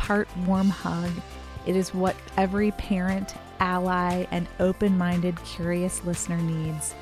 part 0.00 0.34
warm 0.46 0.70
hug. 0.70 1.10
It 1.66 1.76
is 1.76 1.92
what 1.92 2.16
every 2.38 2.70
parent, 2.72 3.34
ally, 3.60 4.24
and 4.30 4.48
open 4.58 4.96
minded, 4.96 5.36
curious 5.44 6.02
listener 6.04 6.38
needs. 6.38 6.94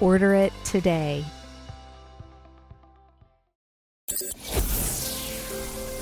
Order 0.00 0.34
it 0.34 0.52
today. 0.64 1.24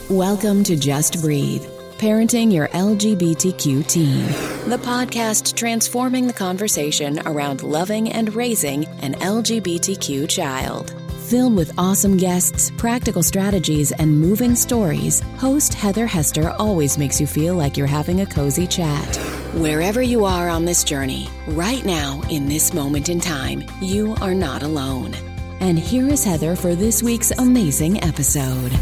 Welcome 0.09 0.65
to 0.65 0.75
Just 0.75 1.21
Breathe 1.21 1.65
Parenting 1.99 2.51
Your 2.51 2.69
LGBTQ 2.69 3.87
Teen, 3.87 4.25
the 4.71 4.79
podcast 4.79 5.55
transforming 5.55 6.27
the 6.27 6.33
conversation 6.33 7.21
around 7.27 7.63
loving 7.63 8.11
and 8.11 8.35
raising 8.35 8.87
an 9.03 9.15
LGBTQ 9.17 10.27
child. 10.31 10.95
Filled 11.29 11.57
with 11.57 11.79
awesome 11.79 12.17
guests, 12.17 12.71
practical 12.79 13.23
strategies, 13.23 13.93
and 13.93 14.19
moving 14.19 14.55
stories, 14.55 15.21
host 15.37 15.75
Heather 15.75 16.07
Hester 16.07 16.53
always 16.59 16.97
makes 16.97 17.21
you 17.21 17.27
feel 17.27 17.55
like 17.55 17.77
you're 17.77 17.87
having 17.87 18.23
a 18.23 18.27
cozy 18.27 18.67
chat. 18.67 19.17
Wherever 19.53 20.01
you 20.01 20.25
are 20.25 20.49
on 20.49 20.65
this 20.65 20.83
journey, 20.83 21.29
right 21.49 21.85
now, 21.85 22.23
in 22.31 22.49
this 22.49 22.73
moment 22.73 23.11
in 23.11 23.21
time, 23.21 23.63
you 23.83 24.17
are 24.23 24.33
not 24.33 24.63
alone. 24.63 25.15
And 25.61 25.79
here 25.79 26.09
is 26.09 26.25
Heather 26.25 26.57
for 26.57 26.75
this 26.75 27.03
week's 27.03 27.31
amazing 27.33 28.03
episode. 28.03 28.73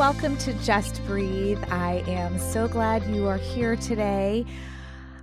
Welcome 0.00 0.34
to 0.38 0.54
Just 0.64 1.04
Breathe. 1.04 1.62
I 1.70 2.02
am 2.06 2.38
so 2.38 2.66
glad 2.66 3.04
you 3.14 3.26
are 3.26 3.36
here 3.36 3.76
today. 3.76 4.46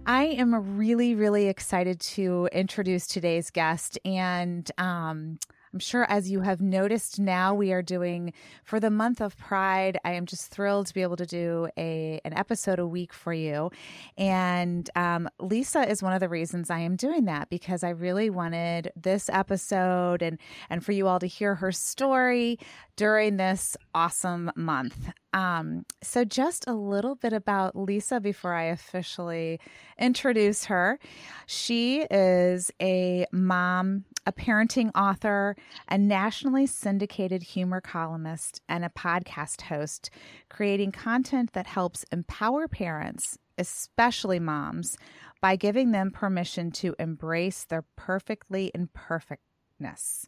I 0.05 0.25
am 0.25 0.77
really, 0.77 1.15
really 1.15 1.47
excited 1.47 1.99
to 2.01 2.47
introduce 2.51 3.07
today's 3.07 3.49
guest. 3.49 3.97
And 4.05 4.69
um, 4.77 5.39
I'm 5.73 5.79
sure 5.79 6.05
as 6.09 6.29
you 6.31 6.41
have 6.41 6.61
noticed 6.61 7.19
now, 7.19 7.53
we 7.53 7.73
are 7.73 7.81
doing 7.81 8.33
for 8.63 8.79
the 8.79 8.89
month 8.89 9.21
of 9.21 9.37
Pride. 9.37 9.99
I 10.05 10.13
am 10.13 10.25
just 10.25 10.49
thrilled 10.49 10.87
to 10.87 10.93
be 10.93 11.01
able 11.01 11.17
to 11.17 11.25
do 11.25 11.67
a 11.77 12.19
an 12.23 12.33
episode 12.33 12.79
a 12.79 12.87
week 12.87 13.13
for 13.13 13.33
you. 13.33 13.71
And 14.17 14.89
um, 14.95 15.29
Lisa 15.39 15.87
is 15.87 16.01
one 16.01 16.13
of 16.13 16.19
the 16.19 16.29
reasons 16.29 16.69
I 16.69 16.79
am 16.79 16.95
doing 16.95 17.25
that 17.25 17.49
because 17.49 17.83
I 17.83 17.89
really 17.89 18.29
wanted 18.29 18.91
this 18.95 19.29
episode 19.29 20.21
and 20.21 20.37
and 20.69 20.83
for 20.83 20.91
you 20.91 21.07
all 21.07 21.19
to 21.19 21.27
hear 21.27 21.55
her 21.55 21.71
story 21.71 22.59
during 22.95 23.37
this 23.37 23.77
awesome 23.93 24.51
month. 24.55 25.11
Um, 25.33 25.85
so, 26.01 26.23
just 26.23 26.67
a 26.67 26.73
little 26.73 27.15
bit 27.15 27.31
about 27.31 27.75
Lisa 27.75 28.19
before 28.19 28.53
I 28.53 28.63
officially 28.63 29.59
introduce 29.99 30.65
her. 30.65 30.99
She 31.45 32.01
is 32.09 32.71
a 32.81 33.27
mom 33.31 34.05
a 34.27 34.31
parenting 34.33 34.91
author, 34.93 35.55
a 35.87 35.97
nationally 35.97 36.65
syndicated 36.65 37.41
humor 37.41 37.79
columnist, 37.79 38.61
and 38.67 38.83
a 38.83 38.89
podcast 38.89 39.61
host, 39.61 40.09
creating 40.49 40.91
content 40.91 41.53
that 41.53 41.65
helps 41.65 42.03
empower 42.11 42.67
parents, 42.67 43.37
especially 43.57 44.37
moms, 44.37 44.97
by 45.41 45.55
giving 45.55 45.91
them 45.91 46.11
permission 46.11 46.71
to 46.71 46.93
embrace 46.99 47.63
their 47.63 47.85
perfectly 47.95 48.69
imperfectness. 48.75 50.27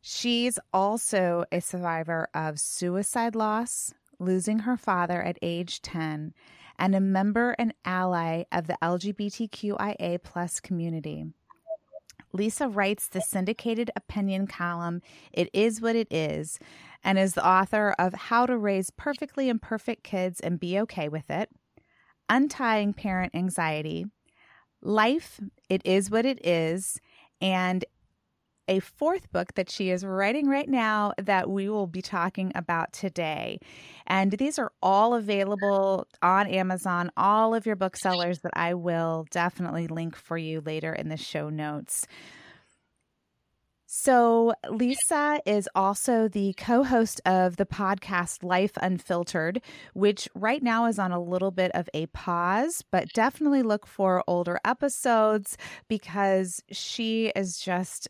She's 0.00 0.58
also 0.72 1.44
a 1.50 1.60
survivor 1.60 2.28
of 2.32 2.60
suicide 2.60 3.34
loss, 3.34 3.92
losing 4.20 4.60
her 4.60 4.76
father 4.76 5.20
at 5.20 5.38
age 5.42 5.82
10, 5.82 6.32
and 6.78 6.94
a 6.94 7.00
member 7.00 7.56
and 7.58 7.74
ally 7.84 8.44
of 8.52 8.68
the 8.68 8.78
LGBTQIA 8.80 10.22
plus 10.22 10.60
community. 10.60 11.26
Lisa 12.32 12.68
writes 12.68 13.08
the 13.08 13.20
syndicated 13.20 13.90
opinion 13.94 14.46
column, 14.46 15.02
It 15.32 15.50
Is 15.52 15.80
What 15.80 15.96
It 15.96 16.08
Is, 16.10 16.58
and 17.04 17.18
is 17.18 17.34
the 17.34 17.46
author 17.46 17.94
of 17.98 18.14
How 18.14 18.46
to 18.46 18.56
Raise 18.56 18.90
Perfectly 18.90 19.48
Imperfect 19.48 20.02
Kids 20.02 20.40
and 20.40 20.58
Be 20.58 20.78
Okay 20.80 21.08
with 21.08 21.30
It, 21.30 21.50
Untying 22.28 22.94
Parent 22.94 23.34
Anxiety, 23.34 24.06
Life, 24.80 25.40
It 25.68 25.82
Is 25.84 26.10
What 26.10 26.24
It 26.24 26.44
Is, 26.46 27.00
and 27.40 27.84
a 28.72 28.80
fourth 28.80 29.30
book 29.32 29.52
that 29.54 29.68
she 29.70 29.90
is 29.90 30.02
writing 30.02 30.48
right 30.48 30.68
now 30.68 31.12
that 31.18 31.50
we 31.50 31.68
will 31.68 31.86
be 31.86 32.00
talking 32.00 32.50
about 32.54 32.90
today. 32.94 33.58
And 34.06 34.32
these 34.32 34.58
are 34.58 34.72
all 34.82 35.12
available 35.12 36.08
on 36.22 36.46
Amazon, 36.46 37.10
all 37.14 37.54
of 37.54 37.66
your 37.66 37.76
booksellers 37.76 38.38
that 38.40 38.52
I 38.56 38.72
will 38.72 39.26
definitely 39.30 39.88
link 39.88 40.16
for 40.16 40.38
you 40.38 40.62
later 40.62 40.94
in 40.94 41.10
the 41.10 41.18
show 41.18 41.50
notes. 41.50 42.06
So, 43.94 44.54
Lisa 44.70 45.42
is 45.44 45.68
also 45.74 46.26
the 46.26 46.54
co 46.56 46.82
host 46.82 47.20
of 47.26 47.58
the 47.58 47.66
podcast 47.66 48.42
Life 48.42 48.72
Unfiltered, 48.80 49.60
which 49.92 50.30
right 50.34 50.62
now 50.62 50.86
is 50.86 50.98
on 50.98 51.12
a 51.12 51.22
little 51.22 51.50
bit 51.50 51.70
of 51.74 51.90
a 51.92 52.06
pause, 52.06 52.82
but 52.90 53.12
definitely 53.12 53.62
look 53.62 53.86
for 53.86 54.24
older 54.26 54.58
episodes 54.64 55.58
because 55.88 56.62
she 56.70 57.32
is 57.36 57.58
just 57.58 58.08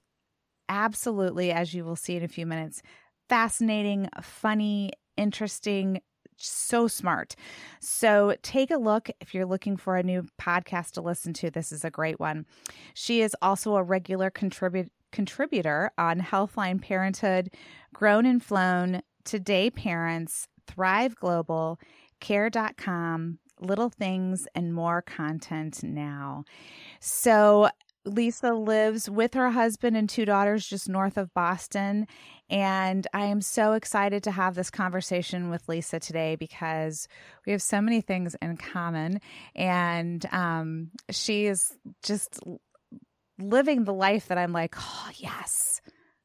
absolutely, 0.73 1.53
as 1.53 1.75
you 1.75 1.85
will 1.85 1.97
see 1.97 2.17
in 2.17 2.25
a 2.25 2.29
few 2.29 2.47
minutes, 2.47 2.83
fascinating, 3.29 4.09
funny, 4.23 4.91
interesting, 5.19 6.01
so 6.37 6.89
smart. 6.89 7.37
So 7.81 8.35
take 8.43 8.71
a 8.71 8.79
look 8.79 9.11
if 9.21 9.35
you're 9.35 9.47
looking 9.47 9.77
for 9.77 9.97
a 9.97 10.03
new 10.03 10.27
podcast 10.41 10.93
to 10.93 11.03
listen 11.03 11.35
to. 11.35 11.51
This 11.51 11.71
is 11.71 11.85
a 11.85 11.91
great 11.91 12.19
one. 12.19 12.47
She 12.95 13.21
is 13.21 13.37
also 13.43 13.77
a 13.77 13.83
regular 13.83 14.31
contributor 14.31 15.91
on 15.99 16.21
Healthline 16.21 16.81
Parenthood, 16.83 17.51
Grown 17.93 18.25
and 18.25 18.43
Flown, 18.43 19.03
Today 19.25 19.71
Parents, 19.71 20.49
Thrive 20.67 21.15
Global, 21.17 21.79
Care.com, 22.21 23.39
Little 23.61 23.91
Things, 23.91 24.49
and 24.55 24.75
more 24.75 25.03
content 25.03 25.85
now. 25.85 26.45
So 26.99 27.69
Lisa 28.05 28.53
lives 28.53 29.09
with 29.09 29.35
her 29.35 29.51
husband 29.51 29.97
and 29.97 30.09
two 30.09 30.25
daughters 30.25 30.67
just 30.67 30.89
north 30.89 31.17
of 31.17 31.33
Boston. 31.35 32.07
And 32.51 33.07
I 33.15 33.27
am 33.27 33.41
so 33.41 33.73
excited 33.73 34.25
to 34.25 34.31
have 34.31 34.55
this 34.55 34.71
conversation 34.71 35.51
with 35.51 35.69
Lisa 35.69 36.01
today 36.01 36.37
because 36.37 37.07
we 37.47 37.53
have 37.53 37.63
so 37.63 37.81
many 37.81 38.01
things 38.01 38.37
in 38.43 38.57
common. 38.57 39.21
And 39.55 40.25
um, 40.33 40.91
she 41.11 41.47
is 41.47 41.73
just 42.03 42.41
living 43.39 43.85
the 43.85 43.95
life 43.95 44.29
that 44.29 44.39
I'm 44.39 44.53
like, 44.53 44.75
oh, 44.77 45.11
yes, 45.15 45.81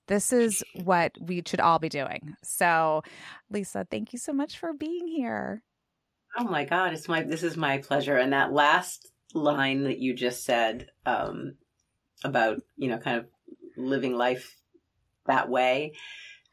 this 0.08 0.34
is 0.34 0.64
what 0.84 1.12
we 1.20 1.44
should 1.46 1.60
all 1.60 1.80
be 1.80 1.90
doing. 1.90 2.36
So, 2.44 3.04
Lisa, 3.50 3.86
thank 3.90 4.14
you 4.14 4.20
so 4.20 4.34
much 4.34 4.58
for 4.58 4.74
being 4.74 5.08
here. 5.08 5.64
Oh 6.38 6.44
my 6.44 6.66
God, 6.66 6.94
it's 6.94 7.08
my 7.08 7.24
this 7.24 7.44
is 7.44 7.58
my 7.58 7.80
pleasure. 7.80 8.18
And 8.18 8.34
that 8.34 8.54
last 8.54 9.10
line 9.34 9.84
that 9.84 10.00
you 10.00 10.14
just 10.14 10.44
said, 10.44 10.88
um, 11.06 11.56
about 12.24 12.62
you 12.78 12.90
know 12.90 12.98
kind 12.98 13.18
of 13.18 13.26
living 13.78 14.16
life 14.16 14.56
that 15.28 15.50
way 15.50 15.94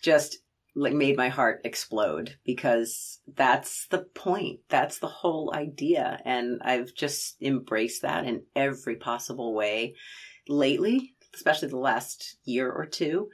just 0.02 0.38
like 0.76 0.92
made 0.92 1.16
my 1.16 1.28
heart 1.28 1.60
explode 1.64 2.36
because 2.44 3.20
that's 3.36 3.86
the 3.86 3.98
point. 3.98 4.58
That's 4.68 4.98
the 4.98 5.06
whole 5.06 5.54
idea. 5.54 6.20
And 6.24 6.60
i've 6.64 6.92
just 6.94 7.40
embraced 7.40 8.02
that 8.02 8.24
in 8.26 8.42
every 8.56 8.96
possible 8.96 9.54
way 9.54 9.94
lately 10.48 11.14
especially 11.34 11.68
the 11.68 11.76
last 11.76 12.36
year 12.44 12.70
or 12.70 12.86
two. 12.86 13.30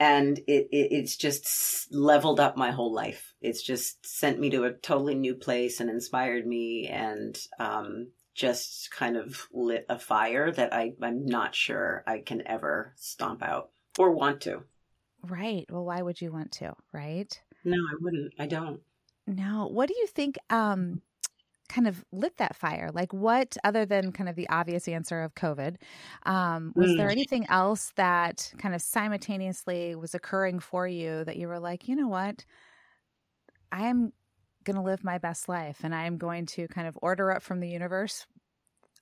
And 0.00 0.38
it, 0.38 0.68
it, 0.72 0.88
it's 0.92 1.16
just 1.16 1.92
leveled 1.92 2.40
up 2.40 2.56
my 2.56 2.72
whole 2.72 2.92
life. 2.92 3.32
It's 3.40 3.62
just 3.62 4.04
sent 4.04 4.40
me 4.40 4.50
to 4.50 4.64
a 4.64 4.72
totally 4.72 5.14
new 5.14 5.34
place 5.34 5.80
and 5.80 5.88
inspired 5.88 6.46
me, 6.46 6.88
and 6.88 7.38
um, 7.60 8.08
just 8.34 8.90
kind 8.90 9.16
of 9.16 9.46
lit 9.52 9.86
a 9.88 9.98
fire 9.98 10.50
that 10.52 10.74
I 10.74 10.92
I'm 11.00 11.26
not 11.26 11.54
sure 11.54 12.02
I 12.06 12.18
can 12.18 12.46
ever 12.46 12.92
stomp 12.96 13.42
out 13.42 13.70
or 13.98 14.10
want 14.10 14.42
to. 14.42 14.62
Right. 15.22 15.66
Well, 15.70 15.84
why 15.84 16.02
would 16.02 16.20
you 16.20 16.32
want 16.32 16.52
to? 16.52 16.74
Right. 16.92 17.40
No, 17.64 17.76
I 17.76 17.94
wouldn't. 18.00 18.34
I 18.38 18.46
don't. 18.46 18.80
No. 19.26 19.68
What 19.72 19.88
do 19.88 19.94
you 19.96 20.06
think? 20.06 20.36
Um, 20.50 21.00
kind 21.68 21.88
of 21.88 22.04
lit 22.12 22.36
that 22.36 22.54
fire? 22.56 22.90
Like, 22.92 23.12
what 23.12 23.56
other 23.64 23.86
than 23.86 24.12
kind 24.12 24.28
of 24.28 24.36
the 24.36 24.48
obvious 24.48 24.86
answer 24.86 25.22
of 25.22 25.34
COVID, 25.34 25.76
um, 26.26 26.72
was 26.76 26.90
mm. 26.90 26.96
there 26.98 27.10
anything 27.10 27.46
else 27.48 27.92
that 27.96 28.52
kind 28.58 28.74
of 28.74 28.82
simultaneously 28.82 29.94
was 29.94 30.14
occurring 30.14 30.60
for 30.60 30.86
you 30.86 31.24
that 31.24 31.36
you 31.36 31.48
were 31.48 31.58
like, 31.58 31.88
you 31.88 31.96
know 31.96 32.08
what, 32.08 32.44
I 33.72 33.88
am 33.88 34.12
going 34.64 34.76
to 34.76 34.82
live 34.82 35.04
my 35.04 35.18
best 35.18 35.48
life, 35.48 35.80
and 35.82 35.94
I 35.94 36.06
am 36.06 36.18
going 36.18 36.46
to 36.46 36.68
kind 36.68 36.88
of 36.88 36.98
order 37.02 37.30
up 37.30 37.42
from 37.42 37.60
the 37.60 37.68
universe 37.68 38.26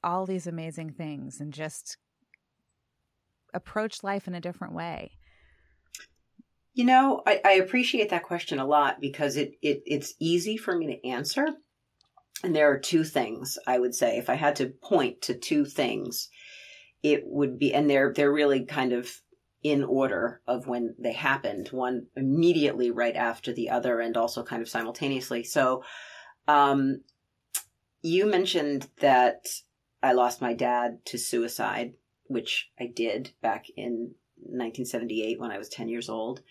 all 0.04 0.26
these 0.26 0.48
amazing 0.48 0.90
things 0.90 1.40
and 1.40 1.52
just 1.52 1.96
approach 3.54 4.02
life 4.02 4.26
in 4.26 4.34
a 4.34 4.40
different 4.40 4.74
way. 4.74 5.12
You 6.74 6.84
know, 6.84 7.22
I, 7.24 7.40
I, 7.44 7.52
appreciate 7.52 8.10
that 8.10 8.24
question 8.24 8.58
a 8.58 8.66
lot 8.66 9.00
because 9.00 9.36
it, 9.36 9.52
it 9.62 9.82
it's 9.84 10.14
easy 10.18 10.56
for 10.56 10.74
me 10.74 10.86
to 10.86 11.08
answer 11.08 11.46
and 12.42 12.54
there 12.54 12.70
are 12.70 12.78
two 12.78 13.04
things 13.04 13.58
I 13.66 13.78
would 13.78 13.94
say 13.94 14.18
if 14.18 14.28
I 14.28 14.34
had 14.34 14.56
to 14.56 14.72
point 14.82 15.22
to 15.22 15.34
two 15.34 15.64
things, 15.64 16.28
it 17.02 17.22
would 17.24 17.58
be, 17.58 17.72
and 17.72 17.88
they're 17.88 18.12
they're 18.12 18.32
really 18.32 18.64
kind 18.64 18.92
of 18.92 19.10
in 19.62 19.84
order 19.84 20.40
of 20.46 20.66
when 20.66 20.94
they 20.98 21.12
happened. 21.12 21.68
One 21.68 22.06
immediately 22.16 22.90
right 22.90 23.14
after 23.14 23.52
the 23.52 23.70
other, 23.70 24.00
and 24.00 24.16
also 24.16 24.42
kind 24.42 24.62
of 24.62 24.68
simultaneously. 24.68 25.44
So, 25.44 25.84
um, 26.48 27.02
you 28.02 28.26
mentioned 28.26 28.88
that 29.00 29.46
I 30.02 30.12
lost 30.12 30.40
my 30.40 30.52
dad 30.52 31.04
to 31.06 31.18
suicide, 31.18 31.94
which 32.26 32.70
I 32.80 32.86
did 32.86 33.30
back 33.40 33.66
in 33.76 34.14
1978 34.36 35.38
when 35.40 35.52
I 35.52 35.58
was 35.58 35.68
10 35.68 35.88
years 35.88 36.08
old, 36.08 36.42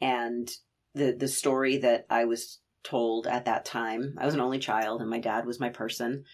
and 0.00 0.50
the 0.94 1.12
the 1.12 1.28
story 1.28 1.78
that 1.78 2.06
I 2.10 2.24
was 2.24 2.58
told 2.82 3.26
at 3.26 3.44
that 3.44 3.64
time. 3.64 4.14
I 4.18 4.24
was 4.24 4.34
an 4.34 4.40
only 4.40 4.58
child 4.58 5.00
and 5.00 5.10
my 5.10 5.18
dad 5.18 5.46
was 5.46 5.60
my 5.60 5.68
person. 5.68 6.24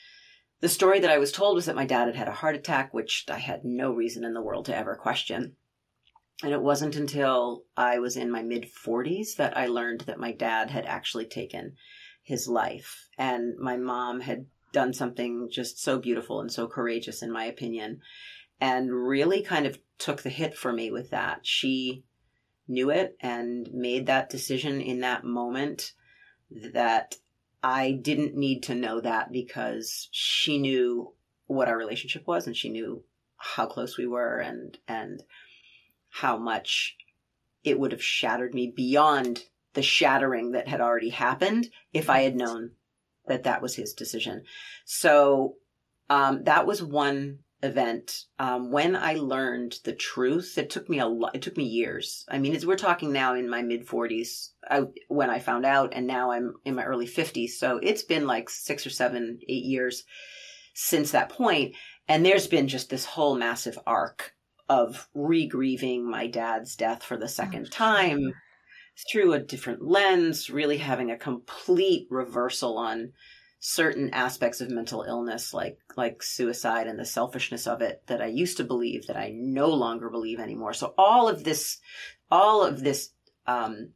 The 0.61 0.69
story 0.69 1.00
that 1.00 1.11
I 1.11 1.19
was 1.19 1.32
told 1.32 1.56
was 1.56 1.67
that 1.67 1.76
my 1.76 1.85
dad 1.85 2.06
had 2.06 2.15
had 2.15 2.29
a 2.29 2.32
heart 2.32 2.55
attack, 2.55 2.94
which 2.94 3.25
I 3.29 3.38
had 3.38 3.65
no 3.65 3.93
reason 3.93 4.25
in 4.25 4.35
the 4.35 4.43
world 4.43 4.67
to 4.67 4.76
ever 4.76 4.94
question. 4.94 5.56
And 6.43 6.53
it 6.53 6.63
wasn't 6.63 6.97
until 6.97 7.65
I 7.77 7.99
was 7.99 8.17
in 8.17 8.31
my 8.31 8.43
mid 8.43 8.65
40s 8.65 9.37
that 9.37 9.57
I 9.57 9.67
learned 9.67 10.03
that 10.03 10.19
my 10.19 10.33
dad 10.33 10.71
had 10.71 10.85
actually 10.85 11.27
taken 11.27 11.77
his 12.23 12.49
life. 12.49 13.09
And 13.17 13.57
my 13.59 13.77
mom 13.77 14.21
had 14.21 14.47
done 14.73 14.93
something 14.93 15.49
just 15.51 15.81
so 15.81 15.99
beautiful 15.99 16.41
and 16.41 16.53
so 16.53 16.67
courageous, 16.67 17.23
in 17.23 17.33
my 17.33 17.45
opinion, 17.45 18.01
and 18.61 18.93
really 18.93 19.43
kind 19.43 19.67
of 19.67 19.79
took 19.99 20.23
the 20.23 20.31
hit 20.31 20.57
for 20.57 20.73
me 20.73 20.91
with 20.91 21.11
that. 21.11 21.41
She 21.47 22.05
knew 22.67 22.91
it 22.91 23.17
and 23.21 23.69
made 23.73 24.07
that 24.07 24.31
decision 24.31 24.81
in 24.81 25.01
that 25.01 25.25
moment 25.25 25.93
that 26.51 27.17
I 27.63 27.93
didn't 27.93 28.35
need 28.35 28.63
to 28.65 28.75
know 28.75 29.01
that 29.01 29.33
because 29.33 30.09
she 30.11 30.59
knew 30.59 31.15
what 31.47 31.69
our 31.69 31.77
relationship 31.77 32.27
was 32.27 32.47
and 32.47 32.57
she 32.57 32.69
knew 32.69 33.05
how 33.37 33.67
close 33.67 33.99
we 33.99 34.07
were 34.07 34.39
and 34.39 34.79
and 34.89 35.23
how 36.14 36.37
much 36.37 36.96
it 37.64 37.76
would 37.81 37.90
have 37.90 38.02
shattered 38.02 38.55
me 38.55 38.72
beyond 38.75 39.43
the 39.72 39.82
shattering 39.82 40.52
that 40.52 40.69
had 40.69 40.81
already 40.81 41.08
happened 41.08 41.69
if 41.93 42.08
I 42.08 42.20
had 42.20 42.37
known 42.37 42.70
that 43.26 43.43
that 43.43 43.61
was 43.61 43.75
his 43.75 43.94
decision. 43.94 44.44
So 44.84 45.56
um, 46.08 46.44
that 46.44 46.69
was 46.69 46.81
one 46.81 47.40
event 47.64 48.26
um, 48.38 48.70
when 48.70 48.94
I 48.94 49.14
learned 49.14 49.81
the 49.82 49.93
truth. 49.93 50.56
It 50.56 50.70
took 50.70 50.88
me 50.88 51.00
a 51.00 51.06
lot. 51.06 51.34
It 51.34 51.43
took 51.43 51.56
me 51.56 51.64
years. 51.64 52.25
I 52.28 52.38
mean, 52.38 52.56
we're 52.64 52.76
talking 52.76 53.12
now 53.12 53.34
in 53.34 53.50
my 53.50 53.62
mid 53.62 53.84
forties 53.84 54.52
when 55.08 55.31
I 55.31 55.40
found 55.40 55.66
out, 55.66 55.94
and 55.94 56.06
now 56.06 56.31
I'm 56.31 56.55
in 56.64 56.76
my 56.76 56.84
early 56.84 57.06
fifties. 57.06 57.58
So 57.58 57.81
it's 57.82 58.05
been 58.05 58.28
like 58.28 58.49
six 58.50 58.87
or 58.87 58.90
seven, 58.90 59.40
eight 59.49 59.64
years 59.64 60.05
since 60.75 61.11
that 61.11 61.31
point, 61.31 61.75
and 62.06 62.25
there's 62.25 62.46
been 62.46 62.69
just 62.69 62.88
this 62.88 63.05
whole 63.05 63.34
massive 63.34 63.78
arc 63.84 64.34
of 64.69 65.08
regrieving 65.14 66.02
my 66.02 66.26
dad's 66.26 66.76
death 66.76 67.02
for 67.02 67.16
the 67.16 67.28
second 67.28 67.66
oh, 67.66 67.70
time 67.70 68.32
through 69.11 69.32
a 69.32 69.40
different 69.40 69.82
lens, 69.82 70.49
really 70.50 70.78
having 70.78 71.11
a 71.11 71.19
complete 71.19 72.06
reversal 72.11 72.78
on 72.78 73.12
certain 73.66 74.11
aspects 74.12 74.61
of 74.61 74.69
mental 74.69 75.05
illness 75.08 75.55
like 75.55 75.78
like 75.96 76.22
suicide 76.22 76.87
and 76.87 76.99
the 76.99 77.05
selfishness 77.05 77.66
of 77.66 77.81
it 77.81 78.02
that 78.08 78.20
I 78.20 78.26
used 78.26 78.58
to 78.58 78.64
believe 78.64 79.06
that 79.06 79.16
I 79.16 79.32
no 79.34 79.69
longer 79.69 80.11
believe 80.11 80.38
anymore. 80.38 80.75
So 80.75 80.93
all 80.99 81.31
of 81.31 81.44
this 81.44 81.78
all 82.31 82.62
of 82.62 82.82
this 82.82 83.11
um, 83.46 83.93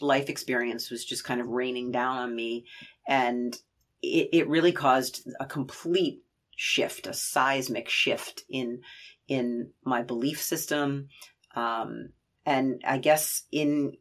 life 0.00 0.28
experience 0.28 0.90
was 0.90 1.04
just 1.04 1.24
kind 1.24 1.40
of 1.40 1.48
raining 1.48 1.90
down 1.90 2.18
on 2.18 2.36
me 2.36 2.66
and 3.08 3.56
it, 4.00 4.28
it 4.32 4.48
really 4.48 4.72
caused 4.72 5.28
a 5.40 5.44
complete 5.44 6.22
shift, 6.54 7.06
a 7.06 7.12
seismic 7.12 7.88
shift 7.88 8.44
in 8.48 8.82
in 9.30 9.70
my 9.84 10.02
belief 10.02 10.42
system. 10.42 11.08
Um, 11.54 12.10
and 12.44 12.82
I 12.86 12.98
guess 12.98 13.44
in 13.50 13.92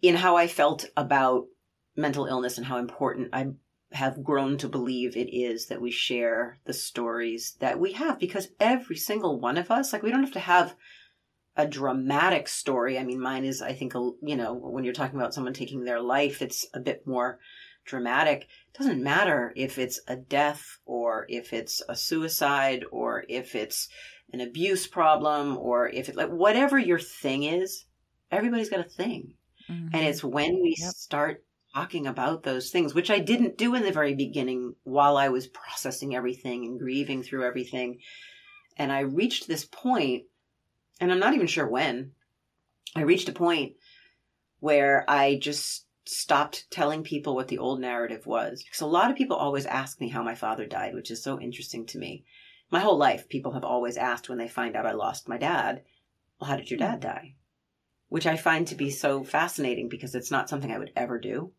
in 0.00 0.16
how 0.16 0.36
I 0.36 0.46
felt 0.46 0.86
about 0.96 1.46
mental 1.96 2.26
illness 2.26 2.56
and 2.56 2.66
how 2.66 2.78
important 2.78 3.28
I 3.32 3.48
have 3.92 4.24
grown 4.24 4.56
to 4.58 4.68
believe 4.68 5.16
it 5.16 5.28
is 5.34 5.66
that 5.66 5.82
we 5.82 5.90
share 5.90 6.58
the 6.64 6.72
stories 6.72 7.56
that 7.60 7.78
we 7.78 7.92
have 7.92 8.18
because 8.18 8.48
every 8.58 8.96
single 8.96 9.38
one 9.38 9.58
of 9.58 9.70
us, 9.70 9.92
like 9.92 10.02
we 10.02 10.10
don't 10.10 10.22
have 10.22 10.32
to 10.32 10.40
have 10.40 10.74
a 11.56 11.66
dramatic 11.66 12.48
story. 12.48 12.98
I 12.98 13.04
mean, 13.04 13.20
mine 13.20 13.44
is, 13.44 13.60
I 13.60 13.74
think, 13.74 13.94
a, 13.94 14.10
you 14.22 14.36
know, 14.36 14.54
when 14.54 14.84
you're 14.84 14.94
talking 14.94 15.18
about 15.18 15.34
someone 15.34 15.52
taking 15.52 15.84
their 15.84 16.00
life, 16.00 16.40
it's 16.40 16.66
a 16.72 16.80
bit 16.80 17.06
more 17.06 17.38
dramatic. 17.84 18.42
It 18.42 18.78
doesn't 18.78 19.02
matter 19.02 19.52
if 19.56 19.78
it's 19.78 20.00
a 20.06 20.16
death 20.16 20.78
or 20.84 21.26
if 21.28 21.52
it's 21.52 21.82
a 21.88 21.96
suicide 21.96 22.84
or 22.90 23.24
if 23.28 23.54
it's 23.54 23.88
an 24.32 24.40
abuse 24.40 24.86
problem 24.86 25.58
or 25.58 25.88
if 25.88 26.08
it, 26.08 26.16
like, 26.16 26.30
whatever 26.30 26.78
your 26.78 26.98
thing 26.98 27.42
is, 27.42 27.84
everybody's 28.30 28.70
got 28.70 28.84
a 28.84 28.88
thing. 28.88 29.34
Mm-hmm. 29.70 29.88
And 29.92 30.06
it's 30.06 30.24
when 30.24 30.60
we 30.62 30.76
yep. 30.78 30.94
start 30.94 31.44
talking 31.74 32.06
about 32.06 32.42
those 32.42 32.70
things, 32.70 32.94
which 32.94 33.10
I 33.10 33.18
didn't 33.18 33.58
do 33.58 33.74
in 33.74 33.82
the 33.82 33.92
very 33.92 34.14
beginning 34.14 34.74
while 34.84 35.16
I 35.16 35.28
was 35.28 35.46
processing 35.46 36.14
everything 36.14 36.64
and 36.64 36.78
grieving 36.78 37.22
through 37.22 37.46
everything. 37.46 38.00
And 38.76 38.92
I 38.92 39.00
reached 39.00 39.48
this 39.48 39.64
point, 39.64 40.24
and 41.00 41.12
I'm 41.12 41.20
not 41.20 41.34
even 41.34 41.46
sure 41.46 41.68
when, 41.68 42.12
I 42.94 43.02
reached 43.02 43.28
a 43.28 43.32
point 43.32 43.74
where 44.60 45.04
I 45.08 45.38
just 45.40 45.86
stopped 46.04 46.70
telling 46.70 47.02
people 47.04 47.34
what 47.34 47.48
the 47.48 47.58
old 47.58 47.80
narrative 47.80 48.26
was. 48.26 48.62
Because 48.62 48.80
a 48.80 48.86
lot 48.86 49.10
of 49.10 49.16
people 49.16 49.36
always 49.36 49.66
ask 49.66 50.00
me 50.00 50.08
how 50.08 50.22
my 50.22 50.34
father 50.34 50.66
died, 50.66 50.94
which 50.94 51.10
is 51.10 51.22
so 51.22 51.40
interesting 51.40 51.86
to 51.86 51.98
me. 51.98 52.24
My 52.70 52.80
whole 52.80 52.96
life, 52.96 53.28
people 53.28 53.52
have 53.52 53.64
always 53.64 53.96
asked 53.96 54.28
when 54.28 54.38
they 54.38 54.48
find 54.48 54.76
out 54.76 54.86
I 54.86 54.92
lost 54.92 55.28
my 55.28 55.36
dad, 55.36 55.82
well, 56.40 56.50
how 56.50 56.56
did 56.56 56.70
your 56.70 56.78
dad 56.78 57.00
die? 57.00 57.34
Which 58.08 58.26
I 58.26 58.36
find 58.36 58.66
to 58.68 58.74
be 58.74 58.90
so 58.90 59.22
fascinating 59.22 59.88
because 59.88 60.14
it's 60.14 60.30
not 60.30 60.48
something 60.48 60.72
I 60.72 60.78
would 60.78 60.92
ever 60.96 61.18
do. 61.18 61.52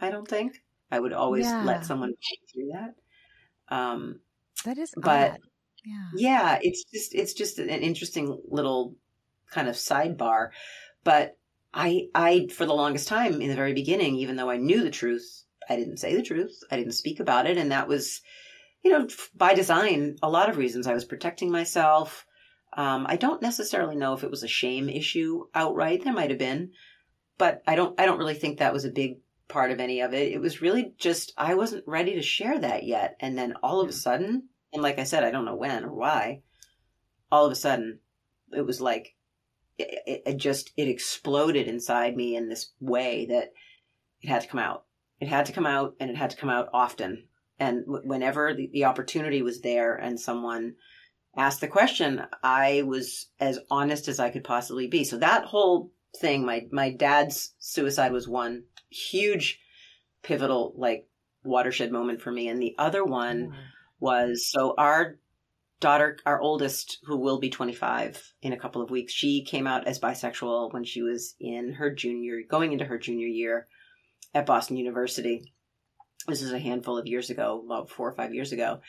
I 0.00 0.10
don't 0.10 0.28
think. 0.28 0.62
I 0.90 1.00
would 1.00 1.12
always 1.12 1.46
yeah. 1.46 1.64
let 1.64 1.86
someone 1.86 2.14
through 2.52 2.70
that. 2.72 3.74
Um, 3.74 4.20
that 4.64 4.78
is 4.78 4.92
but 4.96 5.32
odd. 5.32 5.38
yeah. 5.84 6.08
Yeah, 6.14 6.58
it's 6.62 6.84
just 6.92 7.14
it's 7.14 7.32
just 7.32 7.58
an 7.58 7.68
interesting 7.68 8.38
little 8.48 8.96
kind 9.50 9.68
of 9.68 9.76
sidebar. 9.76 10.50
But 11.04 11.36
I 11.74 12.08
I 12.14 12.46
for 12.52 12.64
the 12.64 12.74
longest 12.74 13.08
time 13.08 13.42
in 13.42 13.48
the 13.48 13.56
very 13.56 13.74
beginning, 13.74 14.14
even 14.16 14.36
though 14.36 14.48
I 14.48 14.56
knew 14.56 14.82
the 14.82 14.90
truth, 14.90 15.44
I 15.68 15.76
didn't 15.76 15.96
say 15.96 16.14
the 16.14 16.22
truth. 16.22 16.62
I 16.70 16.76
didn't 16.76 16.92
speak 16.92 17.18
about 17.18 17.46
it, 17.46 17.58
and 17.58 17.72
that 17.72 17.88
was, 17.88 18.22
you 18.82 18.92
know, 18.92 19.08
by 19.34 19.54
design. 19.54 20.16
A 20.22 20.30
lot 20.30 20.48
of 20.48 20.56
reasons. 20.56 20.86
I 20.86 20.94
was 20.94 21.04
protecting 21.04 21.50
myself. 21.50 22.26
Um, 22.76 23.06
I 23.08 23.16
don't 23.16 23.42
necessarily 23.42 23.96
know 23.96 24.14
if 24.14 24.24
it 24.24 24.30
was 24.30 24.42
a 24.42 24.48
shame 24.48 24.88
issue 24.88 25.46
outright. 25.54 26.04
There 26.04 26.12
might 26.12 26.30
have 26.30 26.38
been, 26.38 26.70
but 27.38 27.62
I 27.66 27.74
don't. 27.74 27.98
I 28.00 28.06
don't 28.06 28.18
really 28.18 28.34
think 28.34 28.58
that 28.58 28.72
was 28.72 28.84
a 28.84 28.90
big 28.90 29.18
part 29.48 29.72
of 29.72 29.80
any 29.80 30.00
of 30.00 30.14
it. 30.14 30.32
It 30.32 30.40
was 30.40 30.62
really 30.62 30.94
just 30.96 31.32
I 31.36 31.54
wasn't 31.54 31.84
ready 31.88 32.14
to 32.14 32.22
share 32.22 32.58
that 32.60 32.84
yet. 32.84 33.16
And 33.18 33.36
then 33.36 33.54
all 33.62 33.80
of 33.80 33.88
a 33.88 33.92
sudden, 33.92 34.48
and 34.72 34.82
like 34.82 35.00
I 35.00 35.04
said, 35.04 35.24
I 35.24 35.32
don't 35.32 35.44
know 35.44 35.56
when 35.56 35.84
or 35.84 35.92
why, 35.92 36.42
all 37.32 37.46
of 37.46 37.52
a 37.52 37.56
sudden 37.56 37.98
it 38.52 38.62
was 38.62 38.80
like 38.80 39.13
it, 39.78 40.22
it 40.26 40.36
just 40.36 40.72
it 40.76 40.88
exploded 40.88 41.66
inside 41.66 42.16
me 42.16 42.36
in 42.36 42.48
this 42.48 42.70
way 42.80 43.26
that 43.26 43.52
it 44.20 44.28
had 44.28 44.42
to 44.42 44.48
come 44.48 44.60
out. 44.60 44.84
It 45.20 45.28
had 45.28 45.46
to 45.46 45.52
come 45.52 45.66
out 45.66 45.94
and 46.00 46.10
it 46.10 46.16
had 46.16 46.30
to 46.30 46.36
come 46.36 46.50
out 46.50 46.68
often. 46.72 47.28
And 47.58 47.84
whenever 47.86 48.54
the, 48.54 48.68
the 48.72 48.84
opportunity 48.84 49.42
was 49.42 49.60
there 49.60 49.94
and 49.94 50.18
someone 50.18 50.74
asked 51.36 51.60
the 51.60 51.68
question, 51.68 52.22
I 52.42 52.82
was 52.82 53.26
as 53.38 53.58
honest 53.70 54.08
as 54.08 54.18
I 54.18 54.30
could 54.30 54.44
possibly 54.44 54.86
be. 54.86 55.04
So 55.04 55.18
that 55.18 55.44
whole 55.44 55.92
thing, 56.16 56.44
my 56.44 56.66
my 56.70 56.90
dad's 56.90 57.54
suicide 57.58 58.12
was 58.12 58.28
one 58.28 58.64
huge 58.90 59.60
pivotal 60.22 60.72
like 60.76 61.06
watershed 61.44 61.92
moment 61.92 62.22
for 62.22 62.32
me 62.32 62.48
and 62.48 62.60
the 62.62 62.74
other 62.78 63.04
one 63.04 63.48
mm. 63.48 63.54
was 64.00 64.48
so 64.50 64.74
our 64.78 65.18
daughter 65.84 66.18
our 66.24 66.40
oldest 66.40 66.98
who 67.04 67.18
will 67.18 67.38
be 67.38 67.50
25 67.50 68.32
in 68.40 68.54
a 68.54 68.58
couple 68.58 68.80
of 68.80 68.90
weeks 68.90 69.12
she 69.12 69.44
came 69.44 69.66
out 69.66 69.86
as 69.86 70.00
bisexual 70.00 70.72
when 70.72 70.82
she 70.82 71.02
was 71.02 71.34
in 71.38 71.74
her 71.74 71.94
junior 71.94 72.40
going 72.48 72.72
into 72.72 72.86
her 72.86 72.96
junior 72.96 73.26
year 73.26 73.68
at 74.32 74.46
Boston 74.46 74.78
University. 74.78 75.52
This 76.26 76.40
is 76.40 76.54
a 76.54 76.58
handful 76.58 76.96
of 76.96 77.06
years 77.06 77.28
ago 77.28 77.62
about 77.66 77.90
4 77.90 78.08
or 78.08 78.12
5 78.12 78.32
years 78.32 78.52
ago. 78.52 78.80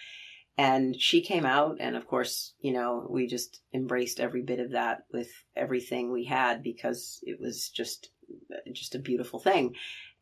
And 0.58 0.96
she 0.98 1.20
came 1.20 1.46
out 1.46 1.78
and 1.82 1.98
of 1.98 2.08
course 2.08 2.54
you 2.60 2.72
know 2.72 3.06
we 3.10 3.28
just 3.28 3.60
embraced 3.74 4.22
every 4.22 4.44
bit 4.44 4.62
of 4.62 4.72
that 4.72 5.00
with 5.12 5.28
everything 5.54 6.14
we 6.14 6.24
had 6.24 6.64
because 6.64 7.20
it 7.24 7.42
was 7.42 7.70
just 7.76 8.10
just 8.72 8.96
a 8.96 9.00
beautiful 9.00 9.40
thing. 9.40 9.76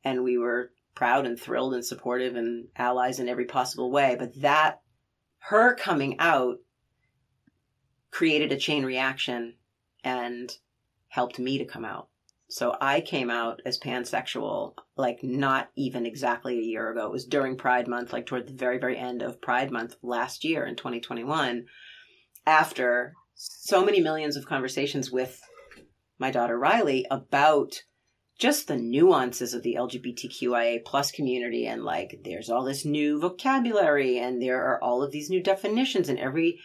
And 0.04 0.24
we 0.24 0.40
were 0.40 0.72
proud 0.96 1.28
and 1.28 1.40
thrilled 1.40 1.76
and 1.76 1.86
supportive 1.86 2.36
and 2.36 2.70
allies 2.76 3.20
in 3.20 3.30
every 3.30 3.46
possible 3.46 3.92
way. 3.92 4.16
But 4.18 4.42
that 4.42 4.80
her 5.50 5.76
coming 5.76 6.16
out 6.20 6.60
created 8.14 8.52
a 8.52 8.58
chain 8.58 8.86
reaction 8.86 9.56
and 10.04 10.58
helped 11.10 11.40
me 11.40 11.58
to 11.58 11.66
come 11.66 11.84
out 11.84 12.08
so 12.54 12.78
I 12.80 13.02
came 13.02 13.32
out 13.32 13.62
as 13.66 13.80
pansexual 13.80 14.76
like 14.96 15.24
not 15.24 15.72
even 15.76 16.06
exactly 16.06 16.60
a 16.60 16.62
year 16.62 16.92
ago. 16.92 17.08
It 17.08 17.12
was 17.12 17.26
during 17.26 17.58
Pride 17.58 17.88
Month, 17.88 18.14
like 18.14 18.28
toward 18.28 18.46
the 18.46 18.54
very, 18.54 18.78
very 18.78 18.96
end 18.96 19.24
of 19.24 19.42
Pride 19.42 19.72
Month 19.72 19.96
last 20.04 20.44
year 20.44 20.64
in 20.64 20.76
2021, 20.76 21.66
after 22.46 23.14
so 23.34 23.84
many 23.84 24.02
millions 24.02 24.36
of 24.36 24.46
conversations 24.46 25.10
with 25.10 25.42
my 26.20 26.30
daughter 26.30 26.56
Riley 26.56 27.08
about 27.10 27.82
just 28.38 28.68
the 28.68 28.78
nuances 28.78 29.56
of 29.56 29.64
the 29.64 29.76
LGBTQIA 29.80 30.86
plus 30.86 31.10
community 31.10 31.66
and 31.66 31.84
like 31.84 32.20
there's 32.24 32.52
all 32.52 32.64
this 32.64 32.86
new 32.86 33.20
vocabulary 33.20 34.20
and 34.20 34.40
there 34.40 34.64
are 34.64 34.84
all 34.84 35.02
of 35.02 35.12
these 35.12 35.32
new 35.32 35.42
definitions 35.42 36.08
and 36.08 36.20
every 36.20 36.60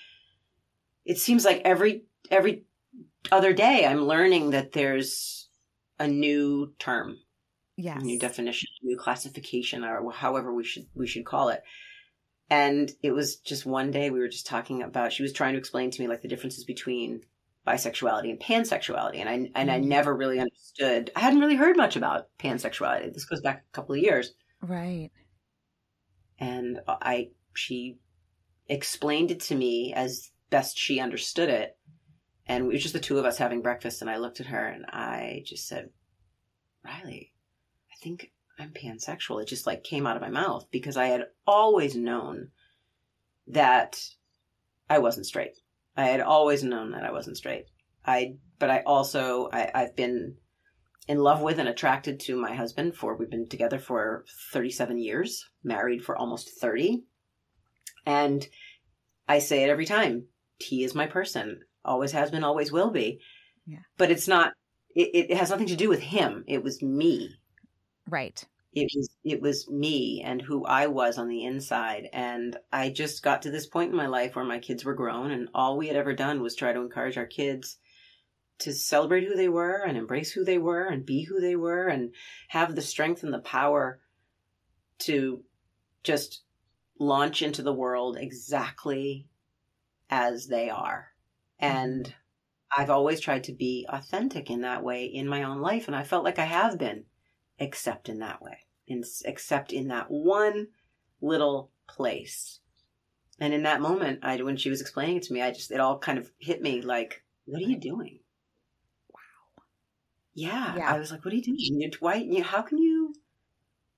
it 1.09 1.19
seems 1.19 1.45
like 1.45 1.63
every 1.65 2.05
every 2.31 2.65
other 3.33 3.53
day 3.53 3.85
I'm 3.87 4.07
learning 4.07 4.51
that 4.51 4.73
there's 4.73 5.49
a 5.99 6.07
new 6.07 6.75
term, 6.79 7.17
yes. 7.77 8.01
a 8.01 8.05
new 8.05 8.19
definition, 8.19 8.69
new 8.83 8.97
classification, 8.97 9.85
or 9.85 10.13
however 10.13 10.55
we 10.55 10.65
should 10.65 10.87
we 10.95 11.09
should 11.09 11.25
call 11.25 11.49
it. 11.49 11.63
And 12.51 12.93
it 13.03 13.13
was 13.13 13.37
just 13.37 13.67
one 13.67 13.91
day 13.91 14.11
we 14.11 14.21
were 14.21 14.29
just 14.29 14.47
talking 14.47 14.83
about. 14.83 15.13
She 15.13 15.23
was 15.23 15.33
trying 15.33 15.55
to 15.55 15.59
explain 15.59 15.91
to 15.91 16.01
me 16.01 16.09
like 16.09 16.23
the 16.23 16.29
differences 16.29 16.65
between 16.65 17.23
bisexuality 17.67 18.31
and 18.31 18.39
pansexuality, 18.39 19.17
and 19.17 19.29
I 19.29 19.51
and 19.55 19.71
I 19.71 19.79
mm-hmm. 19.79 19.89
never 19.89 20.15
really 20.15 20.39
understood. 20.39 21.11
I 21.17 21.21
hadn't 21.21 21.41
really 21.41 21.57
heard 21.57 21.77
much 21.77 21.97
about 21.97 22.29
pansexuality. 22.39 23.13
This 23.15 23.25
goes 23.25 23.41
back 23.41 23.65
a 23.67 23.73
couple 23.75 23.95
of 23.95 24.03
years, 24.03 24.35
right? 24.61 25.11
And 26.39 26.81
I 26.87 27.31
she 27.55 27.99
explained 28.69 29.31
it 29.31 29.41
to 29.41 29.55
me 29.55 29.95
as 29.95 30.31
best 30.51 30.79
she 30.79 31.01
understood 31.01 31.49
it 31.49 31.79
and 32.49 32.65
it 32.65 32.69
was 32.69 32.83
just 32.83 32.95
the 32.95 33.01
two 33.01 33.19
of 33.19 33.27
us 33.27 33.37
having 33.37 33.61
breakfast. 33.61 34.01
And 34.01 34.11
I 34.11 34.17
looked 34.17 34.41
at 34.41 34.47
her 34.47 34.67
and 34.67 34.87
I 34.87 35.43
just 35.45 35.69
said, 35.69 35.91
Riley, 36.83 37.35
I 37.93 37.97
think 38.03 38.33
I'm 38.59 38.73
pansexual. 38.73 39.43
It 39.43 39.49
just 39.49 39.67
like 39.67 39.85
came 39.85 40.07
out 40.07 40.17
of 40.17 40.23
my 40.23 40.31
mouth 40.31 40.67
because 40.71 40.97
I 40.97 41.07
had 41.07 41.27
always 41.47 41.95
known 41.95 42.49
that 43.49 44.03
I 44.89 44.99
wasn't 44.99 45.27
straight. 45.27 45.59
I 45.97 46.07
had 46.07 46.21
always 46.21 46.65
known 46.65 46.93
that 46.93 47.05
I 47.05 47.13
wasn't 47.13 47.37
straight. 47.37 47.67
I, 48.07 48.37
but 48.59 48.71
I 48.71 48.83
also, 48.87 49.51
I, 49.53 49.71
I've 49.75 49.97
been 49.97 50.37
in 51.07 51.19
love 51.19 51.43
with 51.43 51.59
and 51.59 51.69
attracted 51.69 52.21
to 52.21 52.41
my 52.41 52.55
husband 52.55 52.95
for, 52.95 53.15
we've 53.17 53.31
been 53.31 53.49
together 53.49 53.79
for 53.79 54.25
37 54.53 54.99
years, 54.99 55.45
married 55.63 56.03
for 56.05 56.17
almost 56.17 56.51
30. 56.61 57.05
And 58.07 58.47
I 59.29 59.41
say 59.41 59.65
it 59.65 59.71
every 59.71 59.85
time. 59.85 60.29
He 60.59 60.85
is 60.85 60.95
my 60.95 61.07
person 61.07 61.61
always 61.85 62.13
has 62.13 62.31
been, 62.31 62.45
always 62.45 62.71
will 62.71 62.91
be. 62.91 63.21
Yeah. 63.67 63.79
But 63.97 64.11
it's 64.11 64.29
not. 64.29 64.53
It, 64.95 65.31
it 65.31 65.37
has 65.37 65.51
nothing 65.51 65.67
to 65.69 65.77
do 65.77 65.89
with 65.89 66.01
him. 66.01 66.45
It 66.47 66.63
was 66.63 66.83
me. 66.83 67.31
Right. 68.09 68.45
It 68.73 68.91
was 68.95 69.09
it 69.25 69.41
was 69.41 69.69
me 69.69 70.23
and 70.25 70.41
who 70.41 70.65
I 70.65 70.87
was 70.87 71.19
on 71.19 71.29
the 71.29 71.45
inside, 71.45 72.09
and 72.13 72.57
I 72.73 72.91
just 72.91 73.23
got 73.23 73.43
to 73.43 73.51
this 73.51 73.67
point 73.67 73.91
in 73.91 73.97
my 73.97 74.07
life 74.07 74.37
where 74.37 74.45
my 74.45 74.59
kids 74.59 74.85
were 74.85 74.95
grown, 74.95 75.31
and 75.31 75.49
all 75.55 75.77
we 75.77 75.89
had 75.89 75.97
ever 75.97 76.15
done 76.15 76.43
was 76.43 76.55
try 76.55 76.73
to 76.73 76.81
encourage 76.81 77.17
our 77.17 77.27
kids 77.27 77.79
to 78.61 78.73
celebrate 78.73 79.25
who 79.25 79.37
they 79.37 79.49
were 79.49 79.85
and 79.85 79.97
embrace 79.97 80.33
who 80.33 80.45
they 80.45 80.59
were 80.59 80.85
and 80.85 81.07
be 81.07 81.23
who 81.23 81.41
they 81.41 81.57
were 81.57 81.87
and 81.87 82.13
have 82.49 82.75
the 82.75 82.83
strength 82.83 83.23
and 83.23 83.33
the 83.33 83.39
power 83.39 84.01
to 84.99 85.43
just 86.03 86.43
launch 86.99 87.41
into 87.41 87.63
the 87.63 87.73
world 87.73 88.17
exactly 88.19 89.27
as 90.11 90.47
they 90.47 90.71
are 90.71 91.09
mm-hmm. 91.61 91.77
and 91.77 92.15
I've 92.77 92.91
always 92.91 93.21
tried 93.21 93.45
to 93.45 93.53
be 93.53 93.87
authentic 93.89 94.51
in 94.51 94.61
that 94.63 94.85
way 94.85 95.07
in 95.07 95.27
my 95.27 95.43
own 95.43 95.61
life. 95.61 95.87
And 95.87 95.97
I 95.97 96.03
felt 96.03 96.25
like 96.25 96.39
I 96.39 96.45
have 96.45 96.79
been, 96.79 97.05
except 97.59 98.09
in 98.09 98.19
that 98.19 98.43
way, 98.43 98.59
in, 98.87 99.05
except 99.25 99.73
in 99.73 99.89
that 99.89 100.11
one 100.11 100.69
little 101.21 101.71
place. 101.89 102.61
And 103.41 103.55
in 103.55 103.63
that 103.63 103.81
moment, 103.81 104.21
I, 104.23 104.37
when 104.43 104.57
she 104.57 104.71
was 104.71 104.81
explaining 104.81 105.17
it 105.17 105.23
to 105.25 105.33
me, 105.33 105.41
I 105.41 105.51
just, 105.51 105.71
it 105.71 105.81
all 105.81 105.99
kind 105.99 106.19
of 106.19 106.31
hit 106.39 106.61
me 106.61 106.83
like, 106.83 107.25
what 107.47 107.63
are 107.63 107.67
you 107.67 107.79
doing? 107.79 108.21
Wow. 109.09 109.63
Yeah. 110.35 110.77
yeah. 110.77 110.93
I 110.95 110.99
was 110.99 111.11
like, 111.11 111.25
what 111.25 111.33
are 111.33 111.37
you 111.37 111.43
doing? 111.43 111.93
Why, 112.01 112.17
you, 112.17 112.43
how 112.43 112.63
can 112.63 112.79
you, 112.79 113.15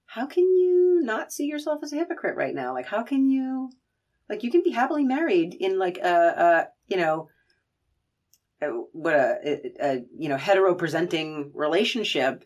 how 0.06 0.26
can 0.26 0.44
you 0.44 1.00
not 1.02 1.32
see 1.32 1.46
yourself 1.46 1.80
as 1.82 1.92
a 1.92 1.96
hypocrite 1.96 2.36
right 2.36 2.54
now? 2.54 2.72
Like, 2.74 2.86
how 2.86 3.02
can 3.02 3.28
you, 3.28 3.70
like, 4.30 4.42
you 4.42 4.50
can 4.50 4.62
be 4.62 4.70
happily 4.70 5.04
married 5.04 5.54
in 5.54 5.78
like 5.78 5.98
a, 5.98 6.08
a 6.08 6.68
you 6.86 6.96
know, 6.96 7.28
what 8.92 9.14
a, 9.14 9.72
a 9.80 10.04
you 10.16 10.28
know 10.28 10.36
hetero 10.36 10.74
presenting 10.74 11.50
relationship 11.54 12.44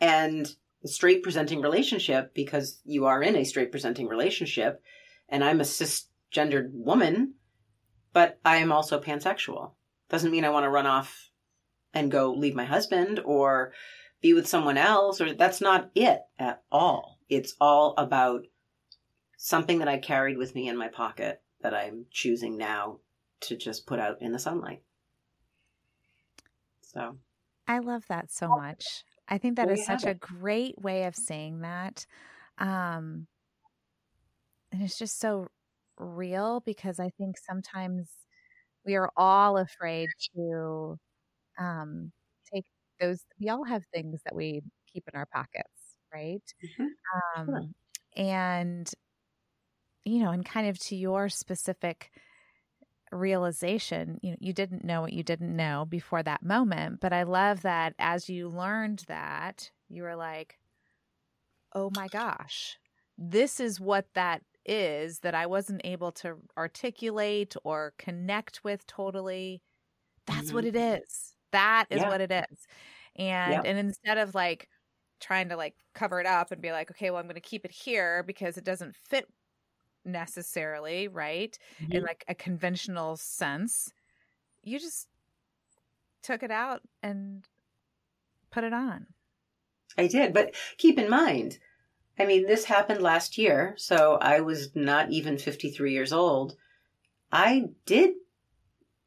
and 0.00 0.54
a 0.84 0.88
straight 0.88 1.22
presenting 1.22 1.60
relationship 1.60 2.34
because 2.34 2.80
you 2.84 3.06
are 3.06 3.22
in 3.22 3.36
a 3.36 3.44
straight 3.44 3.70
presenting 3.70 4.06
relationship 4.06 4.82
and 5.28 5.42
I'm 5.42 5.60
a 5.60 5.64
cisgendered 5.64 6.70
woman 6.72 7.34
but 8.12 8.38
I 8.46 8.56
am 8.56 8.72
also 8.72 8.98
pansexual. 8.98 9.72
Doesn't 10.08 10.30
mean 10.30 10.46
I 10.46 10.50
want 10.50 10.64
to 10.64 10.70
run 10.70 10.86
off 10.86 11.30
and 11.92 12.10
go 12.10 12.32
leave 12.32 12.54
my 12.54 12.64
husband 12.64 13.20
or 13.22 13.72
be 14.22 14.32
with 14.32 14.48
someone 14.48 14.78
else 14.78 15.20
or 15.20 15.34
that's 15.34 15.60
not 15.60 15.90
it 15.94 16.20
at 16.38 16.62
all. 16.72 17.18
It's 17.28 17.54
all 17.60 17.94
about 17.98 18.46
something 19.36 19.78
that 19.78 19.88
I 19.88 19.98
carried 19.98 20.38
with 20.38 20.54
me 20.54 20.68
in 20.68 20.76
my 20.76 20.88
pocket 20.88 21.42
that 21.60 21.74
I'm 21.74 22.06
choosing 22.10 22.56
now 22.56 22.98
to 23.40 23.56
just 23.56 23.86
put 23.86 23.98
out 23.98 24.20
in 24.22 24.32
the 24.32 24.38
sunlight 24.38 24.82
so 26.96 27.18
I 27.68 27.80
love 27.80 28.04
that 28.08 28.32
so 28.32 28.48
much. 28.48 29.04
I 29.28 29.38
think 29.38 29.56
that 29.56 29.70
is 29.70 29.84
such 29.84 30.04
a 30.04 30.14
great 30.14 30.80
way 30.80 31.04
of 31.04 31.14
saying 31.14 31.60
that. 31.60 32.06
Um, 32.58 33.26
and 34.72 34.82
it's 34.82 34.98
just 34.98 35.18
so 35.18 35.48
real 35.98 36.62
because 36.64 37.00
I 37.00 37.10
think 37.10 37.36
sometimes 37.38 38.08
we 38.84 38.94
are 38.94 39.10
all 39.16 39.58
afraid 39.58 40.08
to 40.34 40.96
um, 41.58 42.12
take 42.54 42.64
those. 43.00 43.24
We 43.40 43.48
all 43.48 43.64
have 43.64 43.82
things 43.92 44.20
that 44.24 44.34
we 44.34 44.62
keep 44.90 45.04
in 45.12 45.18
our 45.18 45.26
pockets, 45.26 45.96
right? 46.14 46.42
Mm-hmm. 46.64 47.40
Um, 47.40 47.46
sure. 47.46 48.24
And, 48.24 48.90
you 50.06 50.22
know, 50.22 50.30
and 50.30 50.44
kind 50.44 50.68
of 50.68 50.78
to 50.78 50.96
your 50.96 51.28
specific 51.28 52.10
realization 53.12 54.18
you 54.22 54.30
know 54.30 54.36
you 54.40 54.52
didn't 54.52 54.84
know 54.84 55.00
what 55.00 55.12
you 55.12 55.22
didn't 55.22 55.54
know 55.54 55.86
before 55.88 56.22
that 56.22 56.42
moment 56.42 57.00
but 57.00 57.12
i 57.12 57.22
love 57.22 57.62
that 57.62 57.94
as 57.98 58.28
you 58.28 58.48
learned 58.48 59.04
that 59.06 59.70
you 59.88 60.02
were 60.02 60.16
like 60.16 60.58
oh 61.74 61.90
my 61.94 62.08
gosh 62.08 62.78
this 63.16 63.60
is 63.60 63.80
what 63.80 64.06
that 64.14 64.42
is 64.64 65.20
that 65.20 65.34
i 65.34 65.46
wasn't 65.46 65.80
able 65.84 66.10
to 66.10 66.36
articulate 66.58 67.54
or 67.62 67.94
connect 67.96 68.64
with 68.64 68.84
totally 68.86 69.62
that's 70.26 70.48
mm-hmm. 70.48 70.56
what 70.56 70.64
it 70.64 70.74
is 70.74 71.34
that 71.52 71.86
is 71.90 72.00
yeah. 72.00 72.08
what 72.08 72.20
it 72.20 72.32
is 72.32 72.66
and 73.14 73.52
yeah. 73.52 73.62
and 73.64 73.78
instead 73.78 74.18
of 74.18 74.34
like 74.34 74.68
trying 75.20 75.48
to 75.48 75.56
like 75.56 75.74
cover 75.94 76.20
it 76.20 76.26
up 76.26 76.50
and 76.50 76.60
be 76.60 76.72
like 76.72 76.90
okay 76.90 77.10
well 77.10 77.20
i'm 77.20 77.26
going 77.26 77.34
to 77.34 77.40
keep 77.40 77.64
it 77.64 77.70
here 77.70 78.24
because 78.26 78.58
it 78.58 78.64
doesn't 78.64 78.96
fit 79.08 79.26
necessarily, 80.06 81.08
right? 81.08 81.58
Mm-hmm. 81.82 81.92
In 81.92 82.02
like 82.02 82.24
a 82.28 82.34
conventional 82.34 83.16
sense. 83.16 83.92
You 84.62 84.78
just 84.78 85.08
took 86.22 86.42
it 86.42 86.50
out 86.50 86.82
and 87.02 87.44
put 88.50 88.64
it 88.64 88.72
on. 88.72 89.06
I 89.98 90.06
did, 90.06 90.34
but 90.34 90.54
keep 90.78 90.98
in 90.98 91.08
mind, 91.08 91.58
I 92.18 92.26
mean, 92.26 92.46
this 92.46 92.64
happened 92.64 93.02
last 93.02 93.38
year, 93.38 93.74
so 93.76 94.18
I 94.20 94.40
was 94.40 94.74
not 94.74 95.10
even 95.10 95.38
53 95.38 95.92
years 95.92 96.12
old. 96.12 96.56
I 97.30 97.66
did 97.84 98.14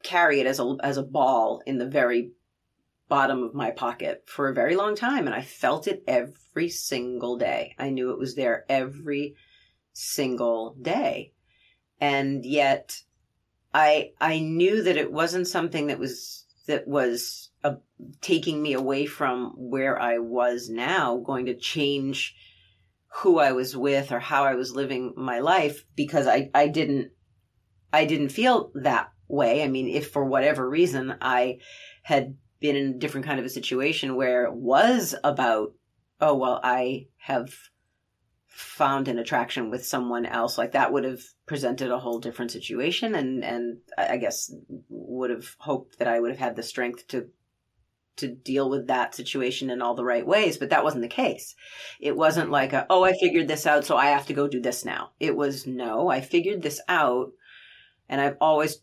carry 0.02 0.40
it 0.40 0.46
as 0.46 0.58
a 0.58 0.76
as 0.82 0.96
a 0.96 1.02
ball 1.02 1.62
in 1.66 1.78
the 1.78 1.86
very 1.86 2.30
bottom 3.08 3.42
of 3.42 3.54
my 3.54 3.70
pocket 3.70 4.22
for 4.26 4.48
a 4.48 4.54
very 4.54 4.76
long 4.76 4.94
time 4.94 5.26
and 5.26 5.34
I 5.34 5.42
felt 5.42 5.88
it 5.88 6.02
every 6.06 6.68
single 6.68 7.36
day. 7.36 7.74
I 7.78 7.90
knew 7.90 8.12
it 8.12 8.18
was 8.18 8.36
there 8.36 8.64
every 8.68 9.34
single 9.92 10.76
day. 10.80 11.32
And 12.00 12.44
yet 12.44 13.02
I 13.74 14.12
I 14.20 14.40
knew 14.40 14.82
that 14.82 14.96
it 14.96 15.12
wasn't 15.12 15.48
something 15.48 15.88
that 15.88 15.98
was 15.98 16.44
that 16.66 16.86
was 16.86 17.50
uh, 17.64 17.74
taking 18.20 18.62
me 18.62 18.72
away 18.72 19.06
from 19.06 19.54
where 19.56 20.00
I 20.00 20.18
was 20.18 20.68
now, 20.68 21.18
going 21.18 21.46
to 21.46 21.54
change 21.56 22.34
who 23.12 23.38
I 23.38 23.52
was 23.52 23.76
with 23.76 24.12
or 24.12 24.20
how 24.20 24.44
I 24.44 24.54
was 24.54 24.74
living 24.74 25.14
my 25.16 25.40
life 25.40 25.84
because 25.96 26.26
I 26.26 26.50
I 26.54 26.68
didn't 26.68 27.10
I 27.92 28.04
didn't 28.04 28.30
feel 28.30 28.70
that 28.74 29.10
way. 29.28 29.62
I 29.62 29.68
mean, 29.68 29.88
if 29.88 30.10
for 30.10 30.24
whatever 30.24 30.68
reason 30.68 31.16
I 31.20 31.58
had 32.02 32.36
been 32.60 32.76
in 32.76 32.90
a 32.90 32.98
different 32.98 33.26
kind 33.26 33.40
of 33.40 33.46
a 33.46 33.50
situation 33.50 34.16
where 34.16 34.44
it 34.44 34.54
was 34.54 35.14
about, 35.24 35.72
oh, 36.20 36.34
well, 36.34 36.60
I 36.62 37.06
have 37.18 37.52
found 38.50 39.08
an 39.08 39.18
attraction 39.18 39.70
with 39.70 39.86
someone 39.86 40.26
else, 40.26 40.58
like 40.58 40.72
that 40.72 40.92
would 40.92 41.04
have 41.04 41.22
presented 41.46 41.90
a 41.90 41.98
whole 41.98 42.18
different 42.18 42.50
situation. 42.50 43.14
And, 43.14 43.44
and 43.44 43.78
I 43.96 44.16
guess 44.18 44.52
would 44.88 45.30
have 45.30 45.56
hoped 45.58 45.98
that 45.98 46.08
I 46.08 46.20
would 46.20 46.30
have 46.30 46.38
had 46.38 46.56
the 46.56 46.62
strength 46.62 47.06
to, 47.08 47.28
to 48.16 48.28
deal 48.28 48.68
with 48.68 48.88
that 48.88 49.14
situation 49.14 49.70
in 49.70 49.80
all 49.80 49.94
the 49.94 50.04
right 50.04 50.26
ways. 50.26 50.58
But 50.58 50.70
that 50.70 50.84
wasn't 50.84 51.02
the 51.02 51.08
case. 51.08 51.54
It 52.00 52.16
wasn't 52.16 52.50
like, 52.50 52.72
a, 52.72 52.86
oh, 52.90 53.04
I 53.04 53.12
figured 53.12 53.48
this 53.48 53.66
out, 53.66 53.84
so 53.84 53.96
I 53.96 54.06
have 54.06 54.26
to 54.26 54.34
go 54.34 54.48
do 54.48 54.60
this 54.60 54.84
now. 54.84 55.12
It 55.20 55.34
was, 55.34 55.66
no, 55.66 56.08
I 56.08 56.20
figured 56.20 56.60
this 56.60 56.80
out. 56.88 57.30
And 58.08 58.20
I've 58.20 58.36
always 58.40 58.82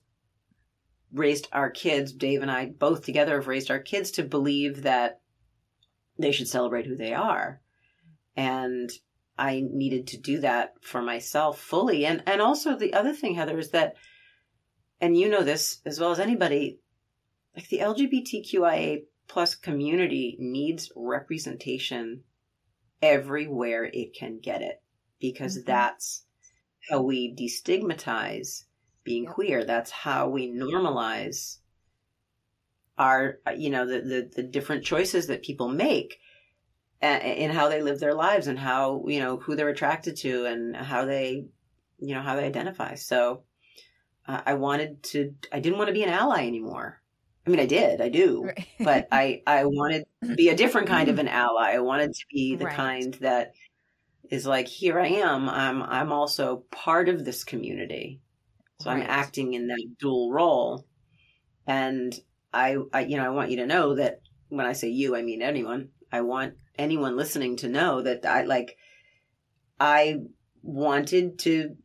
raised 1.13 1.49
our 1.51 1.69
kids, 1.69 2.13
Dave 2.13 2.41
and 2.41 2.49
I 2.49 2.67
both 2.67 3.05
together 3.05 3.35
have 3.35 3.47
raised 3.47 3.69
our 3.69 3.79
kids 3.79 4.11
to 4.11 4.23
believe 4.23 4.83
that 4.83 5.19
they 6.17 6.31
should 6.31 6.47
celebrate 6.47 6.85
who 6.85 6.95
they 6.95 7.13
are. 7.13 7.61
And 8.35 8.89
I 9.37 9.63
needed 9.69 10.07
to 10.07 10.17
do 10.17 10.39
that 10.39 10.73
for 10.81 11.01
myself 11.01 11.59
fully. 11.59 12.05
And 12.05 12.23
and 12.25 12.41
also 12.41 12.75
the 12.75 12.93
other 12.93 13.13
thing, 13.13 13.35
Heather, 13.35 13.57
is 13.57 13.71
that 13.71 13.95
and 14.99 15.15
you 15.15 15.29
know 15.29 15.43
this 15.43 15.79
as 15.85 15.99
well 15.99 16.11
as 16.11 16.19
anybody, 16.19 16.79
like 17.55 17.69
the 17.69 17.79
LGBTQIA 17.79 19.03
plus 19.27 19.55
community 19.55 20.37
needs 20.39 20.91
representation 20.95 22.23
everywhere 23.01 23.85
it 23.85 24.15
can 24.15 24.39
get 24.39 24.61
it. 24.61 24.81
Because 25.19 25.57
mm-hmm. 25.57 25.67
that's 25.67 26.23
how 26.89 27.01
we 27.01 27.35
destigmatize 27.35 28.63
being 29.03 29.25
yep. 29.25 29.33
queer. 29.33 29.63
That's 29.63 29.91
how 29.91 30.29
we 30.29 30.51
normalize 30.51 31.57
our, 32.97 33.39
you 33.55 33.69
know, 33.69 33.85
the, 33.85 34.01
the, 34.01 34.31
the 34.35 34.43
different 34.43 34.83
choices 34.83 35.27
that 35.27 35.43
people 35.43 35.69
make 35.69 36.19
in 37.01 37.51
how 37.51 37.69
they 37.69 37.81
live 37.81 37.99
their 37.99 38.13
lives 38.13 38.47
and 38.47 38.57
how, 38.57 39.03
you 39.07 39.19
know, 39.19 39.37
who 39.37 39.55
they're 39.55 39.69
attracted 39.69 40.15
to 40.17 40.45
and 40.45 40.75
how 40.75 41.05
they, 41.05 41.45
you 41.99 42.15
know, 42.15 42.21
how 42.21 42.35
they 42.35 42.45
identify. 42.45 42.95
So 42.95 43.43
uh, 44.27 44.41
I 44.45 44.55
wanted 44.55 45.03
to, 45.03 45.35
I 45.51 45.59
didn't 45.59 45.77
want 45.77 45.89
to 45.89 45.93
be 45.93 46.03
an 46.03 46.09
ally 46.09 46.47
anymore. 46.47 47.01
I 47.45 47.49
mean, 47.49 47.59
I 47.59 47.65
did, 47.65 48.01
I 48.01 48.09
do, 48.09 48.45
right. 48.45 48.67
but 48.79 49.07
I, 49.11 49.41
I 49.47 49.65
wanted 49.65 50.05
to 50.23 50.35
be 50.35 50.49
a 50.49 50.55
different 50.55 50.87
kind 50.87 51.07
of 51.07 51.19
an 51.19 51.27
ally. 51.29 51.71
I 51.71 51.79
wanted 51.79 52.13
to 52.13 52.25
be 52.31 52.55
the 52.55 52.65
right. 52.65 52.75
kind 52.75 53.13
that 53.15 53.53
is 54.29 54.45
like, 54.45 54.67
here 54.67 54.99
I 54.99 55.07
am. 55.07 55.47
I'm, 55.47 55.81
I'm 55.83 56.11
also 56.11 56.63
part 56.71 57.09
of 57.09 57.23
this 57.23 57.43
community. 57.43 58.19
So 58.81 58.89
right. 58.89 59.01
I'm 59.01 59.09
acting 59.09 59.53
in 59.53 59.67
that 59.67 59.95
dual 59.99 60.31
role. 60.31 60.85
And 61.65 62.13
I, 62.53 62.77
I, 62.91 63.01
you 63.01 63.17
know, 63.17 63.25
I 63.25 63.29
want 63.29 63.51
you 63.51 63.57
to 63.57 63.65
know 63.65 63.95
that 63.95 64.21
when 64.49 64.65
I 64.65 64.73
say 64.73 64.89
you, 64.89 65.15
I 65.15 65.21
mean 65.21 65.41
anyone. 65.41 65.89
I 66.11 66.21
want 66.21 66.55
anyone 66.77 67.17
listening 67.17 67.57
to 67.57 67.67
know 67.67 68.01
that 68.01 68.25
I 68.25 68.43
like, 68.43 68.77
I 69.79 70.17
wanted 70.61 71.39
to, 71.39 71.75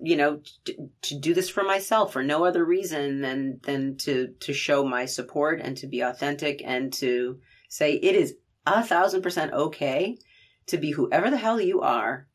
you 0.00 0.16
know, 0.16 0.40
to, 0.64 0.90
to 1.02 1.18
do 1.18 1.34
this 1.34 1.48
for 1.48 1.62
myself 1.62 2.12
for 2.12 2.22
no 2.22 2.44
other 2.44 2.64
reason 2.64 3.20
than, 3.20 3.60
than 3.62 3.96
to, 3.98 4.34
to 4.40 4.52
show 4.52 4.84
my 4.84 5.06
support 5.06 5.60
and 5.62 5.76
to 5.78 5.86
be 5.86 6.00
authentic 6.00 6.62
and 6.64 6.92
to 6.94 7.40
say 7.68 7.94
it 7.94 8.14
is 8.14 8.34
a 8.66 8.82
thousand 8.82 9.22
percent 9.22 9.52
okay 9.52 10.16
to 10.66 10.78
be 10.78 10.92
whoever 10.92 11.30
the 11.30 11.36
hell 11.36 11.60
you 11.60 11.80
are 11.80 12.28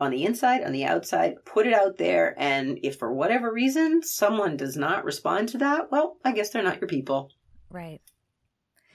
on 0.00 0.10
the 0.10 0.24
inside, 0.24 0.62
on 0.62 0.72
the 0.72 0.84
outside, 0.84 1.36
put 1.44 1.66
it 1.66 1.74
out 1.74 1.98
there. 1.98 2.34
And 2.36 2.78
if 2.82 2.98
for 2.98 3.12
whatever 3.12 3.52
reason 3.52 4.02
someone 4.02 4.56
does 4.56 4.76
not 4.76 5.04
respond 5.04 5.48
to 5.50 5.58
that, 5.58 5.90
well, 5.90 6.16
I 6.24 6.32
guess 6.32 6.50
they're 6.50 6.62
not 6.62 6.80
your 6.80 6.88
people. 6.88 7.30
Right. 7.70 8.00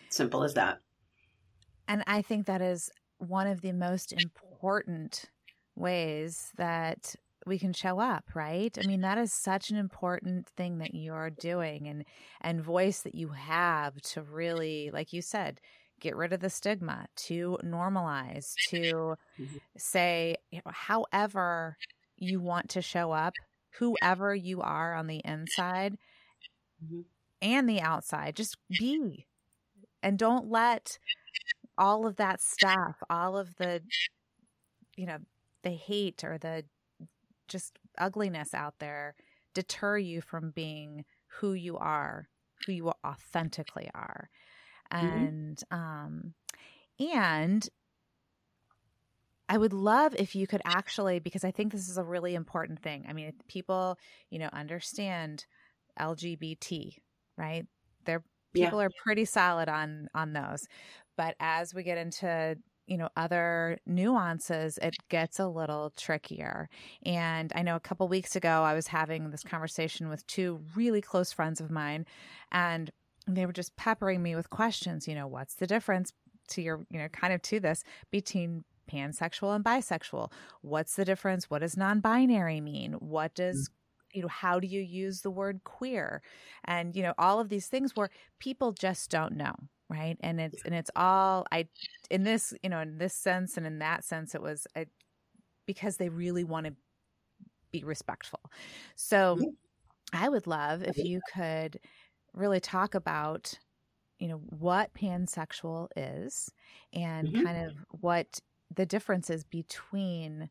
Simple 0.10 0.44
as 0.44 0.56
that. 0.56 0.82
And 1.90 2.04
I 2.06 2.22
think 2.22 2.46
that 2.46 2.62
is 2.62 2.90
one 3.18 3.48
of 3.48 3.62
the 3.62 3.74
most 3.74 4.14
important 4.14 5.26
ways 5.76 6.52
that 6.58 7.16
we 7.48 7.58
can 7.58 7.74
show 7.74 8.00
up, 8.00 8.26
right? 8.36 8.78
I 8.82 8.86
mean, 8.86 9.02
that 9.02 9.18
is 9.18 9.34
such 9.34 9.72
an 9.72 9.78
important 9.78 10.48
thing 10.50 10.78
that 10.78 10.94
you're 10.94 11.32
doing 11.32 11.88
and 11.88 12.06
and 12.42 12.62
voice 12.62 13.02
that 13.02 13.16
you 13.16 13.30
have 13.30 14.00
to 14.02 14.22
really, 14.22 14.92
like 14.94 15.14
you 15.14 15.22
said, 15.22 15.60
get 16.00 16.16
rid 16.16 16.32
of 16.32 16.42
the 16.42 16.50
stigma, 16.50 17.08
to 17.16 17.58
normalize, 17.64 18.54
to 18.70 19.16
mm-hmm. 19.40 19.58
say, 19.76 20.36
you 20.52 20.62
know, 20.66 20.72
however 20.72 21.76
you 22.18 22.40
want 22.40 22.70
to 22.70 22.82
show 22.82 23.12
up, 23.12 23.34
whoever 23.80 24.36
you 24.36 24.62
are 24.62 24.94
on 24.94 25.08
the 25.08 25.22
inside 25.26 25.98
mm-hmm. 26.84 27.02
and 27.42 27.68
the 27.68 27.82
outside, 27.82 28.36
just 28.36 28.58
be. 28.80 29.26
And 30.02 30.18
don't 30.18 30.50
let 30.50 31.00
all 31.80 32.06
of 32.06 32.18
that 32.18 32.42
stuff, 32.42 32.98
all 33.10 33.38
of 33.38 33.56
the, 33.56 33.82
you 34.96 35.08
know, 35.08 35.18
the 35.64 35.72
hate 35.72 36.24
or 36.24 36.38
the 36.38 36.66
just 37.48 37.80
ugliness 37.98 38.54
out 38.54 38.76
there 38.80 39.16
deter 39.56 39.98
you 39.98 40.22
from 40.22 40.52
being 40.52 41.06
who 41.40 41.54
you 41.54 41.78
are, 41.78 42.28
who 42.66 42.74
you 42.74 42.92
authentically 43.06 43.90
are. 43.96 44.30
Mm-hmm. 44.94 45.08
and 45.08 45.58
mm-hmm. 45.72 45.76
um 45.76 46.34
and 47.00 47.70
I 49.48 49.58
would 49.58 49.74
love 49.74 50.16
if 50.16 50.36
you 50.36 50.46
could 50.46 50.62
actually, 50.64 51.20
because 51.20 51.44
I 51.44 51.50
think 51.52 51.72
this 51.72 51.90
is 51.90 51.98
a 51.98 52.04
really 52.04 52.36
important 52.36 52.82
thing. 52.84 53.06
I 53.10 53.14
mean, 53.14 53.34
people, 53.48 53.98
you 54.30 54.38
know, 54.38 54.50
understand 54.54 55.46
LGBT, 56.00 56.94
right? 57.36 57.66
They're 58.06 58.24
people 58.54 58.80
yeah. 58.80 58.86
are 58.86 58.92
pretty 59.04 59.26
solid 59.26 59.70
on 59.70 60.08
on 60.14 60.34
those, 60.34 60.68
but 61.18 61.36
as 61.40 61.74
we 61.74 61.84
get 61.84 61.98
into 61.98 62.58
you 62.88 62.98
know 62.98 63.10
other 63.16 63.78
nuances 63.86 64.80
it 64.82 64.96
gets 65.10 65.38
a 65.38 65.48
little 65.48 65.94
trickier 65.96 66.68
and 67.06 67.54
i 67.54 67.62
know 67.62 67.76
a 67.76 67.80
couple 67.80 68.08
weeks 68.08 68.36
ago 68.36 68.64
i 68.64 68.74
was 68.74 68.88
having 68.88 69.30
this 69.30 69.44
conversation 69.44 70.10
with 70.10 70.26
two 70.26 70.60
really 70.76 71.00
close 71.00 71.32
friends 71.32 71.62
of 71.62 71.70
mine 71.70 72.04
and 72.52 72.92
they 73.36 73.46
were 73.46 73.54
just 73.54 73.76
peppering 73.76 74.22
me 74.22 74.36
with 74.36 74.50
questions. 74.50 75.08
You 75.08 75.16
know, 75.16 75.28
what's 75.28 75.56
the 75.56 75.68
difference 75.68 76.14
to 76.50 76.62
your, 76.62 76.86
you 76.90 77.00
know, 77.00 77.08
kind 77.10 77.34
of 77.34 77.42
to 77.44 77.60
this 77.60 77.84
between 78.12 78.64
pansexual 78.92 79.56
and 79.56 79.64
bisexual? 79.64 80.32
What's 80.62 80.96
the 80.96 81.06
difference? 81.06 81.50
What 81.50 81.60
does 81.60 81.78
non 81.78 82.00
binary 82.00 82.62
mean? 82.62 82.94
What 82.94 83.36
does. 83.36 83.70
You 84.14 84.22
know, 84.22 84.28
how 84.28 84.60
do 84.60 84.68
you 84.68 84.82
use 84.82 85.22
the 85.22 85.32
word 85.32 85.62
queer? 85.64 86.22
And, 86.66 86.96
you 86.96 87.04
know, 87.04 87.14
all 87.18 87.40
of 87.40 87.50
these 87.50 87.68
things 87.68 87.96
where 87.96 88.10
people 88.40 88.72
just 88.72 89.10
don't 89.10 89.36
know. 89.36 89.54
Right. 89.90 90.18
And 90.22 90.40
it's, 90.40 90.62
and 90.64 90.76
it's 90.76 90.92
all, 90.96 91.48
I, 91.52 91.68
in 92.12 92.24
this, 92.24 92.54
you 92.62 92.70
know, 92.70 92.80
in 92.80 93.00
this 93.00 93.16
sense 93.16 93.58
and 93.58 93.66
in 93.66 93.80
that 93.80 94.04
sense, 94.04 94.36
it 94.36 94.42
was 94.42 94.68
a, 94.76 94.86
because 95.66 95.98
they 95.98 96.10
really 96.10 96.44
want 96.44 96.68
to 96.68 96.74
be 97.72 97.84
respectful. 97.84 98.40
So 98.96 99.40
I 100.14 100.30
would 100.30 100.48
love 100.48 100.84
if 100.84 100.98
you 100.98 101.22
could 101.34 101.80
really 102.34 102.60
talk 102.60 102.96
about 102.96 103.58
you 104.20 104.28
know 104.28 104.42
what 104.50 104.94
pansexual 104.94 105.88
is 105.96 106.52
and 106.94 107.30
mm-hmm. 107.30 107.46
kind 107.46 107.66
of 107.66 107.74
what 108.02 108.40
the 108.76 108.86
differences 108.86 109.44
between 109.44 110.50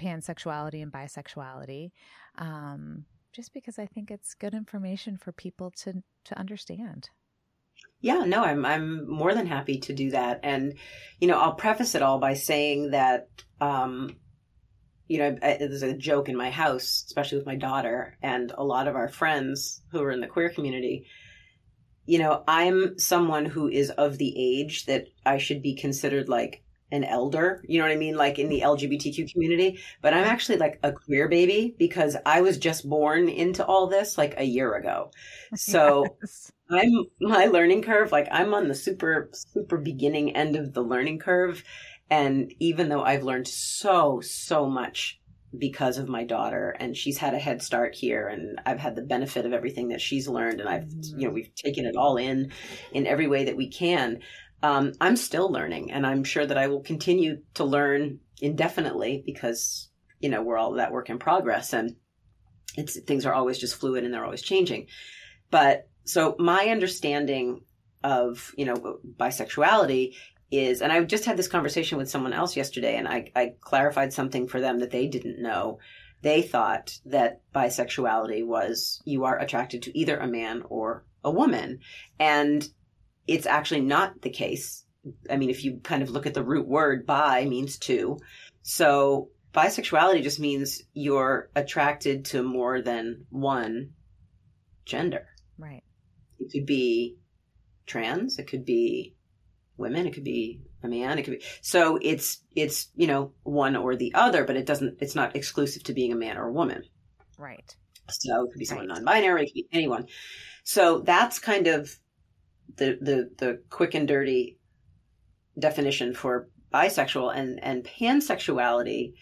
pansexuality 0.00 0.82
and 0.82 0.92
bisexuality 0.92 1.92
um, 2.38 3.04
just 3.32 3.52
because 3.52 3.78
i 3.78 3.86
think 3.86 4.10
it's 4.10 4.34
good 4.34 4.54
information 4.54 5.16
for 5.16 5.32
people 5.32 5.70
to 5.70 6.02
to 6.24 6.38
understand 6.38 7.10
yeah 8.00 8.24
no 8.24 8.42
i'm 8.42 8.64
i'm 8.64 9.08
more 9.08 9.34
than 9.34 9.46
happy 9.46 9.78
to 9.78 9.92
do 9.92 10.10
that 10.10 10.40
and 10.42 10.74
you 11.20 11.28
know 11.28 11.38
i'll 11.38 11.54
preface 11.54 11.94
it 11.94 12.02
all 12.02 12.18
by 12.18 12.34
saying 12.34 12.90
that 12.90 13.28
um 13.60 14.16
you 15.08 15.18
know, 15.18 15.36
there's 15.40 15.82
a 15.82 15.96
joke 15.96 16.28
in 16.28 16.36
my 16.36 16.50
house, 16.50 17.04
especially 17.06 17.38
with 17.38 17.46
my 17.46 17.56
daughter 17.56 18.16
and 18.22 18.52
a 18.56 18.62
lot 18.62 18.86
of 18.86 18.94
our 18.94 19.08
friends 19.08 19.80
who 19.90 20.02
are 20.02 20.10
in 20.10 20.20
the 20.20 20.26
queer 20.26 20.50
community. 20.50 21.06
You 22.04 22.18
know, 22.18 22.44
I'm 22.46 22.98
someone 22.98 23.46
who 23.46 23.68
is 23.68 23.90
of 23.90 24.18
the 24.18 24.34
age 24.36 24.84
that 24.84 25.06
I 25.24 25.38
should 25.38 25.62
be 25.62 25.74
considered 25.74 26.28
like 26.28 26.62
an 26.90 27.04
elder, 27.04 27.62
you 27.68 27.78
know 27.78 27.84
what 27.84 27.92
I 27.92 27.96
mean? 27.96 28.16
Like 28.16 28.38
in 28.38 28.48
the 28.48 28.60
LGBTQ 28.60 29.32
community, 29.32 29.80
but 30.00 30.14
I'm 30.14 30.24
actually 30.24 30.58
like 30.58 30.78
a 30.82 30.92
queer 30.92 31.28
baby 31.28 31.74
because 31.78 32.16
I 32.24 32.40
was 32.40 32.58
just 32.58 32.88
born 32.88 33.28
into 33.28 33.64
all 33.64 33.88
this 33.88 34.16
like 34.16 34.34
a 34.38 34.44
year 34.44 34.74
ago. 34.74 35.10
So 35.54 36.06
yes. 36.20 36.52
I'm 36.70 37.06
my 37.20 37.46
learning 37.46 37.82
curve, 37.82 38.10
like 38.10 38.28
I'm 38.30 38.54
on 38.54 38.68
the 38.68 38.74
super, 38.74 39.30
super 39.32 39.76
beginning 39.76 40.34
end 40.34 40.56
of 40.56 40.72
the 40.72 40.82
learning 40.82 41.18
curve. 41.18 41.62
And 42.10 42.54
even 42.58 42.88
though 42.88 43.02
I've 43.02 43.22
learned 43.22 43.48
so, 43.48 44.20
so 44.22 44.66
much 44.66 45.20
because 45.56 45.96
of 45.98 46.08
my 46.08 46.24
daughter 46.24 46.74
and 46.78 46.96
she's 46.96 47.18
had 47.18 47.34
a 47.34 47.38
head 47.38 47.62
start 47.62 47.94
here 47.94 48.28
and 48.28 48.60
I've 48.66 48.78
had 48.78 48.96
the 48.96 49.02
benefit 49.02 49.46
of 49.46 49.52
everything 49.52 49.88
that 49.88 50.00
she's 50.00 50.28
learned 50.28 50.60
and 50.60 50.68
I've, 50.68 50.84
mm-hmm. 50.84 51.20
you 51.20 51.26
know, 51.26 51.32
we've 51.32 51.54
taken 51.54 51.86
it 51.86 51.96
all 51.96 52.16
in 52.16 52.52
in 52.92 53.06
every 53.06 53.26
way 53.26 53.44
that 53.44 53.56
we 53.56 53.68
can 53.68 54.20
um, 54.62 54.92
I'm 55.00 55.16
still 55.16 55.50
learning, 55.50 55.92
and 55.92 56.06
I'm 56.06 56.24
sure 56.24 56.44
that 56.44 56.58
I 56.58 56.66
will 56.66 56.80
continue 56.82 57.42
to 57.54 57.64
learn 57.64 58.20
indefinitely 58.40 59.22
because 59.24 59.88
you 60.20 60.28
know 60.28 60.42
we're 60.42 60.58
all 60.58 60.72
that 60.74 60.92
work 60.92 61.10
in 61.10 61.18
progress, 61.18 61.72
and 61.72 61.96
it's 62.76 62.98
things 63.00 63.24
are 63.24 63.34
always 63.34 63.58
just 63.58 63.76
fluid 63.76 64.04
and 64.04 64.12
they're 64.12 64.24
always 64.24 64.42
changing. 64.42 64.88
But 65.50 65.88
so 66.04 66.34
my 66.38 66.66
understanding 66.66 67.62
of 68.02 68.52
you 68.56 68.64
know 68.64 68.98
bisexuality 69.16 70.14
is, 70.50 70.82
and 70.82 70.92
I 70.92 71.02
just 71.04 71.24
had 71.24 71.36
this 71.36 71.48
conversation 71.48 71.98
with 71.98 72.10
someone 72.10 72.32
else 72.32 72.56
yesterday, 72.56 72.96
and 72.96 73.06
I, 73.06 73.30
I 73.36 73.54
clarified 73.60 74.12
something 74.12 74.48
for 74.48 74.60
them 74.60 74.80
that 74.80 74.90
they 74.90 75.06
didn't 75.06 75.42
know. 75.42 75.78
They 76.22 76.42
thought 76.42 76.98
that 77.04 77.42
bisexuality 77.54 78.44
was 78.44 79.00
you 79.04 79.24
are 79.24 79.38
attracted 79.38 79.82
to 79.82 79.96
either 79.96 80.16
a 80.16 80.26
man 80.26 80.64
or 80.68 81.04
a 81.22 81.30
woman, 81.30 81.80
and 82.18 82.68
it's 83.28 83.46
actually 83.46 83.82
not 83.82 84.22
the 84.22 84.30
case. 84.30 84.84
I 85.30 85.36
mean, 85.36 85.50
if 85.50 85.64
you 85.64 85.80
kind 85.82 86.02
of 86.02 86.10
look 86.10 86.26
at 86.26 86.34
the 86.34 86.42
root 86.42 86.66
word, 86.66 87.06
bi 87.06 87.44
means 87.44 87.78
two. 87.78 88.18
So 88.62 89.30
bisexuality 89.54 90.22
just 90.22 90.40
means 90.40 90.82
you're 90.94 91.50
attracted 91.54 92.24
to 92.26 92.42
more 92.42 92.82
than 92.82 93.26
one 93.30 93.90
gender. 94.84 95.26
Right. 95.58 95.82
It 96.38 96.50
could 96.52 96.66
be 96.66 97.16
trans, 97.86 98.38
it 98.38 98.46
could 98.46 98.64
be 98.64 99.14
women, 99.76 100.06
it 100.06 100.14
could 100.14 100.24
be 100.24 100.62
a 100.82 100.88
man, 100.88 101.18
it 101.18 101.22
could 101.22 101.38
be 101.38 101.44
so 101.60 101.98
it's 102.00 102.42
it's, 102.54 102.88
you 102.94 103.06
know, 103.06 103.32
one 103.42 103.76
or 103.76 103.96
the 103.96 104.14
other, 104.14 104.44
but 104.44 104.56
it 104.56 104.66
doesn't 104.66 104.98
it's 105.00 105.14
not 105.14 105.36
exclusive 105.36 105.82
to 105.84 105.92
being 105.92 106.12
a 106.12 106.16
man 106.16 106.36
or 106.36 106.48
a 106.48 106.52
woman. 106.52 106.82
Right. 107.38 107.74
So 108.10 108.44
it 108.44 108.52
could 108.52 108.58
be 108.58 108.64
someone 108.64 108.88
right. 108.88 108.94
non-binary, 108.96 109.42
it 109.42 109.46
could 109.46 109.54
be 109.54 109.68
anyone. 109.72 110.06
So 110.64 111.00
that's 111.00 111.38
kind 111.38 111.66
of 111.66 111.90
the 112.78 112.98
the 113.00 113.30
the 113.38 113.62
quick 113.70 113.94
and 113.94 114.08
dirty 114.08 114.58
definition 115.58 116.14
for 116.14 116.48
bisexual 116.72 117.36
and 117.36 117.62
and 117.62 117.84
pansexuality. 117.84 119.14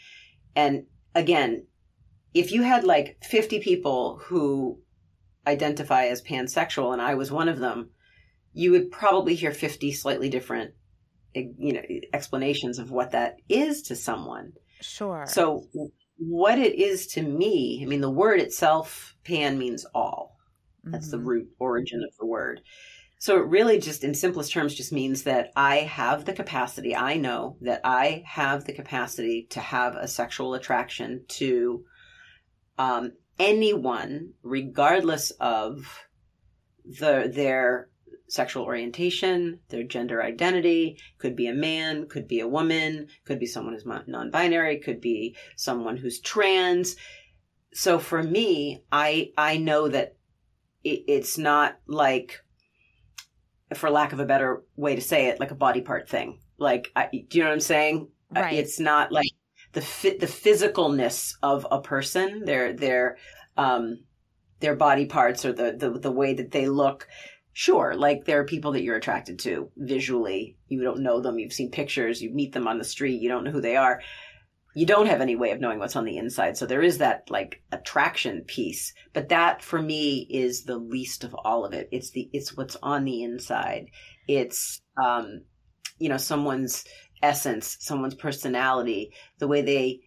And 0.55 0.85
again 1.15 1.67
if 2.37 2.53
you 2.53 2.63
had 2.63 2.85
like 2.85 3.17
50 3.23 3.61
people 3.61 4.21
who 4.25 4.79
identify 5.47 6.07
as 6.07 6.21
pansexual 6.21 6.93
and 6.93 7.01
I 7.01 7.15
was 7.15 7.33
one 7.33 7.49
of 7.49 7.59
them 7.59 7.91
you 8.53 8.73
would 8.73 8.91
probably 8.91 9.35
hear 9.35 9.53
50 9.53 9.93
slightly 9.93 10.29
different 10.29 10.73
you 11.35 11.73
know 11.73 11.83
explanations 12.13 12.79
of 12.79 12.91
what 12.91 13.13
that 13.13 13.37
is 13.49 13.83
to 13.83 13.97
someone. 13.97 14.53
Sure. 14.81 15.25
So 15.27 15.67
what 16.19 16.59
it 16.59 16.75
is 16.75 17.07
to 17.07 17.23
me 17.23 17.83
i 17.83 17.87
mean 17.87 18.01
the 18.01 18.11
word 18.11 18.41
itself 18.41 19.17
pan 19.25 19.59
means 19.59 19.87
all. 19.95 20.37
That's 20.85 21.09
mm-hmm. 21.09 21.17
the 21.17 21.23
root 21.23 21.49
origin 21.59 22.03
of 22.07 22.17
the 22.19 22.27
word 22.27 22.61
so 23.19 23.39
it 23.39 23.47
really 23.47 23.79
just, 23.79 24.05
in 24.05 24.15
simplest 24.15 24.53
terms, 24.53 24.75
just 24.75 24.93
means 24.93 25.23
that 25.23 25.53
I 25.57 25.77
have 25.79 26.25
the 26.25 26.33
capacity, 26.33 26.95
I 26.95 27.17
know 27.17 27.57
that 27.63 27.81
I 27.85 28.23
have 28.27 28.65
the 28.65 28.75
capacity 28.75 29.47
to 29.51 29.61
have 29.61 29.97
a 29.97 30.09
sexual 30.09 30.55
attraction 30.55 31.25
to 31.29 31.85
um, 32.79 33.13
anyone, 33.39 34.35
regardless 34.43 35.31
of 35.33 36.07
the 36.85 37.31
their 37.35 37.89
sexual 38.29 38.65
orientation, 38.65 39.61
their 39.69 39.85
gender 39.85 40.23
identity, 40.23 40.99
could 41.19 41.37
be 41.37 41.47
a 41.47 41.55
man, 41.55 42.09
could 42.09 42.27
be 42.27 42.41
a 42.41 42.49
woman, 42.49 43.09
could 43.25 43.39
be 43.39 43.47
someone 43.47 43.73
who's 43.73 43.87
non-binary, 43.87 44.79
could 44.81 45.01
be 45.01 45.37
someone 45.57 45.97
who's 45.97 46.21
trans. 46.21 46.97
So 47.73 47.99
for 47.99 48.23
me, 48.23 48.83
I 48.91 49.31
I 49.39 49.59
know 49.59 49.89
that 49.89 50.17
it, 50.83 51.05
it's 51.09 51.39
not 51.39 51.79
like 51.87 52.41
for 53.75 53.91
lack 53.91 54.13
of 54.13 54.21
a 54.21 54.27
better 54.27 54.63
way 54.77 54.95
to 54.95 55.01
say 55.01 55.27
it, 55.27 55.41
like 55.41 55.51
a 55.51 55.57
body 55.57 55.81
part 55.81 56.09
thing. 56.09 56.41
Like, 56.59 56.91
I, 56.95 57.09
do 57.13 57.39
you 57.39 57.45
know 57.45 57.51
what 57.51 57.55
I'm 57.55 57.61
saying? 57.61 58.09
Right. 58.35 58.55
It's 58.55 58.81
not 58.81 59.13
like 59.13 59.31
the 59.73 59.81
fit, 59.81 60.21
the 60.21 60.27
physicalness 60.27 61.35
of 61.43 61.67
a 61.71 61.81
person, 61.81 62.45
their 62.45 62.73
their 62.73 63.19
um 63.57 64.01
their 64.61 64.75
body 64.75 65.07
parts 65.07 65.45
or 65.45 65.53
the, 65.53 65.77
the 65.77 65.91
the 65.91 66.11
way 66.11 66.35
that 66.35 66.51
they 66.51 66.69
look. 66.69 67.09
Sure, 67.53 67.95
like 67.95 68.25
there 68.25 68.41
are 68.41 68.45
people 68.45 68.73
that 68.73 68.83
you're 68.83 68.97
attracted 68.97 69.39
to 69.41 69.71
visually. 69.77 70.59
You 70.69 70.83
don't 70.83 71.03
know 71.03 71.21
them. 71.21 71.39
You've 71.39 71.53
seen 71.53 71.71
pictures. 71.71 72.21
You 72.21 72.31
meet 72.31 72.53
them 72.53 72.67
on 72.69 72.79
the 72.79 72.85
street. 72.85 73.21
You 73.23 73.29
don't 73.29 73.45
know 73.45 73.51
who 73.51 73.63
they 73.63 73.77
are 73.77 74.03
you 74.77 74.85
don't 74.85 75.07
have 75.07 75.23
any 75.23 75.37
way 75.37 75.53
of 75.53 75.59
knowing 75.59 75.79
what's 75.79 75.97
on 75.97 76.05
the 76.05 76.19
inside. 76.19 76.55
So 76.55 76.67
there 76.67 76.83
is 76.83 76.99
that 76.99 77.31
like 77.31 77.63
attraction 77.73 78.43
piece, 78.43 78.93
but 79.15 79.31
that 79.31 79.63
for 79.63 79.81
me 79.81 80.27
is 80.29 80.65
the 80.65 80.77
least 80.77 81.25
of 81.25 81.35
all 81.35 81.65
of 81.65 81.73
it. 81.73 81.89
It's 81.93 82.11
the, 82.11 82.29
it's 82.35 82.55
what's 82.55 82.77
on 82.83 83.07
the 83.07 83.23
inside. 83.23 83.87
It's, 84.29 84.83
um, 85.03 85.45
you 85.99 86.11
know, 86.11 86.19
someone's 86.19 86.85
essence, 87.23 87.79
someone's 87.81 88.17
personality, 88.17 89.15
the 89.39 89.49
way 89.49 89.63
they, 89.63 90.01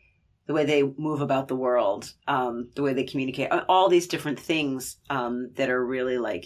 the 0.45 0.53
way 0.53 0.65
they 0.65 0.83
move 0.83 1.21
about 1.21 1.47
the 1.47 1.55
world, 1.55 2.13
um, 2.27 2.69
the 2.75 2.83
way 2.83 2.93
they 2.93 3.05
communicate, 3.05 3.49
all 3.67 3.89
these 3.89 4.05
different 4.05 4.39
things, 4.39 4.97
um, 5.09 5.49
that 5.55 5.71
are 5.71 5.83
really 5.83 6.19
like 6.19 6.45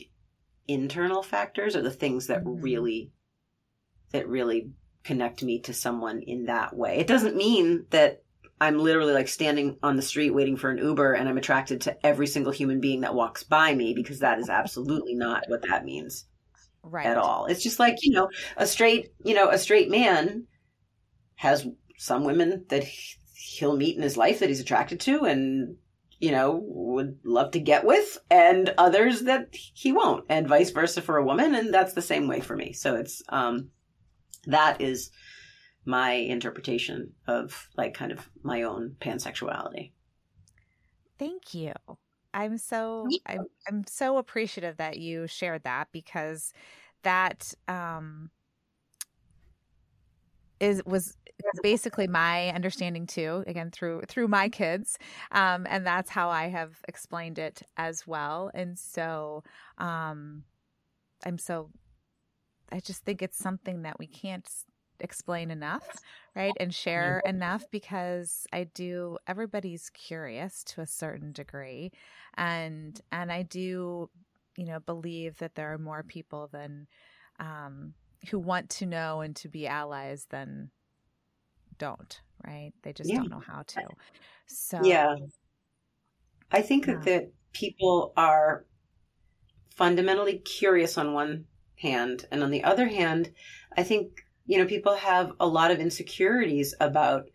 internal 0.69 1.23
factors 1.23 1.75
are 1.75 1.81
the 1.81 1.91
things 1.91 2.27
that 2.27 2.45
mm-hmm. 2.45 2.61
really, 2.61 3.11
that 4.13 4.29
really 4.29 4.71
connect 5.03 5.43
me 5.43 5.59
to 5.61 5.73
someone 5.73 6.21
in 6.21 6.45
that 6.45 6.75
way. 6.75 6.97
It 6.97 7.07
doesn't 7.07 7.35
mean 7.35 7.85
that 7.89 8.23
I'm 8.61 8.79
literally 8.79 9.13
like 9.13 9.27
standing 9.27 9.77
on 9.83 9.95
the 9.95 10.01
street 10.01 10.31
waiting 10.31 10.55
for 10.55 10.69
an 10.69 10.77
Uber 10.77 11.13
and 11.13 11.27
I'm 11.27 11.37
attracted 11.37 11.81
to 11.81 12.05
every 12.05 12.27
single 12.27 12.53
human 12.53 12.79
being 12.79 13.01
that 13.01 13.15
walks 13.15 13.43
by 13.43 13.73
me 13.73 13.93
because 13.93 14.19
that 14.19 14.39
is 14.39 14.49
absolutely 14.49 15.15
not 15.15 15.43
what 15.47 15.63
that 15.63 15.83
means. 15.83 16.25
Right. 16.81 17.05
At 17.05 17.17
all. 17.17 17.45
It's 17.45 17.63
just 17.63 17.79
like, 17.79 17.97
you 18.01 18.13
know, 18.13 18.29
a 18.57 18.65
straight, 18.65 19.13
you 19.23 19.33
know, 19.33 19.49
a 19.49 19.57
straight 19.57 19.89
man 19.89 20.47
has 21.35 21.67
some 21.97 22.23
women 22.23 22.65
that 22.69 22.83
he'll 23.35 23.75
meet 23.75 23.97
in 23.97 24.03
his 24.03 24.17
life 24.17 24.39
that 24.39 24.49
he's 24.49 24.59
attracted 24.59 24.99
to 25.01 25.25
and 25.25 25.77
you 26.19 26.31
know, 26.31 26.61
would 26.63 27.19
love 27.25 27.51
to 27.51 27.59
get 27.59 27.83
with, 27.83 28.17
and 28.31 28.73
others 28.77 29.23
that 29.23 29.49
he 29.51 29.91
won't, 29.91 30.23
and 30.29 30.47
vice 30.47 30.69
versa 30.69 31.01
for 31.01 31.17
a 31.17 31.25
woman, 31.25 31.53
and 31.53 31.73
that's 31.73 31.91
the 31.95 32.01
same 32.01 32.29
way 32.29 32.39
for 32.39 32.55
me. 32.55 32.71
So 32.71 32.95
it's 32.95 33.21
um 33.27 33.71
that 34.45 34.81
is 34.81 35.11
my 35.85 36.11
interpretation 36.13 37.13
of 37.27 37.69
like 37.77 37.93
kind 37.93 38.11
of 38.11 38.29
my 38.43 38.63
own 38.63 38.95
pansexuality. 39.01 39.91
Thank 41.19 41.53
you. 41.53 41.73
I'm 42.33 42.57
so 42.57 43.07
I'm, 43.25 43.45
I'm 43.67 43.83
so 43.87 44.17
appreciative 44.17 44.77
that 44.77 44.97
you 44.97 45.27
shared 45.27 45.63
that 45.63 45.89
because 45.91 46.51
that 47.03 47.53
um 47.67 48.31
is 50.59 50.81
was 50.85 51.17
basically 51.61 52.07
my 52.07 52.49
understanding 52.49 53.05
too 53.05 53.43
again 53.47 53.69
through 53.71 54.01
through 54.07 54.27
my 54.27 54.47
kids 54.49 54.97
um 55.31 55.67
and 55.69 55.85
that's 55.85 56.09
how 56.09 56.29
I 56.29 56.47
have 56.47 56.79
explained 56.87 57.37
it 57.37 57.61
as 57.75 58.07
well 58.07 58.49
and 58.53 58.77
so 58.79 59.43
um 59.77 60.43
I'm 61.25 61.37
so 61.37 61.69
I 62.73 62.79
just 62.79 63.05
think 63.05 63.21
it's 63.21 63.37
something 63.37 63.83
that 63.83 63.99
we 63.99 64.07
can't 64.07 64.49
explain 64.99 65.51
enough, 65.51 65.87
right? 66.35 66.53
And 66.59 66.73
share 66.73 67.21
enough 67.25 67.65
because 67.71 68.47
I 68.51 68.63
do 68.63 69.17
everybody's 69.27 69.91
curious 69.91 70.63
to 70.65 70.81
a 70.81 70.87
certain 70.87 71.31
degree. 71.31 71.91
And 72.35 72.99
and 73.11 73.31
I 73.31 73.43
do, 73.43 74.09
you 74.57 74.65
know, 74.65 74.79
believe 74.79 75.37
that 75.37 75.53
there 75.53 75.71
are 75.71 75.77
more 75.77 76.01
people 76.01 76.49
than 76.51 76.87
um 77.39 77.93
who 78.29 78.39
want 78.39 78.69
to 78.69 78.85
know 78.87 79.21
and 79.21 79.35
to 79.35 79.49
be 79.49 79.67
allies 79.67 80.25
than 80.31 80.71
don't, 81.77 82.21
right? 82.45 82.71
They 82.81 82.93
just 82.93 83.09
yeah. 83.09 83.17
don't 83.17 83.29
know 83.29 83.43
how 83.45 83.63
to. 83.67 83.83
So 84.47 84.79
Yeah. 84.83 85.15
I 86.51 86.61
think 86.61 86.87
yeah. 86.87 86.93
that, 86.93 87.05
that 87.05 87.31
people 87.51 88.13
are 88.17 88.65
fundamentally 89.69 90.37
curious 90.39 90.97
on 90.97 91.13
one 91.13 91.45
hand. 91.83 92.25
And 92.31 92.43
on 92.43 92.49
the 92.49 92.63
other 92.63 92.87
hand, 92.87 93.31
I 93.77 93.83
think, 93.83 94.25
you 94.45 94.57
know, 94.57 94.65
people 94.65 94.95
have 94.95 95.33
a 95.39 95.47
lot 95.47 95.71
of 95.71 95.79
insecurities 95.79 96.73
about 96.79 97.25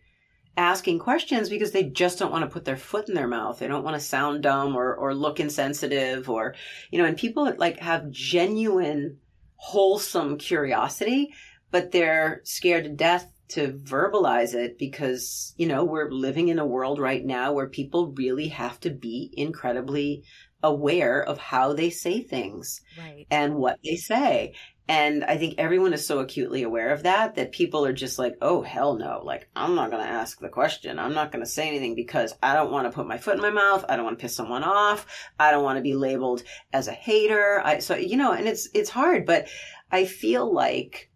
asking 0.57 0.99
questions 0.99 1.49
because 1.49 1.71
they 1.71 1.83
just 1.83 2.19
don't 2.19 2.31
want 2.31 2.43
to 2.43 2.51
put 2.51 2.65
their 2.65 2.75
foot 2.75 3.07
in 3.07 3.15
their 3.15 3.27
mouth. 3.27 3.59
They 3.59 3.67
don't 3.67 3.85
want 3.85 3.95
to 3.95 4.01
sound 4.01 4.43
dumb 4.43 4.75
or, 4.75 4.93
or 4.93 5.15
look 5.15 5.39
insensitive 5.39 6.29
or, 6.29 6.55
you 6.91 6.99
know, 6.99 7.05
and 7.05 7.15
people 7.15 7.51
like 7.57 7.79
have 7.79 8.09
genuine, 8.09 9.19
wholesome 9.55 10.37
curiosity, 10.37 11.33
but 11.71 11.91
they're 11.91 12.41
scared 12.43 12.83
to 12.83 12.89
death 12.89 13.31
to 13.49 13.73
verbalize 13.73 14.53
it 14.53 14.77
because 14.77 15.53
you 15.57 15.65
know 15.65 15.83
we're 15.83 16.11
living 16.11 16.49
in 16.49 16.59
a 16.59 16.65
world 16.65 16.99
right 16.99 17.25
now 17.25 17.51
where 17.51 17.67
people 17.67 18.13
really 18.15 18.49
have 18.49 18.79
to 18.79 18.91
be 18.91 19.31
incredibly 19.33 20.23
aware 20.63 21.21
of 21.21 21.37
how 21.37 21.73
they 21.73 21.89
say 21.89 22.21
things 22.21 22.81
right. 22.97 23.25
and 23.31 23.55
what 23.55 23.77
they 23.83 23.95
say 23.95 24.53
and 24.87 25.23
i 25.23 25.37
think 25.37 25.55
everyone 25.57 25.93
is 25.93 26.05
so 26.05 26.19
acutely 26.19 26.63
aware 26.63 26.89
of 26.89 27.03
that 27.03 27.35
that 27.35 27.51
people 27.51 27.85
are 27.85 27.93
just 27.93 28.19
like 28.19 28.35
oh 28.41 28.61
hell 28.61 28.95
no 28.97 29.21
like 29.23 29.47
i'm 29.55 29.75
not 29.75 29.89
going 29.91 30.03
to 30.03 30.09
ask 30.09 30.39
the 30.39 30.49
question 30.49 30.99
i'm 30.99 31.13
not 31.13 31.31
going 31.31 31.43
to 31.43 31.49
say 31.49 31.67
anything 31.67 31.95
because 31.95 32.33
i 32.43 32.53
don't 32.53 32.71
want 32.71 32.85
to 32.85 32.91
put 32.91 33.07
my 33.07 33.17
foot 33.17 33.35
in 33.35 33.41
my 33.41 33.49
mouth 33.49 33.85
i 33.87 33.95
don't 33.95 34.05
want 34.05 34.17
to 34.17 34.21
piss 34.21 34.35
someone 34.35 34.63
off 34.63 35.05
i 35.39 35.51
don't 35.51 35.63
want 35.63 35.77
to 35.77 35.83
be 35.83 35.95
labeled 35.95 36.43
as 36.73 36.87
a 36.87 36.93
hater 36.93 37.61
i 37.63 37.79
so 37.79 37.95
you 37.95 38.17
know 38.17 38.33
and 38.33 38.47
it's 38.47 38.67
it's 38.73 38.89
hard 38.89 39.25
but 39.25 39.47
i 39.91 40.05
feel 40.05 40.51
like 40.51 41.09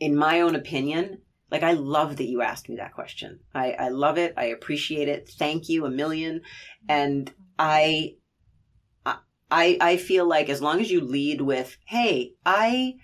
in 0.00 0.16
my 0.16 0.40
own 0.40 0.54
opinion, 0.54 1.18
like 1.50 1.62
I 1.62 1.72
love 1.72 2.16
that 2.16 2.28
you 2.28 2.42
asked 2.42 2.68
me 2.68 2.76
that 2.76 2.94
question. 2.94 3.40
I, 3.54 3.72
I 3.72 3.88
love 3.88 4.18
it. 4.18 4.34
I 4.36 4.46
appreciate 4.46 5.08
it. 5.08 5.28
Thank 5.28 5.68
you 5.68 5.86
a 5.86 5.90
million. 5.90 6.36
Mm-hmm. 6.36 6.90
And 6.90 7.34
I, 7.58 8.14
I, 9.04 9.78
I 9.80 9.96
feel 9.96 10.26
like 10.26 10.48
as 10.48 10.62
long 10.62 10.80
as 10.80 10.90
you 10.90 11.00
lead 11.00 11.40
with, 11.40 11.76
Hey, 11.86 12.32
I, 12.44 12.94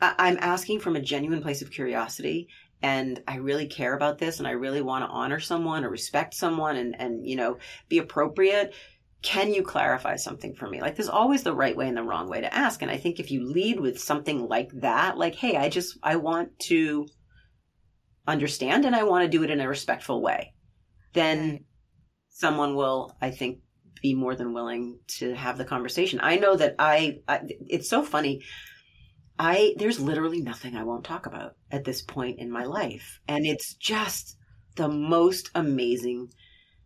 I'm 0.00 0.38
asking 0.40 0.80
from 0.80 0.96
a 0.96 1.00
genuine 1.00 1.42
place 1.42 1.62
of 1.62 1.70
curiosity 1.70 2.48
and 2.82 3.22
I 3.28 3.36
really 3.36 3.68
care 3.68 3.94
about 3.94 4.18
this 4.18 4.38
and 4.38 4.48
I 4.48 4.52
really 4.52 4.82
want 4.82 5.04
to 5.04 5.10
honor 5.10 5.38
someone 5.38 5.84
or 5.84 5.88
respect 5.88 6.34
someone 6.34 6.76
and, 6.76 7.00
and, 7.00 7.26
you 7.26 7.36
know, 7.36 7.58
be 7.88 7.98
appropriate 7.98 8.74
can 9.22 9.54
you 9.54 9.62
clarify 9.62 10.16
something 10.16 10.54
for 10.54 10.68
me? 10.68 10.80
Like 10.80 10.96
there's 10.96 11.08
always 11.08 11.44
the 11.44 11.54
right 11.54 11.76
way 11.76 11.86
and 11.86 11.96
the 11.96 12.02
wrong 12.02 12.28
way 12.28 12.40
to 12.40 12.52
ask. 12.52 12.82
And 12.82 12.90
I 12.90 12.96
think 12.96 13.20
if 13.20 13.30
you 13.30 13.44
lead 13.44 13.78
with 13.78 14.00
something 14.00 14.48
like 14.48 14.70
that, 14.80 15.16
like, 15.16 15.36
hey, 15.36 15.56
I 15.56 15.68
just, 15.68 15.96
I 16.02 16.16
want 16.16 16.58
to 16.64 17.06
understand 18.26 18.84
and 18.84 18.96
I 18.96 19.04
want 19.04 19.24
to 19.24 19.30
do 19.30 19.44
it 19.44 19.50
in 19.50 19.60
a 19.60 19.68
respectful 19.68 20.20
way, 20.20 20.52
then. 21.12 21.64
Someone 22.32 22.74
will, 22.74 23.14
I 23.20 23.30
think, 23.30 23.60
be 24.02 24.14
more 24.14 24.34
than 24.34 24.52
willing 24.52 24.98
to 25.06 25.34
have 25.34 25.58
the 25.58 25.64
conversation. 25.64 26.18
I 26.22 26.36
know 26.36 26.56
that 26.56 26.74
I, 26.78 27.20
I 27.28 27.42
it's 27.68 27.88
so 27.88 28.02
funny. 28.02 28.42
I, 29.38 29.74
there's 29.78 30.00
literally 30.00 30.40
nothing 30.40 30.76
I 30.76 30.84
won't 30.84 31.04
talk 31.04 31.26
about 31.26 31.56
at 31.70 31.84
this 31.84 32.02
point 32.02 32.38
in 32.38 32.50
my 32.50 32.64
life. 32.64 33.20
And 33.28 33.46
it's 33.46 33.74
just 33.74 34.36
the 34.76 34.88
most 34.88 35.50
amazing 35.54 36.32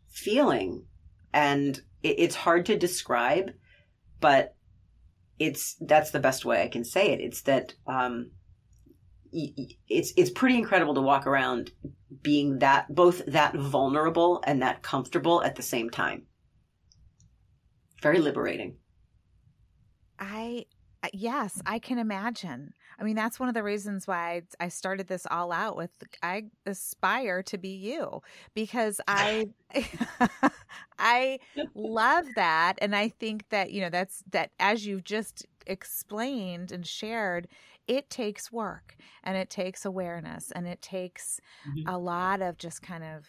feeling. 0.09 0.85
And 1.32 1.80
it's 2.02 2.35
hard 2.35 2.66
to 2.66 2.78
describe, 2.78 3.50
but 4.20 4.54
it's 5.38 5.76
that's 5.80 6.11
the 6.11 6.20
best 6.20 6.44
way 6.44 6.62
I 6.62 6.68
can 6.68 6.85
say 6.85 7.11
it. 7.12 7.20
It's 7.20 7.42
that 7.42 7.74
um, 7.87 8.30
it's 9.32 10.12
it's 10.16 10.30
pretty 10.30 10.56
incredible 10.56 10.94
to 10.94 11.02
walk 11.02 11.26
around 11.26 11.70
being 12.23 12.59
that 12.61 12.95
both 12.95 13.25
that 13.27 13.55
vulnerable 13.55 14.42
and 14.47 14.62
that 14.62 14.83
comfortable 14.83 15.42
at 15.42 15.57
the 15.57 15.62
same 15.62 15.90
time. 15.90 16.27
Very 18.03 18.19
liberating. 18.19 18.77
I 20.19 20.66
yes, 21.12 21.61
I 21.66 21.79
can 21.79 21.99
imagine. 21.99 22.73
I 22.99 23.05
mean, 23.05 23.16
that's 23.16 23.38
one 23.38 23.49
of 23.49 23.55
the 23.55 23.62
reasons 23.62 24.07
why 24.07 24.42
I 24.59 24.69
started 24.69 25.07
this 25.07 25.27
all 25.31 25.53
out 25.53 25.77
with 25.77 25.90
I 26.23 26.45
aspire 26.64 27.42
to 27.45 27.59
be 27.59 27.69
you 27.71 28.23
because 28.55 29.01
I 29.07 29.49
I 30.99 31.38
love 31.75 32.27
that 32.37 32.75
and 32.79 32.97
I 32.97 33.09
think 33.09 33.49
that, 33.51 33.71
you 33.73 33.81
know, 33.81 33.90
that's 33.90 34.23
that 34.31 34.51
as 34.59 34.87
you've 34.87 35.05
just 35.05 35.47
explained 35.66 36.73
and 36.73 36.87
shared, 36.87 37.49
it 37.88 38.11
takes 38.11 38.51
work 38.51 38.96
and 39.22 39.37
it 39.37 39.51
takes 39.51 39.85
awareness 39.85 40.51
and 40.53 40.66
it 40.66 40.83
takes 40.83 41.40
mm-hmm. 41.68 41.88
a 41.88 41.99
lot 41.99 42.42
of 42.42 42.59
just 42.59 42.83
kind 42.83 43.05
of 43.05 43.27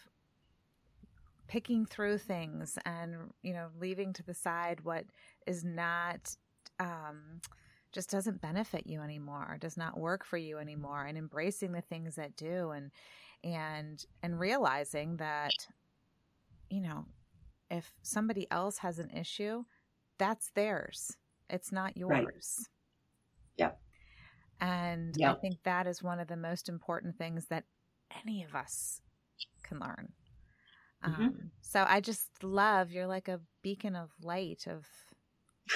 picking 1.48 1.86
through 1.86 2.18
things 2.18 2.78
and 2.86 3.16
you 3.42 3.54
know 3.54 3.68
leaving 3.80 4.12
to 4.12 4.24
the 4.24 4.34
side 4.34 4.82
what 4.84 5.06
is 5.46 5.64
not 5.64 6.36
um 6.80 7.40
just 7.98 8.12
doesn't 8.12 8.42
benefit 8.42 8.86
you 8.86 9.02
anymore, 9.02 9.58
does 9.60 9.76
not 9.76 9.98
work 9.98 10.24
for 10.24 10.38
you 10.38 10.60
anymore, 10.60 11.06
and 11.06 11.18
embracing 11.18 11.72
the 11.72 11.82
things 11.82 12.16
that 12.16 12.36
do 12.36 12.72
and 12.72 12.92
and 13.44 14.06
and 14.22 14.40
realizing 14.40 15.18
that 15.18 15.52
you 16.70 16.82
know, 16.82 17.06
if 17.72 17.92
somebody 18.02 18.46
else 18.52 18.80
has 18.80 19.00
an 19.00 19.10
issue, 19.10 19.64
that's 20.20 20.52
theirs. 20.54 21.16
It's 21.50 21.72
not 21.72 21.96
yours. 21.96 22.12
Right. 22.12 22.26
Yep. 23.58 23.82
And. 24.60 25.16
I 25.24 25.34
think 25.36 25.64
that 25.64 25.88
is 25.88 26.02
one 26.02 26.20
of 26.20 26.28
the 26.28 26.38
most 26.38 26.70
important 26.70 27.18
things 27.18 27.48
that 27.48 27.66
any 28.26 28.44
of 28.44 28.56
us 28.56 29.02
can 29.64 29.80
learn. 29.80 30.10
Mm-hmm. 31.06 31.24
Um, 31.24 31.52
so 31.62 31.86
I 31.88 32.02
just 32.02 32.44
love 32.44 32.92
you're 32.92 33.08
like 33.08 33.28
a 33.28 33.40
beacon 33.62 33.96
of 33.96 34.10
light 34.22 34.66
of 34.68 34.86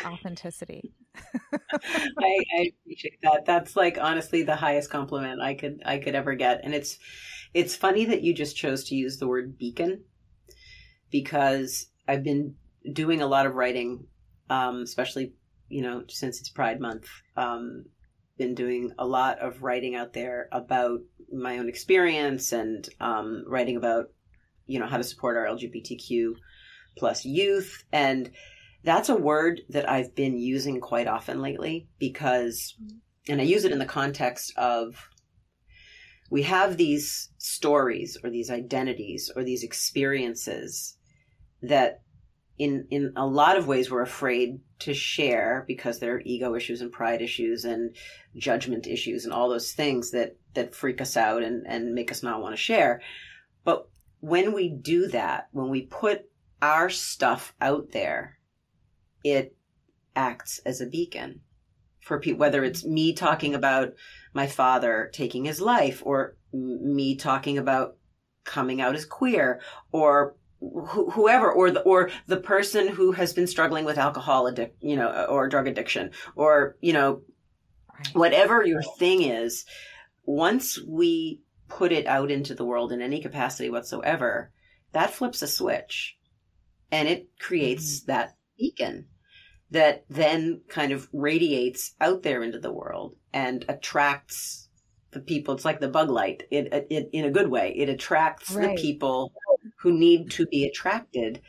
authenticity. 0.05 0.93
I, 1.53 2.39
I, 2.57 2.71
appreciate 2.81 3.19
that. 3.23 3.43
That's 3.45 3.75
like 3.75 3.97
honestly 3.99 4.43
the 4.43 4.55
highest 4.55 4.89
compliment 4.89 5.41
I 5.41 5.53
could 5.53 5.81
I 5.85 5.97
could 5.99 6.15
ever 6.15 6.35
get. 6.35 6.61
And 6.63 6.73
it's 6.73 6.97
it's 7.53 7.75
funny 7.75 8.05
that 8.05 8.21
you 8.21 8.33
just 8.33 8.55
chose 8.55 8.85
to 8.85 8.95
use 8.95 9.17
the 9.17 9.27
word 9.27 9.57
beacon 9.57 10.03
because 11.11 11.87
I've 12.07 12.23
been 12.23 12.55
doing 12.91 13.21
a 13.21 13.27
lot 13.27 13.45
of 13.45 13.55
writing, 13.55 14.07
um, 14.49 14.81
especially 14.81 15.33
you 15.69 15.81
know 15.81 16.03
since 16.07 16.39
it's 16.39 16.49
Pride 16.49 16.79
Month. 16.79 17.09
Um, 17.35 17.85
been 18.37 18.55
doing 18.55 18.91
a 18.97 19.05
lot 19.05 19.39
of 19.39 19.63
writing 19.63 19.95
out 19.95 20.13
there 20.13 20.47
about 20.51 21.01
my 21.31 21.57
own 21.57 21.69
experience 21.69 22.51
and 22.51 22.87
um, 22.99 23.43
writing 23.47 23.77
about 23.77 24.05
you 24.65 24.79
know 24.79 24.87
how 24.87 24.97
to 24.97 25.03
support 25.03 25.37
our 25.37 25.45
LGBTQ 25.45 26.33
plus 26.97 27.25
youth. 27.25 27.83
And 27.91 28.31
that's 28.83 29.09
a 29.09 29.15
word 29.15 29.61
that 29.69 29.89
I've 29.89 30.15
been 30.15 30.37
using 30.37 30.79
quite 30.79 31.07
often 31.07 31.41
lately 31.41 31.87
because, 31.99 32.75
and 33.27 33.39
I 33.39 33.43
use 33.43 33.65
it 33.65 33.71
in 33.71 33.79
the 33.79 33.85
context 33.85 34.53
of 34.57 34.95
we 36.29 36.43
have 36.43 36.77
these 36.77 37.29
stories 37.37 38.17
or 38.23 38.29
these 38.29 38.49
identities 38.49 39.31
or 39.35 39.43
these 39.43 39.63
experiences 39.63 40.97
that 41.61 42.01
in 42.57 42.87
in 42.89 43.13
a 43.15 43.25
lot 43.25 43.57
of 43.57 43.67
ways 43.67 43.91
we're 43.91 44.01
afraid 44.01 44.61
to 44.81 44.93
share 44.93 45.63
because 45.67 45.99
there 45.99 46.15
are 46.15 46.21
ego 46.25 46.55
issues 46.55 46.81
and 46.81 46.91
pride 46.91 47.21
issues 47.21 47.65
and 47.65 47.95
judgment 48.35 48.87
issues 48.87 49.25
and 49.25 49.33
all 49.33 49.49
those 49.49 49.71
things 49.73 50.11
that 50.11 50.35
that 50.53 50.75
freak 50.75 51.01
us 51.01 51.15
out 51.17 51.43
and 51.43 51.65
and 51.67 51.93
make 51.93 52.11
us 52.11 52.23
not 52.23 52.41
want 52.41 52.53
to 52.53 52.61
share. 52.61 53.01
But 53.63 53.87
when 54.19 54.53
we 54.53 54.69
do 54.69 55.07
that 55.07 55.47
when 55.51 55.69
we 55.69 55.81
put 55.83 56.25
our 56.61 56.89
stuff 56.89 57.55
out 57.59 57.91
there 57.91 58.37
it 59.23 59.55
acts 60.15 60.59
as 60.65 60.81
a 60.81 60.85
beacon 60.85 61.41
for 62.01 62.19
people, 62.19 62.39
whether 62.39 62.63
it's 62.63 62.83
me 62.85 63.13
talking 63.13 63.55
about 63.55 63.93
my 64.33 64.47
father 64.47 65.09
taking 65.13 65.45
his 65.45 65.61
life 65.61 66.01
or 66.05 66.35
me 66.53 67.15
talking 67.15 67.57
about 67.57 67.95
coming 68.43 68.81
out 68.81 68.95
as 68.95 69.05
queer 69.05 69.61
or 69.91 70.35
wh- 70.61 71.11
whoever 71.11 71.51
or 71.51 71.71
the 71.71 71.81
or 71.81 72.09
the 72.27 72.37
person 72.37 72.87
who 72.87 73.11
has 73.11 73.33
been 73.33 73.47
struggling 73.47 73.85
with 73.85 73.97
alcohol 73.97 74.47
addict 74.47 74.81
you 74.81 74.95
know 74.95 75.25
or 75.25 75.47
drug 75.47 75.67
addiction 75.67 76.11
or 76.35 76.77
you 76.81 76.93
know 76.93 77.21
whatever 78.13 78.65
your 78.65 78.81
thing 78.97 79.21
is 79.21 79.65
once 80.23 80.79
we 80.87 81.41
put 81.67 81.91
it 81.91 82.05
out 82.07 82.31
into 82.31 82.53
the 82.53 82.65
world 82.65 82.91
in 82.91 83.01
any 83.01 83.21
capacity 83.21 83.69
whatsoever 83.69 84.51
that 84.91 85.13
flips 85.13 85.41
a 85.41 85.47
switch 85.47 86.17
and 86.91 87.07
it 87.07 87.29
creates 87.39 88.01
mm-hmm. 88.01 88.11
that 88.11 88.35
beacon 88.57 89.05
that 89.71 90.03
then 90.09 90.61
kind 90.67 90.91
of 90.91 91.07
radiates 91.13 91.95
out 92.01 92.23
there 92.23 92.43
into 92.43 92.59
the 92.59 92.71
world 92.71 93.15
and 93.33 93.65
attracts 93.69 94.67
the 95.11 95.21
people. 95.21 95.53
It's 95.55 95.65
like 95.65 95.79
the 95.79 95.87
bug 95.87 96.09
light. 96.09 96.43
It, 96.51 96.87
it 96.89 97.09
in 97.13 97.25
a 97.25 97.31
good 97.31 97.49
way. 97.49 97.73
It 97.75 97.89
attracts 97.89 98.51
right. 98.51 98.75
the 98.75 98.81
people 98.81 99.31
who 99.81 99.91
need 99.91 100.31
to 100.31 100.45
be 100.45 100.65
attracted, 100.65 101.41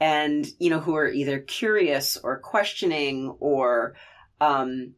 and 0.00 0.46
you 0.58 0.70
know 0.70 0.80
who 0.80 0.94
are 0.96 1.08
either 1.08 1.40
curious 1.40 2.16
or 2.16 2.38
questioning 2.38 3.34
or, 3.40 3.94
um, 4.40 4.94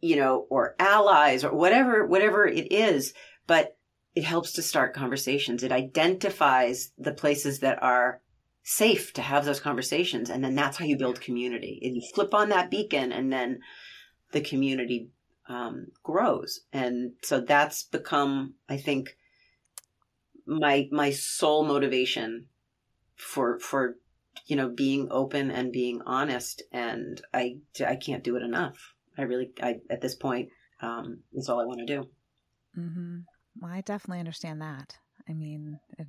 you 0.00 0.16
know, 0.16 0.46
or 0.50 0.74
allies 0.78 1.44
or 1.44 1.54
whatever 1.54 2.06
whatever 2.06 2.46
it 2.46 2.72
is. 2.72 3.14
But 3.46 3.76
it 4.14 4.24
helps 4.24 4.52
to 4.52 4.62
start 4.62 4.94
conversations. 4.94 5.62
It 5.62 5.72
identifies 5.72 6.92
the 6.98 7.12
places 7.12 7.60
that 7.60 7.82
are 7.82 8.20
safe 8.62 9.12
to 9.14 9.22
have 9.22 9.44
those 9.44 9.60
conversations. 9.60 10.30
And 10.30 10.44
then 10.44 10.54
that's 10.54 10.76
how 10.76 10.84
you 10.84 10.96
build 10.96 11.20
community. 11.20 11.80
And 11.82 11.96
you 11.96 12.02
flip 12.14 12.34
on 12.34 12.50
that 12.50 12.70
beacon 12.70 13.12
and 13.12 13.32
then 13.32 13.60
the 14.32 14.40
community 14.40 15.10
um, 15.48 15.88
grows. 16.02 16.60
And 16.72 17.12
so 17.22 17.40
that's 17.40 17.84
become, 17.84 18.54
I 18.68 18.76
think, 18.76 19.16
my 20.46 20.88
my 20.90 21.10
sole 21.10 21.64
motivation 21.64 22.46
for 23.16 23.58
for 23.58 23.96
you 24.46 24.56
know 24.56 24.68
being 24.68 25.08
open 25.10 25.50
and 25.50 25.72
being 25.72 26.02
honest 26.02 26.62
and 26.72 27.20
i 27.32 27.56
i 27.86 27.96
can't 27.96 28.24
do 28.24 28.36
it 28.36 28.42
enough 28.42 28.94
i 29.16 29.22
really 29.22 29.50
i 29.62 29.76
at 29.90 30.00
this 30.00 30.14
point 30.14 30.48
um 30.80 31.18
is 31.34 31.48
all 31.48 31.60
i 31.60 31.64
want 31.64 31.78
to 31.78 31.86
do 31.86 32.08
mm-hmm. 32.78 33.18
well, 33.60 33.72
I 33.72 33.82
definitely 33.82 34.20
understand 34.20 34.62
that. 34.62 34.96
I 35.28 35.34
mean, 35.34 35.78
it, 35.98 36.06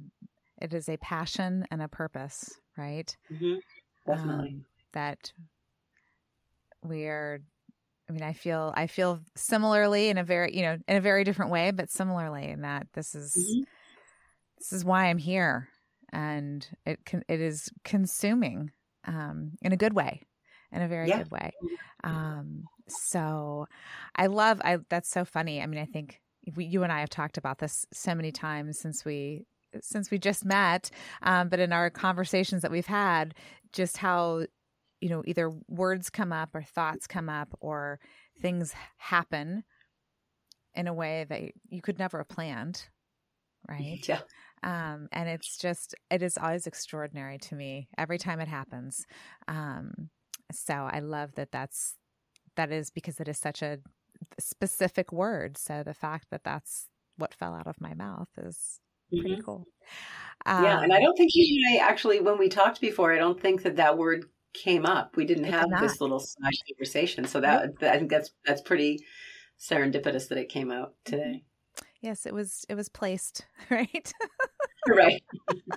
it 0.61 0.73
is 0.73 0.89
a 0.89 0.97
passion 0.97 1.65
and 1.69 1.81
a 1.81 1.87
purpose, 1.87 2.49
right? 2.77 3.15
Mm-hmm. 3.31 3.55
Definitely. 4.07 4.49
Um, 4.49 4.65
that 4.93 5.33
we 6.83 7.05
are 7.05 7.41
I 8.09 8.11
mean, 8.11 8.23
I 8.23 8.33
feel 8.33 8.73
I 8.75 8.87
feel 8.87 9.21
similarly 9.35 10.09
in 10.09 10.17
a 10.17 10.23
very, 10.23 10.55
you 10.55 10.63
know, 10.63 10.77
in 10.87 10.97
a 10.97 11.01
very 11.01 11.23
different 11.23 11.51
way, 11.51 11.71
but 11.71 11.89
similarly 11.89 12.49
in 12.49 12.61
that 12.61 12.87
this 12.93 13.15
is 13.15 13.35
mm-hmm. 13.37 13.63
This 14.63 14.77
is 14.77 14.85
why 14.85 15.05
I'm 15.05 15.17
here, 15.17 15.67
and 16.13 16.65
it 16.85 17.03
can 17.05 17.23
it 17.27 17.41
is 17.41 17.69
consuming, 17.83 18.71
um, 19.05 19.51
in 19.61 19.73
a 19.73 19.77
good 19.77 19.93
way, 19.93 20.21
in 20.71 20.81
a 20.81 20.87
very 20.87 21.09
yeah. 21.09 21.17
good 21.17 21.31
way. 21.31 21.51
Um, 22.05 22.63
so 22.87 23.67
I 24.15 24.27
love 24.27 24.61
I 24.63 24.77
that's 24.89 25.09
so 25.09 25.25
funny. 25.25 25.61
I 25.61 25.65
mean, 25.65 25.81
I 25.81 25.85
think 25.85 26.21
we, 26.55 26.65
you 26.65 26.83
and 26.83 26.93
I 26.93 27.01
have 27.01 27.09
talked 27.09 27.37
about 27.37 27.59
this 27.59 27.85
so 27.91 28.15
many 28.15 28.31
times 28.31 28.79
since 28.79 29.03
we 29.03 29.45
since 29.81 30.09
we 30.09 30.17
just 30.17 30.45
met, 30.45 30.91
um, 31.23 31.49
but 31.49 31.59
in 31.59 31.73
our 31.73 31.89
conversations 31.89 32.61
that 32.61 32.71
we've 32.71 32.85
had, 32.85 33.33
just 33.73 33.97
how 33.97 34.45
you 35.01 35.09
know 35.09 35.23
either 35.25 35.51
words 35.67 36.09
come 36.09 36.31
up 36.31 36.55
or 36.55 36.63
thoughts 36.63 37.05
come 37.05 37.27
up 37.27 37.49
or 37.59 37.99
things 38.41 38.73
happen 38.97 39.65
in 40.73 40.87
a 40.87 40.93
way 40.93 41.25
that 41.27 41.41
you 41.69 41.81
could 41.81 41.99
never 41.99 42.19
have 42.19 42.29
planned 42.29 42.87
right 43.67 44.07
yeah 44.07 44.19
um, 44.63 45.07
and 45.11 45.29
it's 45.29 45.57
just 45.57 45.95
it 46.09 46.21
is 46.21 46.37
always 46.37 46.67
extraordinary 46.67 47.37
to 47.37 47.55
me 47.55 47.87
every 47.97 48.17
time 48.17 48.39
it 48.39 48.47
happens 48.47 49.05
um, 49.47 50.09
so 50.51 50.73
i 50.73 50.99
love 50.99 51.33
that 51.35 51.51
that's 51.51 51.95
that 52.55 52.71
is 52.71 52.89
because 52.89 53.19
it 53.19 53.27
is 53.27 53.37
such 53.37 53.61
a 53.61 53.79
specific 54.39 55.11
word 55.11 55.57
so 55.57 55.83
the 55.83 55.93
fact 55.93 56.27
that 56.31 56.43
that's 56.43 56.87
what 57.17 57.33
fell 57.33 57.53
out 57.53 57.67
of 57.67 57.79
my 57.79 57.93
mouth 57.93 58.29
is 58.37 58.79
pretty 59.09 59.33
mm-hmm. 59.33 59.41
cool 59.41 59.65
um, 60.45 60.63
yeah 60.63 60.81
and 60.81 60.93
i 60.93 60.99
don't 60.99 61.15
think 61.15 61.31
you 61.33 61.63
and 61.67 61.79
i 61.81 61.85
actually 61.85 62.19
when 62.19 62.37
we 62.37 62.49
talked 62.49 62.81
before 62.81 63.13
i 63.13 63.17
don't 63.17 63.39
think 63.39 63.63
that 63.63 63.75
that 63.75 63.97
word 63.97 64.25
came 64.53 64.85
up. 64.85 65.17
We 65.17 65.25
didn't 65.25 65.45
have 65.45 65.69
this 65.81 65.99
little 65.99 66.19
side 66.19 66.53
conversation, 66.69 67.25
so 67.25 67.41
that 67.41 67.73
I 67.81 67.97
think 67.97 68.09
that's 68.09 68.31
that's 68.45 68.61
pretty 68.61 68.99
serendipitous 69.59 70.29
that 70.29 70.37
it 70.37 70.49
came 70.49 70.71
out 70.71 70.89
mm-hmm. 71.05 71.11
today. 71.11 71.43
Yes, 72.01 72.25
it 72.25 72.33
was 72.33 72.65
it 72.69 72.75
was 72.75 72.89
placed 72.89 73.45
right. 73.69 74.13
Right. 74.87 75.23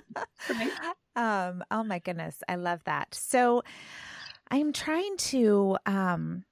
right. 0.49 0.71
Um. 1.15 1.63
Oh 1.71 1.83
my 1.83 1.99
goodness, 1.99 2.41
I 2.47 2.55
love 2.55 2.83
that. 2.85 3.13
So, 3.13 3.63
I'm 4.49 4.73
trying 4.73 5.17
to 5.17 5.77
um 5.85 6.43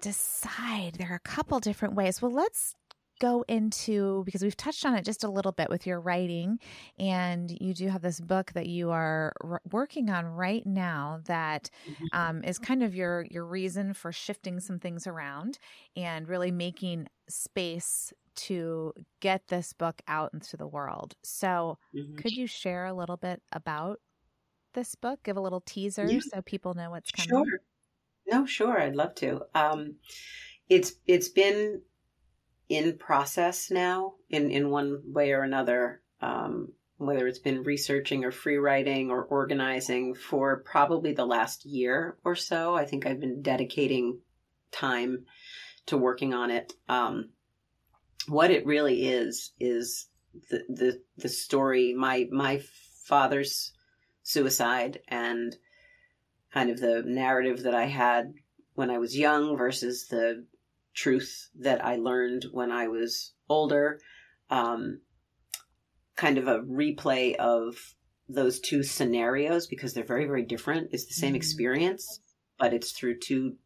decide. 0.00 0.94
There 0.94 1.10
are 1.10 1.16
a 1.16 1.28
couple 1.28 1.60
different 1.60 1.94
ways. 1.94 2.20
Well, 2.20 2.32
let's 2.32 2.74
go 3.20 3.44
into 3.48 4.22
because 4.24 4.42
we've 4.42 4.56
touched 4.56 4.84
on 4.84 4.94
it 4.94 5.04
just 5.04 5.24
a 5.24 5.30
little 5.30 5.52
bit 5.52 5.70
with 5.70 5.86
your 5.86 6.00
writing 6.00 6.58
and 6.98 7.56
you 7.60 7.72
do 7.72 7.88
have 7.88 8.02
this 8.02 8.20
book 8.20 8.52
that 8.52 8.66
you 8.66 8.90
are 8.90 9.32
r- 9.42 9.62
working 9.70 10.10
on 10.10 10.26
right 10.26 10.66
now 10.66 11.20
that 11.24 11.70
mm-hmm. 11.88 12.04
um, 12.12 12.44
is 12.44 12.58
kind 12.58 12.82
of 12.82 12.94
your 12.94 13.26
your 13.30 13.44
reason 13.44 13.94
for 13.94 14.12
shifting 14.12 14.60
some 14.60 14.78
things 14.78 15.06
around 15.06 15.58
and 15.96 16.28
really 16.28 16.50
making 16.50 17.08
space 17.28 18.12
to 18.36 18.92
get 19.20 19.48
this 19.48 19.72
book 19.72 20.00
out 20.06 20.32
into 20.32 20.56
the 20.56 20.66
world 20.66 21.14
so 21.22 21.78
mm-hmm. 21.94 22.16
could 22.16 22.32
you 22.32 22.46
share 22.46 22.86
a 22.86 22.94
little 22.94 23.16
bit 23.16 23.42
about 23.52 24.00
this 24.74 24.94
book 24.94 25.18
give 25.24 25.36
a 25.36 25.40
little 25.40 25.62
teaser 25.62 26.06
yeah. 26.06 26.20
so 26.32 26.42
people 26.42 26.74
know 26.74 26.90
what's 26.90 27.10
coming 27.10 27.28
sure 27.28 27.60
no 28.28 28.46
sure 28.46 28.80
i'd 28.80 28.96
love 28.96 29.14
to 29.14 29.40
um, 29.54 29.94
it's 30.68 30.94
it's 31.06 31.28
been 31.28 31.80
in 32.68 32.98
process 32.98 33.70
now 33.70 34.14
in, 34.30 34.50
in 34.50 34.70
one 34.70 35.00
way 35.06 35.32
or 35.32 35.42
another, 35.42 36.02
um, 36.20 36.72
whether 36.98 37.26
it's 37.26 37.38
been 37.38 37.62
researching 37.62 38.24
or 38.24 38.32
free 38.32 38.56
writing 38.56 39.10
or 39.10 39.24
organizing 39.24 40.14
for 40.14 40.62
probably 40.64 41.12
the 41.12 41.26
last 41.26 41.64
year 41.64 42.16
or 42.24 42.34
so. 42.34 42.74
I 42.74 42.84
think 42.84 43.06
I've 43.06 43.20
been 43.20 43.42
dedicating 43.42 44.18
time 44.72 45.26
to 45.86 45.96
working 45.96 46.34
on 46.34 46.50
it. 46.50 46.72
Um, 46.88 47.30
what 48.28 48.50
it 48.50 48.66
really 48.66 49.06
is 49.06 49.52
is 49.58 50.08
the, 50.50 50.62
the 50.68 51.02
the 51.16 51.28
story 51.28 51.94
my 51.94 52.26
my 52.30 52.60
father's 53.04 53.72
suicide 54.22 55.00
and 55.08 55.56
kind 56.52 56.70
of 56.70 56.80
the 56.80 57.02
narrative 57.06 57.62
that 57.62 57.74
I 57.74 57.84
had 57.84 58.34
when 58.74 58.90
I 58.90 58.98
was 58.98 59.16
young 59.16 59.56
versus 59.56 60.08
the 60.08 60.44
truth 60.94 61.50
that 61.60 61.84
I 61.84 61.96
learned 61.96 62.46
when 62.50 62.72
I 62.72 62.88
was 62.88 63.32
older. 63.48 64.00
Um, 64.50 65.00
kind 66.16 66.38
of 66.38 66.48
a 66.48 66.60
replay 66.60 67.34
of 67.36 67.76
those 68.28 68.58
two 68.58 68.82
scenarios 68.82 69.66
because 69.66 69.94
they're 69.94 70.04
very, 70.04 70.24
very 70.24 70.42
different. 70.42 70.88
It's 70.92 71.06
the 71.06 71.14
same 71.14 71.30
mm-hmm. 71.30 71.36
experience, 71.36 72.20
but 72.58 72.72
it's 72.72 72.92
through 72.92 73.18
two 73.18 73.56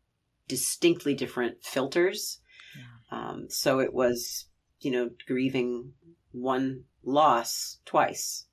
distinctly 0.49 1.15
different 1.15 1.63
filters. 1.63 2.41
Yeah. 2.77 3.19
Um, 3.19 3.47
so 3.49 3.79
it 3.79 3.95
was, 3.95 4.47
you 4.81 4.91
know, 4.91 5.11
grieving 5.27 5.93
one 6.33 6.85
loss 7.05 7.79
twice 7.85 8.47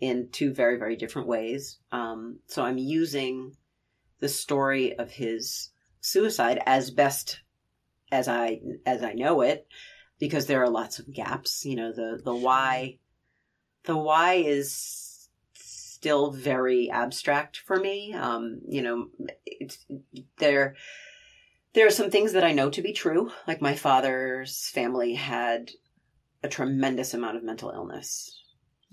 in 0.00 0.28
two 0.30 0.52
very, 0.52 0.78
very 0.78 0.96
different 0.96 1.28
ways. 1.28 1.78
Um, 1.90 2.40
so 2.46 2.62
I'm 2.62 2.78
using 2.78 3.56
the 4.20 4.28
story 4.28 4.96
of 4.98 5.10
his 5.10 5.70
suicide 6.00 6.62
as 6.66 6.90
best 6.90 7.40
as 8.12 8.28
I 8.28 8.60
as 8.84 9.02
I 9.02 9.12
know 9.12 9.40
it, 9.40 9.66
because 10.18 10.46
there 10.46 10.62
are 10.62 10.70
lots 10.70 10.98
of 10.98 11.12
gaps. 11.12 11.64
You 11.64 11.76
know, 11.76 11.92
the 11.92 12.20
the 12.22 12.34
why, 12.34 12.98
the 13.84 13.96
why 13.96 14.34
is 14.34 15.28
still 15.54 16.30
very 16.30 16.90
abstract 16.90 17.56
for 17.56 17.80
me. 17.80 18.14
Um, 18.14 18.60
you 18.68 18.82
know, 18.82 19.08
it's 19.44 19.84
there. 20.38 20.76
There 21.76 21.86
are 21.86 21.90
some 21.90 22.10
things 22.10 22.32
that 22.32 22.42
I 22.42 22.52
know 22.52 22.70
to 22.70 22.80
be 22.80 22.94
true, 22.94 23.30
like 23.46 23.60
my 23.60 23.74
father's 23.74 24.70
family 24.70 25.12
had 25.12 25.72
a 26.42 26.48
tremendous 26.48 27.12
amount 27.12 27.36
of 27.36 27.44
mental 27.44 27.68
illness. 27.68 28.42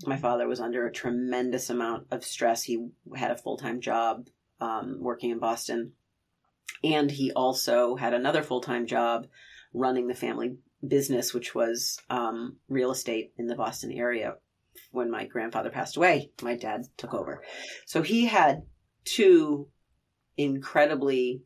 My 0.04 0.18
father 0.18 0.46
was 0.46 0.60
under 0.60 0.86
a 0.86 0.92
tremendous 0.92 1.70
amount 1.70 2.08
of 2.10 2.26
stress. 2.26 2.62
He 2.62 2.88
had 3.16 3.30
a 3.30 3.38
full 3.38 3.56
time 3.56 3.80
job 3.80 4.28
um, 4.60 4.98
working 5.00 5.30
in 5.30 5.38
Boston 5.38 5.92
and 6.82 7.10
he 7.10 7.32
also 7.32 7.96
had 7.96 8.12
another 8.12 8.42
full 8.42 8.60
time 8.60 8.86
job 8.86 9.28
running 9.72 10.06
the 10.06 10.14
family 10.14 10.58
business, 10.86 11.32
which 11.32 11.54
was 11.54 11.98
um, 12.10 12.56
real 12.68 12.90
estate 12.90 13.32
in 13.38 13.46
the 13.46 13.56
Boston 13.56 13.92
area. 13.92 14.34
When 14.90 15.10
my 15.10 15.24
grandfather 15.24 15.70
passed 15.70 15.96
away, 15.96 16.32
my 16.42 16.54
dad 16.54 16.82
took 16.98 17.14
over. 17.14 17.42
So 17.86 18.02
he 18.02 18.26
had 18.26 18.64
two 19.06 19.68
incredibly 20.36 21.44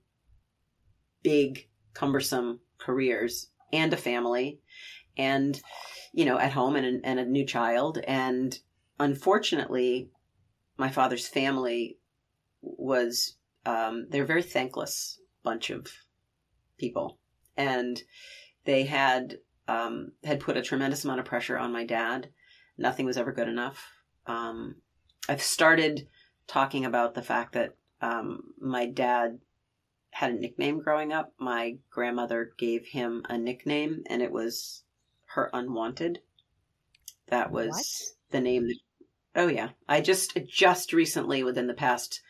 big, 1.29 1.69
cumbersome 1.93 2.59
careers 2.79 3.51
and 3.71 3.93
a 3.93 3.97
family 3.99 4.61
and, 5.19 5.61
you 6.15 6.25
know, 6.25 6.39
at 6.39 6.53
home 6.53 6.75
and, 6.75 7.05
and 7.05 7.19
a 7.21 7.25
new 7.27 7.45
child. 7.45 7.99
And 8.07 8.59
unfortunately, 8.99 10.09
my 10.79 10.89
father's 10.89 11.29
family 11.29 11.99
was, 12.63 13.37
um, 13.67 14.07
they're 14.09 14.23
a 14.23 14.35
very 14.35 14.43
thankless 14.43 15.21
bunch 15.43 15.69
of 15.69 15.87
people, 16.79 17.19
and 17.59 18.01
they 18.65 18.85
had 18.85 19.39
um, 19.67 20.13
had 20.25 20.41
put 20.41 20.57
a 20.57 20.63
tremendous 20.63 21.05
amount 21.05 21.21
of 21.21 21.27
pressure 21.27 21.59
on 21.59 21.73
my 21.73 21.85
dad. 21.85 22.31
Nothing 22.79 23.05
was 23.05 23.19
ever 23.19 23.33
good 23.33 23.49
enough. 23.49 23.79
Um, 24.27 24.77
I've 25.29 25.43
started 25.43 26.07
talking 26.47 26.87
about 26.87 27.15
the 27.15 27.23
fact 27.23 27.53
that 27.53 27.75
um, 28.01 28.55
my 28.59 28.87
dad 28.87 29.39
had 30.11 30.31
a 30.31 30.35
nickname 30.35 30.81
growing 30.81 31.13
up. 31.13 31.33
My 31.39 31.77
grandmother 31.91 32.53
gave 32.59 32.87
him 32.87 33.25
a 33.29 33.39
nickname, 33.39 34.03
and 34.09 34.23
it 34.23 34.33
was 34.33 34.83
her 35.27 35.51
unwanted. 35.53 36.21
That 37.29 37.51
was 37.51 37.71
what? 37.71 38.33
the 38.33 38.41
name. 38.41 38.69
That, 38.69 38.79
oh 39.37 39.49
yeah, 39.49 39.71
I 39.89 40.01
just 40.01 40.39
just 40.47 40.93
recently, 40.93 41.43
within 41.43 41.67
the 41.67 41.75
past 41.75 42.23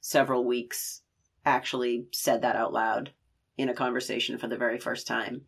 several 0.00 0.44
weeks, 0.44 1.02
actually 1.44 2.06
said 2.12 2.42
that 2.42 2.56
out 2.56 2.72
loud 2.72 3.12
in 3.56 3.68
a 3.68 3.74
conversation 3.74 4.38
for 4.38 4.48
the 4.48 4.56
very 4.56 4.78
first 4.78 5.06
time. 5.06 5.42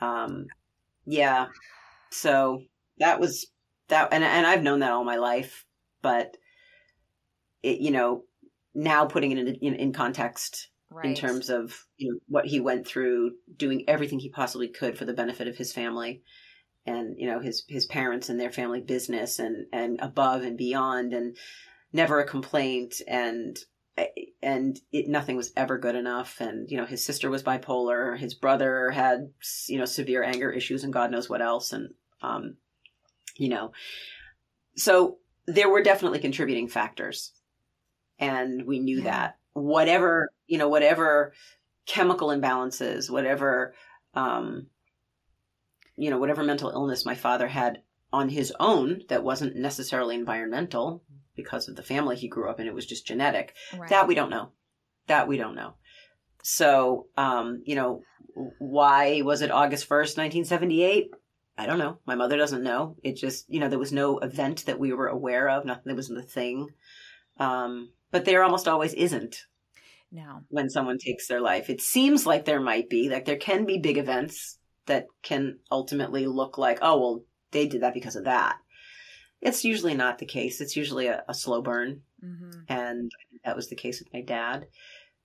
Um, 0.00 0.46
yeah. 1.06 1.46
So 2.10 2.62
that 2.98 3.20
was 3.20 3.46
that, 3.88 4.08
and 4.12 4.22
and 4.22 4.46
I've 4.46 4.62
known 4.62 4.80
that 4.80 4.92
all 4.92 5.04
my 5.04 5.16
life, 5.16 5.64
but 6.02 6.36
it, 7.62 7.80
you 7.80 7.90
know, 7.90 8.24
now 8.74 9.06
putting 9.06 9.32
it 9.32 9.38
in 9.38 9.54
in, 9.56 9.74
in 9.74 9.92
context 9.92 10.68
right. 10.90 11.06
in 11.06 11.14
terms 11.14 11.50
of 11.50 11.86
you 11.96 12.12
know 12.12 12.18
what 12.28 12.46
he 12.46 12.60
went 12.60 12.86
through, 12.86 13.32
doing 13.56 13.84
everything 13.88 14.18
he 14.18 14.28
possibly 14.28 14.68
could 14.68 14.98
for 14.98 15.04
the 15.04 15.14
benefit 15.14 15.48
of 15.48 15.56
his 15.56 15.72
family, 15.72 16.22
and 16.84 17.16
you 17.18 17.26
know 17.26 17.40
his 17.40 17.64
his 17.68 17.86
parents 17.86 18.28
and 18.28 18.38
their 18.38 18.52
family 18.52 18.80
business, 18.80 19.38
and 19.38 19.66
and 19.72 20.00
above 20.00 20.42
and 20.42 20.56
beyond, 20.56 21.12
and 21.12 21.36
never 21.92 22.20
a 22.20 22.26
complaint, 22.26 23.00
and 23.06 23.58
and 24.42 24.80
it, 24.92 25.08
nothing 25.08 25.36
was 25.36 25.52
ever 25.56 25.78
good 25.78 25.94
enough. 25.94 26.40
And, 26.40 26.70
you 26.70 26.76
know, 26.76 26.84
his 26.84 27.04
sister 27.04 27.30
was 27.30 27.42
bipolar. 27.42 28.16
His 28.18 28.34
brother 28.34 28.90
had, 28.90 29.30
you 29.68 29.78
know, 29.78 29.84
severe 29.84 30.22
anger 30.22 30.50
issues 30.50 30.84
and 30.84 30.92
God 30.92 31.10
knows 31.10 31.28
what 31.28 31.42
else. 31.42 31.72
And, 31.72 31.94
um, 32.20 32.56
you 33.36 33.48
know, 33.48 33.72
so 34.76 35.18
there 35.46 35.70
were 35.70 35.82
definitely 35.82 36.18
contributing 36.18 36.68
factors. 36.68 37.32
And 38.18 38.66
we 38.66 38.78
knew 38.78 38.98
yeah. 38.98 39.04
that 39.04 39.38
whatever, 39.56 40.30
you 40.46 40.58
know, 40.58 40.68
whatever 40.68 41.32
chemical 41.86 42.28
imbalances, 42.28 43.10
whatever, 43.10 43.74
um, 44.14 44.66
you 45.96 46.10
know, 46.10 46.18
whatever 46.18 46.44
mental 46.44 46.70
illness 46.70 47.06
my 47.06 47.14
father 47.14 47.48
had 47.48 47.82
on 48.12 48.28
his 48.28 48.52
own 48.60 49.02
that 49.08 49.24
wasn't 49.24 49.56
necessarily 49.56 50.14
environmental 50.14 51.02
because 51.34 51.68
of 51.68 51.76
the 51.76 51.82
family 51.82 52.16
he 52.16 52.28
grew 52.28 52.50
up 52.50 52.60
in, 52.60 52.66
it 52.66 52.74
was 52.74 52.86
just 52.86 53.06
genetic. 53.06 53.54
Right. 53.76 53.88
That 53.88 54.06
we 54.06 54.14
don't 54.14 54.30
know. 54.30 54.50
That 55.06 55.28
we 55.28 55.36
don't 55.36 55.54
know. 55.54 55.74
So, 56.42 57.06
um, 57.16 57.62
you 57.64 57.74
know, 57.74 58.02
why 58.58 59.22
was 59.22 59.42
it 59.42 59.50
August 59.50 59.88
1st, 59.88 60.18
1978? 60.18 61.10
I 61.58 61.66
don't 61.66 61.78
know. 61.78 61.98
My 62.06 62.14
mother 62.14 62.36
doesn't 62.36 62.62
know. 62.62 62.96
It 63.02 63.16
just, 63.16 63.46
you 63.48 63.60
know, 63.60 63.68
there 63.68 63.78
was 63.78 63.92
no 63.92 64.18
event 64.18 64.66
that 64.66 64.78
we 64.78 64.92
were 64.92 65.08
aware 65.08 65.48
of. 65.48 65.64
Nothing 65.64 65.84
that 65.86 65.96
was 65.96 66.08
the 66.08 66.22
thing. 66.22 66.68
Um, 67.38 67.90
but 68.10 68.24
there 68.24 68.42
almost 68.42 68.68
always 68.68 68.94
isn't. 68.94 69.46
No. 70.12 70.42
When 70.48 70.70
someone 70.70 70.98
takes 70.98 71.26
their 71.26 71.40
life, 71.40 71.68
it 71.68 71.80
seems 71.80 72.26
like 72.26 72.44
there 72.44 72.60
might 72.60 72.88
be, 72.88 73.10
like 73.10 73.24
there 73.24 73.36
can 73.36 73.64
be 73.64 73.78
big 73.78 73.98
events 73.98 74.58
that 74.86 75.06
can 75.22 75.58
ultimately 75.70 76.26
look 76.26 76.58
like, 76.58 76.78
oh, 76.80 77.00
well, 77.00 77.22
they 77.50 77.66
did 77.66 77.82
that 77.82 77.94
because 77.94 78.16
of 78.16 78.24
that. 78.24 78.56
It's 79.42 79.64
usually 79.64 79.94
not 79.94 80.18
the 80.18 80.26
case. 80.26 80.60
It's 80.60 80.76
usually 80.76 81.08
a, 81.08 81.24
a 81.28 81.34
slow 81.34 81.60
burn. 81.60 82.02
Mm-hmm. 82.24 82.60
And 82.68 83.10
that 83.44 83.56
was 83.56 83.68
the 83.68 83.74
case 83.74 83.98
with 83.98 84.12
my 84.12 84.22
dad. 84.22 84.66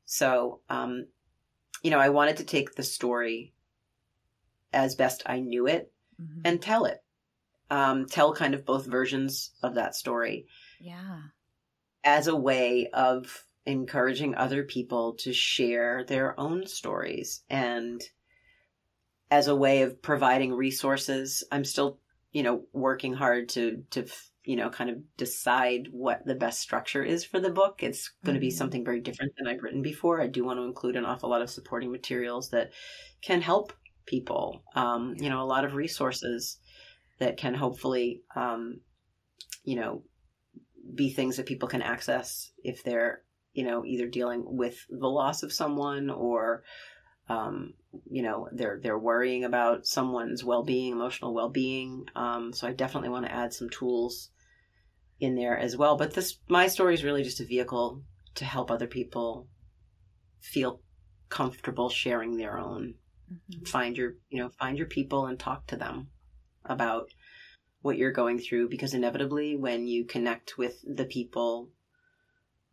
So, 0.05 0.59
um, 0.69 1.05
you 1.83 1.91
know, 1.91 1.99
I 1.99 2.09
wanted 2.09 2.37
to 2.37 2.43
take 2.43 2.75
the 2.75 2.83
story 2.83 3.53
as 4.73 4.95
best 4.95 5.23
I 5.25 5.39
knew 5.39 5.67
it 5.67 5.91
mm-hmm. 6.21 6.41
and 6.43 6.61
tell 6.61 6.85
it. 6.85 7.03
Um, 7.69 8.05
tell 8.07 8.33
kind 8.33 8.53
of 8.53 8.65
both 8.65 8.85
versions 8.85 9.51
of 9.63 9.75
that 9.75 9.95
story. 9.95 10.47
Yeah. 10.79 11.21
As 12.03 12.27
a 12.27 12.35
way 12.35 12.89
of 12.93 13.45
encouraging 13.65 14.35
other 14.35 14.63
people 14.63 15.13
to 15.13 15.33
share 15.33 16.03
their 16.03 16.39
own 16.39 16.65
stories 16.65 17.43
and 17.49 18.01
as 19.29 19.47
a 19.47 19.55
way 19.55 19.83
of 19.83 20.01
providing 20.01 20.53
resources. 20.53 21.43
I'm 21.51 21.63
still, 21.63 21.99
you 22.31 22.43
know, 22.43 22.65
working 22.73 23.13
hard 23.13 23.49
to 23.49 23.83
to 23.91 24.05
you 24.43 24.55
know 24.55 24.69
kind 24.69 24.89
of 24.89 24.97
decide 25.17 25.87
what 25.91 26.25
the 26.25 26.35
best 26.35 26.59
structure 26.59 27.03
is 27.03 27.23
for 27.23 27.39
the 27.39 27.49
book. 27.49 27.81
It's 27.81 28.11
going 28.25 28.33
to 28.33 28.39
mm-hmm. 28.39 28.47
be 28.47 28.51
something 28.51 28.83
very 28.83 28.99
different 28.99 29.33
than 29.37 29.47
I've 29.47 29.63
written 29.63 29.81
before. 29.81 30.21
I 30.21 30.27
do 30.27 30.43
want 30.43 30.59
to 30.59 30.63
include 30.63 30.95
an 30.95 31.05
awful 31.05 31.29
lot 31.29 31.41
of 31.41 31.49
supporting 31.49 31.91
materials 31.91 32.49
that 32.49 32.71
can 33.21 33.41
help 33.41 33.73
people. 34.05 34.63
Um, 34.75 35.15
you 35.17 35.29
know, 35.29 35.41
a 35.41 35.45
lot 35.45 35.63
of 35.63 35.75
resources 35.75 36.57
that 37.19 37.37
can 37.37 37.53
hopefully, 37.53 38.23
um, 38.35 38.81
you 39.63 39.75
know, 39.75 40.03
be 40.93 41.11
things 41.11 41.37
that 41.37 41.45
people 41.45 41.67
can 41.67 41.81
access 41.81 42.51
if 42.63 42.83
they're, 42.83 43.23
you 43.53 43.63
know, 43.63 43.85
either 43.85 44.07
dealing 44.07 44.43
with 44.45 44.85
the 44.89 45.07
loss 45.07 45.43
of 45.43 45.53
someone 45.53 46.09
or, 46.09 46.63
um, 47.29 47.73
you 48.09 48.23
know, 48.23 48.47
they're 48.51 48.79
they're 48.81 48.97
worrying 48.99 49.43
about 49.43 49.85
someone's 49.85 50.43
well-being, 50.43 50.91
emotional 50.91 51.33
well-being. 51.33 52.05
Um, 52.15 52.53
so 52.53 52.67
I 52.67 52.73
definitely 52.73 53.09
want 53.09 53.25
to 53.25 53.33
add 53.33 53.53
some 53.53 53.69
tools 53.69 54.29
in 55.19 55.35
there 55.35 55.57
as 55.57 55.77
well. 55.77 55.97
But 55.97 56.13
this, 56.13 56.37
my 56.49 56.67
story 56.67 56.93
is 56.93 57.03
really 57.03 57.23
just 57.23 57.39
a 57.39 57.45
vehicle 57.45 58.01
to 58.35 58.45
help 58.45 58.71
other 58.71 58.87
people 58.87 59.47
feel 60.39 60.81
comfortable 61.29 61.89
sharing 61.89 62.37
their 62.37 62.57
own 62.57 62.95
Mm-hmm. 63.31 63.65
Find 63.65 63.97
your, 63.97 64.15
you 64.29 64.39
know, 64.39 64.49
find 64.49 64.77
your 64.77 64.87
people 64.87 65.25
and 65.25 65.39
talk 65.39 65.67
to 65.67 65.75
them 65.75 66.09
about 66.65 67.09
what 67.81 67.97
you're 67.97 68.11
going 68.11 68.39
through 68.39 68.69
because 68.69 68.93
inevitably 68.93 69.55
when 69.55 69.87
you 69.87 70.05
connect 70.05 70.57
with 70.57 70.83
the 70.83 71.05
people 71.05 71.69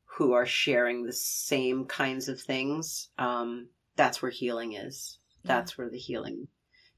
who 0.04 0.32
are 0.32 0.46
sharing 0.46 1.04
the 1.04 1.12
same 1.12 1.84
kinds 1.86 2.28
of 2.28 2.40
things, 2.40 3.08
um, 3.18 3.68
that's 3.96 4.20
where 4.20 4.30
healing 4.30 4.74
is. 4.74 5.18
Yeah. 5.44 5.54
That's 5.54 5.78
where 5.78 5.88
the 5.88 5.98
healing 5.98 6.48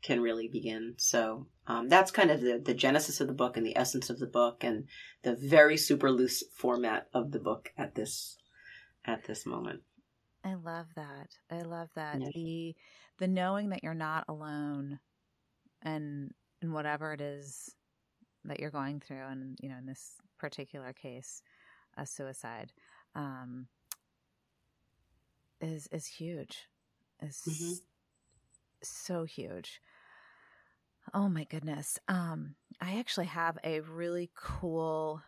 can 0.02 0.20
really 0.20 0.48
begin. 0.48 0.94
So 0.96 1.46
um, 1.66 1.88
that's 1.88 2.11
kind 2.11 2.30
of 2.30 2.40
the, 2.40 2.58
the 2.58 2.74
genesis 2.74 3.20
of 3.20 3.26
the 3.26 3.34
book 3.34 3.56
and 3.56 3.66
the 3.66 3.76
essence 3.76 4.11
of 4.11 4.18
the 4.18 4.26
book 4.26 4.64
and 4.64 4.86
the 5.22 5.36
very 5.36 5.76
super 5.76 6.11
loose 6.11 6.42
format 6.54 7.08
of 7.12 7.32
the 7.32 7.38
book 7.38 7.72
at 7.76 7.94
this 7.94 8.36
at 9.04 9.24
this 9.24 9.46
moment. 9.46 9.82
I 10.44 10.54
love 10.54 10.86
that. 10.96 11.28
I 11.50 11.62
love 11.62 11.88
that. 11.94 12.20
Yeah. 12.20 12.28
The 12.34 12.74
the 13.18 13.28
knowing 13.28 13.70
that 13.70 13.82
you're 13.82 13.94
not 13.94 14.24
alone 14.28 14.98
and 15.82 16.32
and 16.62 16.72
whatever 16.72 17.12
it 17.12 17.20
is 17.20 17.74
that 18.45 18.61
you're 18.61 18.70
going 18.70 19.01
through 19.01 19.26
and 19.28 19.59
you 19.61 19.68
know 19.68 19.76
in 19.78 19.86
this 19.86 20.16
particular 20.38 20.93
case 20.93 21.43
a 21.97 22.07
suicide 22.07 22.72
um 23.14 23.66
is 25.61 25.88
is 25.93 26.07
huge 26.07 26.68
is 27.22 27.43
mm-hmm. 27.49 27.72
so 28.82 29.24
huge 29.24 29.80
oh 31.12 31.28
my 31.28 31.45
goodness 31.45 31.99
um 32.09 32.55
i 32.80 32.99
actually 32.99 33.26
have 33.26 33.59
a 33.64 33.80
really 33.80 34.30
cool 34.34 35.20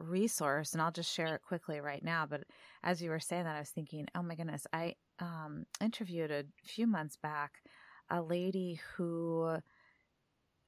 resource 0.00 0.72
and 0.72 0.82
I'll 0.82 0.90
just 0.92 1.12
share 1.12 1.34
it 1.34 1.42
quickly 1.42 1.80
right 1.80 2.04
now. 2.04 2.26
But 2.28 2.44
as 2.82 3.02
you 3.02 3.10
were 3.10 3.20
saying 3.20 3.44
that, 3.44 3.56
I 3.56 3.60
was 3.60 3.70
thinking, 3.70 4.06
oh 4.14 4.22
my 4.22 4.34
goodness, 4.34 4.66
I 4.72 4.94
um, 5.18 5.66
interviewed 5.80 6.30
a 6.30 6.44
few 6.64 6.86
months 6.86 7.16
back 7.16 7.62
a 8.10 8.22
lady 8.22 8.80
who 8.96 9.58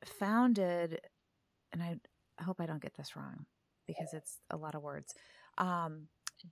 founded, 0.04 1.00
and 1.72 1.82
I 1.82 1.96
hope 2.42 2.60
I 2.60 2.66
don't 2.66 2.82
get 2.82 2.94
this 2.94 3.16
wrong 3.16 3.46
because 3.86 4.12
it's 4.12 4.38
a 4.50 4.56
lot 4.56 4.74
of 4.74 4.82
words, 4.82 5.14
um, 5.58 6.06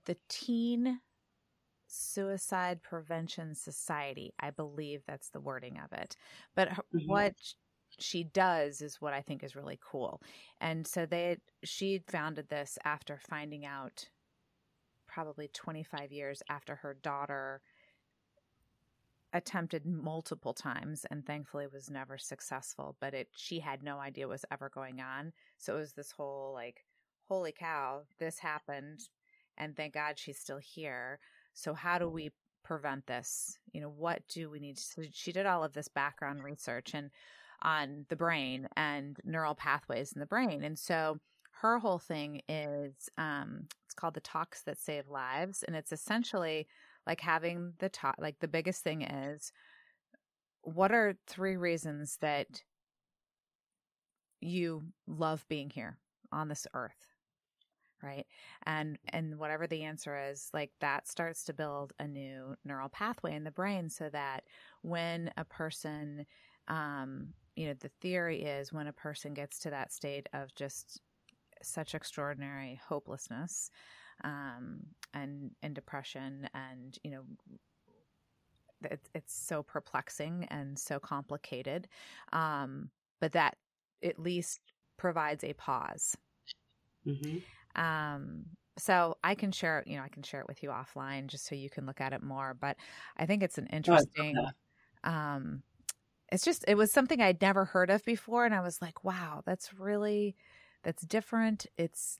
the 0.05 0.17
Teen 0.27 0.99
Suicide 1.87 2.81
Prevention 2.83 3.55
Society. 3.55 4.33
I 4.39 4.51
believe 4.51 5.01
that's 5.07 5.29
the 5.29 5.39
wording 5.39 5.79
of 5.83 5.97
it. 5.97 6.15
But 6.55 6.69
mm-hmm. 6.69 7.07
what 7.07 7.33
she 7.97 8.23
does 8.23 8.81
is 8.81 9.01
what 9.01 9.13
I 9.13 9.21
think 9.21 9.43
is 9.43 9.55
really 9.55 9.79
cool. 9.83 10.21
And 10.61 10.85
so 10.85 11.05
they 11.05 11.37
she 11.63 12.03
founded 12.07 12.49
this 12.49 12.77
after 12.85 13.19
finding 13.29 13.65
out 13.65 14.05
probably 15.07 15.49
25 15.53 16.11
years 16.11 16.43
after 16.49 16.75
her 16.75 16.95
daughter 17.01 17.61
attempted 19.33 19.85
multiple 19.85 20.53
times 20.53 21.05
and 21.11 21.25
thankfully 21.25 21.67
was 21.71 21.89
never 21.89 22.17
successful 22.17 22.95
but 22.99 23.13
it 23.13 23.27
she 23.35 23.59
had 23.59 23.83
no 23.83 23.99
idea 23.99 24.27
what 24.27 24.33
was 24.33 24.45
ever 24.51 24.69
going 24.69 24.99
on 24.99 25.31
so 25.57 25.75
it 25.75 25.79
was 25.79 25.93
this 25.93 26.11
whole 26.11 26.51
like 26.53 26.83
holy 27.27 27.51
cow 27.51 28.01
this 28.17 28.39
happened 28.39 28.99
and 29.57 29.75
thank 29.75 29.93
god 29.93 30.17
she's 30.17 30.39
still 30.39 30.57
here 30.57 31.19
so 31.53 31.73
how 31.73 31.99
do 31.99 32.09
we 32.09 32.31
prevent 32.63 33.05
this 33.05 33.57
you 33.71 33.79
know 33.79 33.89
what 33.89 34.21
do 34.29 34.49
we 34.49 34.59
need 34.59 34.77
to, 34.77 34.83
so 34.83 35.03
she 35.11 35.31
did 35.31 35.45
all 35.45 35.63
of 35.63 35.73
this 35.73 35.87
background 35.87 36.43
research 36.43 36.95
and 36.95 37.11
on 37.61 38.05
the 38.09 38.15
brain 38.15 38.67
and 38.75 39.17
neural 39.23 39.55
pathways 39.55 40.13
in 40.13 40.19
the 40.19 40.25
brain. 40.25 40.63
And 40.63 40.77
so 40.77 41.19
her 41.61 41.79
whole 41.79 41.99
thing 41.99 42.41
is 42.47 43.09
um, 43.17 43.67
it's 43.85 43.93
called 43.93 44.13
the 44.13 44.21
talks 44.21 44.61
that 44.63 44.77
save 44.77 45.09
lives. 45.09 45.63
And 45.63 45.75
it's 45.75 45.91
essentially 45.91 46.67
like 47.07 47.21
having 47.21 47.73
the 47.79 47.89
top, 47.89 48.15
like 48.19 48.39
the 48.39 48.47
biggest 48.47 48.83
thing 48.83 49.01
is 49.01 49.51
what 50.61 50.91
are 50.91 51.15
three 51.27 51.57
reasons 51.57 52.17
that 52.21 52.63
you 54.41 54.83
love 55.07 55.45
being 55.49 55.69
here 55.69 55.97
on 56.31 56.47
this 56.47 56.67
earth? 56.73 57.13
right 58.01 58.27
and 58.65 58.97
and 59.09 59.37
whatever 59.37 59.67
the 59.67 59.83
answer 59.83 60.17
is 60.31 60.49
like 60.53 60.71
that 60.79 61.05
starts 61.05 61.43
to 61.43 61.51
build 61.53 61.91
a 61.99 62.07
new 62.07 62.55
neural 62.63 62.87
pathway 62.87 63.35
in 63.35 63.43
the 63.43 63.51
brain 63.51 63.89
so 63.89 64.07
that 64.07 64.45
when 64.83 65.29
a 65.35 65.43
person 65.43 66.25
um, 66.69 67.33
you 67.55 67.67
know, 67.67 67.73
the 67.73 67.91
theory 67.99 68.41
is 68.43 68.71
when 68.71 68.87
a 68.87 68.93
person 68.93 69.33
gets 69.33 69.59
to 69.59 69.69
that 69.71 69.91
state 69.91 70.29
of 70.33 70.53
just 70.55 71.01
such 71.61 71.93
extraordinary 71.93 72.79
hopelessness 72.87 73.69
um, 74.23 74.79
and 75.13 75.51
and 75.61 75.73
depression, 75.75 76.49
and 76.53 76.97
you 77.03 77.11
know, 77.11 77.21
it, 78.83 78.99
it's 79.13 79.33
so 79.33 79.63
perplexing 79.63 80.47
and 80.49 80.77
so 80.77 80.99
complicated, 80.99 81.87
um, 82.33 82.89
but 83.19 83.33
that 83.33 83.57
at 84.03 84.19
least 84.19 84.59
provides 84.97 85.43
a 85.43 85.53
pause. 85.53 86.15
Mm-hmm. 87.05 87.81
Um, 87.81 88.45
so 88.77 89.17
I 89.23 89.35
can 89.35 89.51
share, 89.51 89.83
you 89.85 89.97
know, 89.97 90.03
I 90.03 90.09
can 90.09 90.23
share 90.23 90.41
it 90.41 90.47
with 90.47 90.63
you 90.63 90.69
offline 90.69 91.27
just 91.27 91.45
so 91.47 91.55
you 91.55 91.69
can 91.69 91.85
look 91.85 92.01
at 92.01 92.13
it 92.13 92.23
more. 92.23 92.55
But 92.59 92.77
I 93.17 93.25
think 93.25 93.43
it's 93.43 93.57
an 93.57 93.67
oh, 93.71 93.75
interesting, 93.75 94.37
um, 95.03 95.63
it's 96.31 96.45
just 96.45 96.63
it 96.67 96.75
was 96.75 96.91
something 96.91 97.21
I'd 97.21 97.41
never 97.41 97.65
heard 97.65 97.89
of 97.89 98.05
before 98.05 98.45
and 98.45 98.53
I 98.53 98.61
was 98.61 98.81
like, 98.81 99.03
wow, 99.03 99.41
that's 99.45 99.73
really 99.73 100.35
that's 100.83 101.03
different. 101.03 101.65
It's 101.77 102.19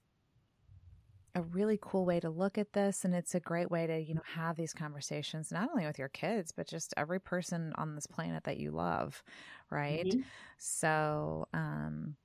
a 1.39 1.43
really 1.43 1.79
cool 1.81 2.05
way 2.05 2.19
to 2.19 2.29
look 2.29 2.57
at 2.57 2.73
this 2.73 3.05
and 3.05 3.15
it's 3.15 3.33
a 3.33 3.39
great 3.39 3.71
way 3.71 3.87
to, 3.87 3.99
you 3.99 4.13
know, 4.13 4.21
have 4.35 4.55
these 4.57 4.73
conversations 4.73 5.51
not 5.51 5.69
only 5.71 5.85
with 5.85 5.97
your 5.97 6.09
kids, 6.09 6.51
but 6.51 6.67
just 6.67 6.93
every 6.97 7.19
person 7.19 7.73
on 7.77 7.95
this 7.95 8.05
planet 8.05 8.43
that 8.43 8.57
you 8.57 8.71
love, 8.71 9.23
right? 9.71 10.05
Mm-hmm. 10.05 10.21
So, 10.57 11.47
um 11.53 12.15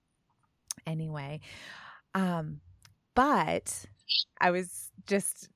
anyway, 0.87 1.41
um 2.15 2.61
but 3.15 3.87
I 4.41 4.51
was 4.51 4.91
just 5.07 5.49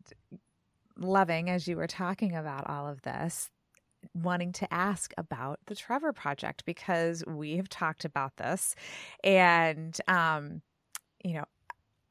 loving 0.97 1.51
as 1.51 1.69
you 1.69 1.77
were 1.77 1.87
talking 1.87 2.35
about 2.37 2.69
all 2.71 2.89
of 2.89 3.03
this 3.03 3.51
wanting 4.15 4.53
to 4.53 4.73
ask 4.73 5.13
about 5.19 5.59
the 5.67 5.75
Trevor 5.75 6.13
Project 6.13 6.65
because 6.65 7.25
we 7.27 7.57
have 7.57 7.69
talked 7.69 8.05
about 8.05 8.37
this 8.37 8.77
and 9.25 9.99
um 10.07 10.63
you 11.25 11.35
know 11.35 11.45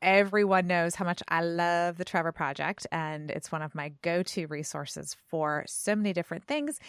everyone 0.01 0.67
knows 0.67 0.95
how 0.95 1.05
much 1.05 1.23
I 1.27 1.41
love 1.41 1.97
the 1.97 2.05
Trevor 2.05 2.31
Project, 2.31 2.85
and 2.91 3.31
it's 3.31 3.51
one 3.51 3.61
of 3.61 3.75
my 3.75 3.93
go 4.01 4.23
to 4.23 4.45
resources 4.47 5.15
for 5.27 5.63
so 5.67 5.95
many 5.95 6.13
different 6.13 6.45
things. 6.45 6.79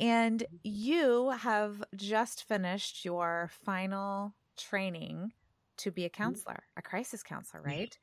And 0.00 0.44
you 0.62 1.30
have 1.30 1.82
just 1.96 2.44
finished 2.48 3.04
your 3.04 3.50
final 3.64 4.34
training 4.56 5.32
to 5.78 5.90
be 5.90 6.04
a 6.04 6.08
mm-hmm. 6.08 6.22
counselor, 6.22 6.62
a 6.76 6.82
crisis 6.82 7.22
counselor, 7.22 7.62
right? 7.62 7.96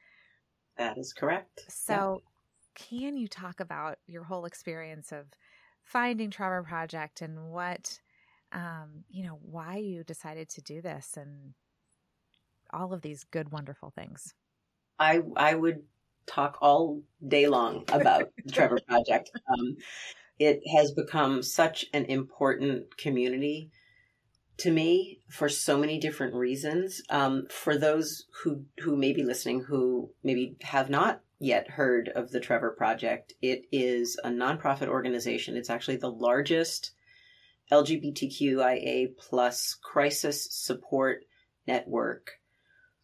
That 0.77 0.97
is 0.97 1.13
correct. 1.13 1.65
So, 1.67 2.21
yeah. 2.21 2.87
can 2.87 3.17
you 3.17 3.27
talk 3.27 3.59
about 3.59 3.97
your 4.07 4.23
whole 4.23 4.45
experience 4.45 5.11
of 5.11 5.25
finding 5.83 6.29
Trevor 6.29 6.63
Project 6.63 7.21
and 7.21 7.51
what, 7.51 7.99
um, 8.51 9.03
you 9.09 9.23
know, 9.23 9.39
why 9.41 9.77
you 9.77 10.03
decided 10.03 10.49
to 10.49 10.61
do 10.61 10.81
this 10.81 11.17
and 11.17 11.53
all 12.73 12.93
of 12.93 13.01
these 13.01 13.23
good, 13.23 13.51
wonderful 13.51 13.89
things? 13.89 14.33
I 15.01 15.21
I 15.35 15.55
would 15.55 15.81
talk 16.27 16.59
all 16.61 17.01
day 17.27 17.47
long 17.47 17.85
about 17.91 18.29
the 18.45 18.51
Trevor 18.53 18.79
Project. 18.87 19.31
Um, 19.51 19.77
it 20.37 20.61
has 20.75 20.91
become 20.91 21.41
such 21.41 21.85
an 21.93 22.05
important 22.05 22.97
community 22.97 23.71
to 24.57 24.71
me 24.71 25.19
for 25.27 25.49
so 25.49 25.77
many 25.77 25.99
different 25.99 26.35
reasons. 26.35 27.01
Um, 27.09 27.47
for 27.49 27.77
those 27.77 28.27
who 28.43 28.65
who 28.79 28.95
may 28.95 29.11
be 29.11 29.23
listening 29.23 29.63
who 29.63 30.11
maybe 30.23 30.55
have 30.61 30.89
not 30.89 31.21
yet 31.39 31.71
heard 31.71 32.09
of 32.09 32.29
the 32.29 32.39
Trevor 32.39 32.69
Project, 32.77 33.33
it 33.41 33.63
is 33.71 34.19
a 34.23 34.29
nonprofit 34.29 34.87
organization. 34.87 35.57
It's 35.57 35.71
actually 35.71 35.97
the 35.97 36.11
largest 36.11 36.91
LGBTQIA 37.71 39.17
plus 39.17 39.75
crisis 39.81 40.47
support 40.51 41.25
network 41.65 42.40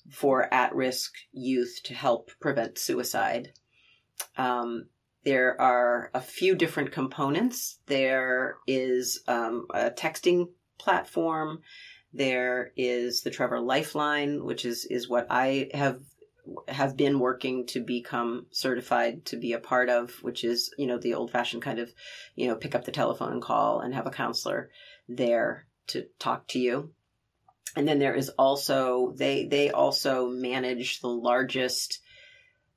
for 0.09 0.51
at 0.53 0.75
risk 0.75 1.13
youth 1.31 1.79
to 1.83 1.93
help 1.93 2.31
prevent 2.39 2.77
suicide. 2.77 3.53
Um, 4.37 4.87
there 5.23 5.59
are 5.59 6.09
a 6.13 6.21
few 6.21 6.55
different 6.55 6.91
components. 6.91 7.79
There 7.87 8.57
is 8.65 9.23
um, 9.27 9.67
a 9.73 9.91
texting 9.91 10.49
platform. 10.77 11.59
There 12.13 12.71
is 12.77 13.21
the 13.21 13.29
Trevor 13.29 13.59
Lifeline, 13.59 14.45
which 14.45 14.63
is 14.63 14.85
is 14.85 15.09
what 15.09 15.27
I 15.29 15.69
have 15.73 15.99
have 16.69 16.95
been 16.95 17.19
working 17.19 17.65
to 17.67 17.81
become 17.81 18.45
certified 18.51 19.25
to 19.25 19.37
be 19.37 19.51
a 19.51 19.59
part 19.59 19.89
of, 19.89 20.11
which 20.21 20.43
is 20.43 20.73
you 20.77 20.87
know 20.87 20.97
the 20.97 21.13
old 21.13 21.31
fashioned 21.31 21.61
kind 21.61 21.79
of 21.79 21.91
you 22.35 22.47
know 22.47 22.55
pick 22.55 22.73
up 22.73 22.85
the 22.85 22.91
telephone 22.91 23.33
and 23.33 23.41
call 23.41 23.81
and 23.81 23.93
have 23.93 24.07
a 24.07 24.11
counselor 24.11 24.69
there 25.09 25.67
to 25.87 26.05
talk 26.19 26.47
to 26.47 26.59
you. 26.59 26.93
And 27.75 27.87
then 27.87 27.99
there 27.99 28.15
is 28.15 28.29
also 28.37 29.13
they 29.15 29.45
they 29.45 29.69
also 29.71 30.29
manage 30.29 30.99
the 31.01 31.09
largest 31.09 31.99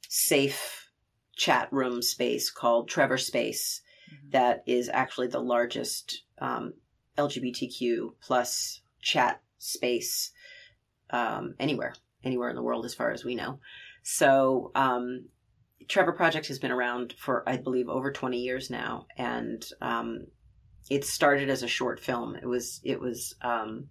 safe 0.09 0.89
chat 1.37 1.73
room 1.73 2.03
space 2.03 2.51
called 2.51 2.89
Trevor 2.89 3.17
Space, 3.17 3.81
mm-hmm. 4.13 4.31
that 4.31 4.63
is 4.67 4.91
actually 4.93 5.29
the 5.29 5.41
largest 5.41 6.23
um, 6.39 6.75
LGBTQ 7.17 8.11
plus 8.21 8.83
chat 9.01 9.41
space 9.59 10.33
um, 11.11 11.55
anywhere, 11.59 11.95
anywhere 12.25 12.51
in 12.51 12.57
the 12.57 12.63
world, 12.63 12.85
as 12.85 12.95
far 12.95 13.11
as 13.11 13.25
we 13.25 13.35
know. 13.35 13.59
So, 14.03 14.71
um, 14.75 15.29
Trevor 15.89 16.13
Project 16.13 16.49
has 16.49 16.59
been 16.59 16.71
around 16.71 17.15
for, 17.19 17.43
I 17.49 17.57
believe, 17.57 17.89
over 17.89 18.13
20 18.13 18.39
years 18.39 18.71
now, 18.71 19.07
and 19.17 19.65
um, 19.81 20.27
it 20.89 21.05
started 21.05 21.49
as 21.49 21.63
a 21.63 21.69
short 21.69 22.01
film. 22.01 22.37
It 22.37 22.47
was, 22.47 22.81
it 22.85 23.01
was, 23.01 23.35
um, 23.43 23.89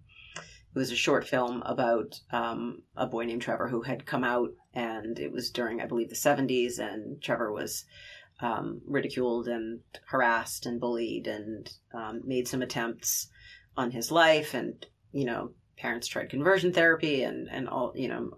it 0.74 0.78
was 0.78 0.92
a 0.92 0.96
short 0.96 1.26
film 1.26 1.62
about 1.66 2.20
um, 2.30 2.82
a 2.96 3.06
boy 3.06 3.24
named 3.24 3.42
Trevor 3.42 3.68
who 3.68 3.82
had 3.82 4.06
come 4.06 4.24
out, 4.24 4.50
and 4.72 5.18
it 5.18 5.32
was 5.32 5.50
during, 5.50 5.80
I 5.80 5.86
believe, 5.86 6.08
the 6.08 6.14
70s, 6.14 6.78
and 6.78 7.20
Trevor 7.20 7.52
was 7.52 7.84
um, 8.40 8.80
ridiculed 8.86 9.48
and 9.48 9.80
harassed 10.06 10.66
and 10.66 10.80
bullied 10.80 11.26
and 11.26 11.70
um, 11.92 12.22
made 12.24 12.48
some 12.48 12.62
attempts 12.62 13.28
on 13.76 13.90
his 13.90 14.10
life 14.10 14.54
and 14.54 14.84
you 15.12 15.24
know 15.24 15.52
parents 15.76 16.08
tried 16.08 16.28
conversion 16.28 16.72
therapy 16.72 17.22
and 17.22 17.48
and 17.50 17.68
all 17.68 17.92
you 17.94 18.08
know 18.08 18.30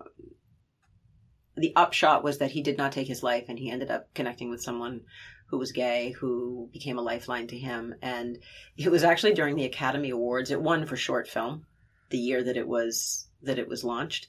the 1.56 1.72
upshot 1.76 2.24
was 2.24 2.38
that 2.38 2.50
he 2.50 2.62
did 2.62 2.78
not 2.78 2.92
take 2.92 3.06
his 3.06 3.22
life 3.22 3.44
and 3.48 3.58
he 3.58 3.70
ended 3.70 3.90
up 3.90 4.12
connecting 4.14 4.50
with 4.50 4.62
someone 4.62 5.02
who 5.46 5.58
was 5.58 5.72
gay 5.72 6.12
who 6.12 6.70
became 6.72 6.98
a 6.98 7.02
lifeline 7.02 7.46
to 7.46 7.58
him. 7.58 7.94
And 8.00 8.38
it 8.76 8.90
was 8.90 9.04
actually 9.04 9.34
during 9.34 9.54
the 9.54 9.66
academy 9.66 10.08
awards. 10.08 10.50
It 10.50 10.62
won 10.62 10.86
for 10.86 10.96
short 10.96 11.28
film 11.28 11.66
the 12.12 12.18
year 12.18 12.44
that 12.44 12.56
it 12.56 12.68
was 12.68 13.28
that 13.42 13.58
it 13.58 13.68
was 13.68 13.82
launched 13.82 14.28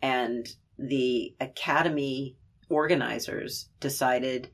and 0.00 0.48
the 0.78 1.34
academy 1.40 2.36
organizers 2.68 3.68
decided 3.80 4.50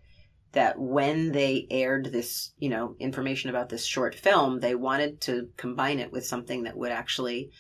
that 0.53 0.79
when 0.79 1.33
they 1.33 1.67
aired 1.71 2.07
this, 2.07 2.53
you 2.59 2.69
know, 2.69 2.97
information 2.99 3.51
about 3.51 3.69
this 3.69 3.85
short 3.85 4.15
film, 4.15 4.61
they 4.61 4.75
wanted 4.75 5.21
to 5.23 5.49
combine 5.57 6.01
it 6.01 6.11
with 6.11 6.27
something 6.27 6.65
that 6.65 6.77
would 6.77 6.91
actually 6.91 7.51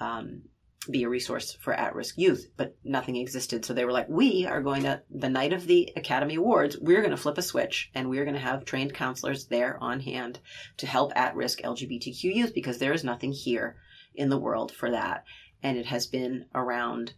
um, 0.00 0.42
be 0.90 1.02
a 1.04 1.08
resource 1.08 1.52
for 1.60 1.74
at-risk 1.74 2.16
youth, 2.16 2.48
but 2.56 2.74
nothing 2.82 3.16
existed. 3.16 3.64
So 3.64 3.74
they 3.74 3.84
were 3.84 3.92
like, 3.92 4.08
"We 4.08 4.46
are 4.46 4.62
going 4.62 4.82
to 4.84 5.02
the 5.10 5.28
night 5.28 5.52
of 5.52 5.66
the 5.66 5.92
Academy 5.94 6.36
Awards. 6.36 6.78
We're 6.80 7.02
going 7.02 7.10
to 7.10 7.16
flip 7.16 7.38
a 7.38 7.42
switch, 7.42 7.90
and 7.94 8.08
we're 8.08 8.24
going 8.24 8.34
to 8.34 8.40
have 8.40 8.64
trained 8.64 8.94
counselors 8.94 9.46
there 9.46 9.78
on 9.80 10.00
hand 10.00 10.40
to 10.78 10.86
help 10.86 11.12
at-risk 11.14 11.60
LGBTQ 11.60 12.24
youth 12.24 12.54
because 12.54 12.78
there 12.78 12.94
is 12.94 13.04
nothing 13.04 13.32
here 13.32 13.76
in 14.14 14.28
the 14.28 14.38
world 14.38 14.72
for 14.72 14.90
that, 14.90 15.24
and 15.62 15.78
it 15.78 15.86
has 15.86 16.06
been 16.06 16.46
around 16.54 17.14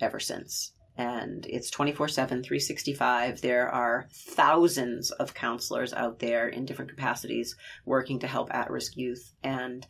ever 0.00 0.20
since." 0.20 0.72
and 1.00 1.46
it's 1.46 1.70
24 1.70 2.08
7 2.08 2.42
365 2.42 3.40
there 3.40 3.68
are 3.68 4.08
thousands 4.12 5.10
of 5.12 5.32
counselors 5.32 5.94
out 5.94 6.18
there 6.18 6.48
in 6.48 6.66
different 6.66 6.90
capacities 6.90 7.56
working 7.86 8.18
to 8.20 8.26
help 8.26 8.52
at-risk 8.52 8.96
youth. 8.96 9.32
And 9.42 9.86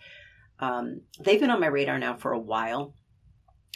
um, 0.61 1.01
they've 1.18 1.41
been 1.41 1.51
on 1.51 1.61
my 1.61 1.66
radar 1.66 1.99
now 1.99 2.16
for 2.16 2.32
a 2.32 2.38
while 2.38 2.95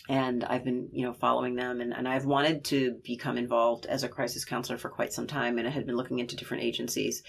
and 0.07 0.45
i've 0.45 0.65
been 0.65 0.91
you 0.93 1.05
know 1.05 1.15
following 1.15 1.57
them. 1.57 1.81
And, 1.81 1.93
and 1.93 2.07
i've 2.07 2.27
wanted 2.27 2.65
to 2.67 3.01
become 3.03 3.37
involved 3.37 3.87
as 3.87 4.05
a 4.05 4.09
crisis 4.09 4.45
counselor 4.45 4.79
for 4.79 4.91
quite 4.91 5.13
some 5.13 5.27
time 5.27 5.59
and 5.59 5.67
i 5.67 5.71
had 5.71 5.87
been 5.87 5.97
looking 5.97 6.21
into 6.21 6.37
different 6.37 6.63
agencies. 6.63 7.23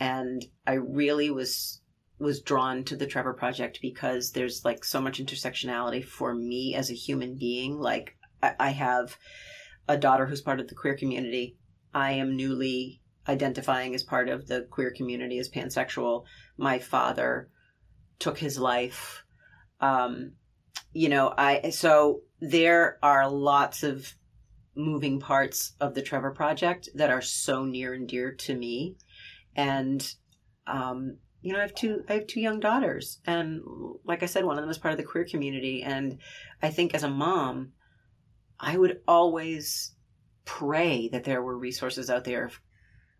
And 0.00 0.44
i 0.66 0.72
really 0.72 1.30
was 1.30 1.81
was 2.22 2.40
drawn 2.40 2.84
to 2.84 2.96
the 2.96 3.06
Trevor 3.06 3.34
Project 3.34 3.80
because 3.82 4.32
there's 4.32 4.64
like 4.64 4.84
so 4.84 5.00
much 5.00 5.20
intersectionality 5.20 6.04
for 6.04 6.34
me 6.34 6.74
as 6.74 6.90
a 6.90 6.94
human 6.94 7.36
being. 7.36 7.78
Like 7.78 8.16
I, 8.42 8.54
I 8.58 8.70
have 8.70 9.16
a 9.88 9.96
daughter 9.96 10.26
who's 10.26 10.40
part 10.40 10.60
of 10.60 10.68
the 10.68 10.74
queer 10.74 10.96
community. 10.96 11.56
I 11.92 12.12
am 12.12 12.36
newly 12.36 13.00
identifying 13.28 13.94
as 13.94 14.02
part 14.02 14.28
of 14.28 14.46
the 14.46 14.66
queer 14.70 14.90
community 14.90 15.38
as 15.38 15.48
pansexual. 15.48 16.24
My 16.56 16.78
father 16.78 17.48
took 18.18 18.38
his 18.38 18.58
life. 18.58 19.24
Um, 19.80 20.32
you 20.92 21.08
know, 21.08 21.34
I 21.36 21.70
so 21.70 22.20
there 22.40 22.98
are 23.02 23.28
lots 23.28 23.82
of 23.82 24.14
moving 24.74 25.20
parts 25.20 25.74
of 25.80 25.94
the 25.94 26.02
Trevor 26.02 26.30
Project 26.30 26.88
that 26.94 27.10
are 27.10 27.20
so 27.20 27.64
near 27.64 27.92
and 27.92 28.08
dear 28.08 28.32
to 28.32 28.54
me, 28.54 28.96
and 29.54 30.14
um, 30.66 31.18
you 31.42 31.52
know, 31.52 31.58
I 31.58 31.62
have 31.62 31.74
two 31.74 32.04
I 32.08 32.14
have 32.14 32.26
two 32.26 32.40
young 32.40 32.60
daughters, 32.60 33.18
and 33.26 33.62
like 34.04 34.22
I 34.22 34.26
said, 34.26 34.44
one 34.44 34.56
of 34.56 34.62
them 34.62 34.70
is 34.70 34.78
part 34.78 34.92
of 34.92 34.98
the 34.98 35.04
queer 35.04 35.24
community, 35.24 35.82
and 35.82 36.18
I 36.62 36.70
think 36.70 36.94
as 36.94 37.02
a 37.02 37.10
mom, 37.10 37.72
I 38.58 38.76
would 38.76 39.00
always 39.06 39.94
pray 40.44 41.08
that 41.08 41.24
there 41.24 41.42
were 41.42 41.58
resources 41.58 42.10
out 42.10 42.24
there 42.24 42.46
if 42.46 42.60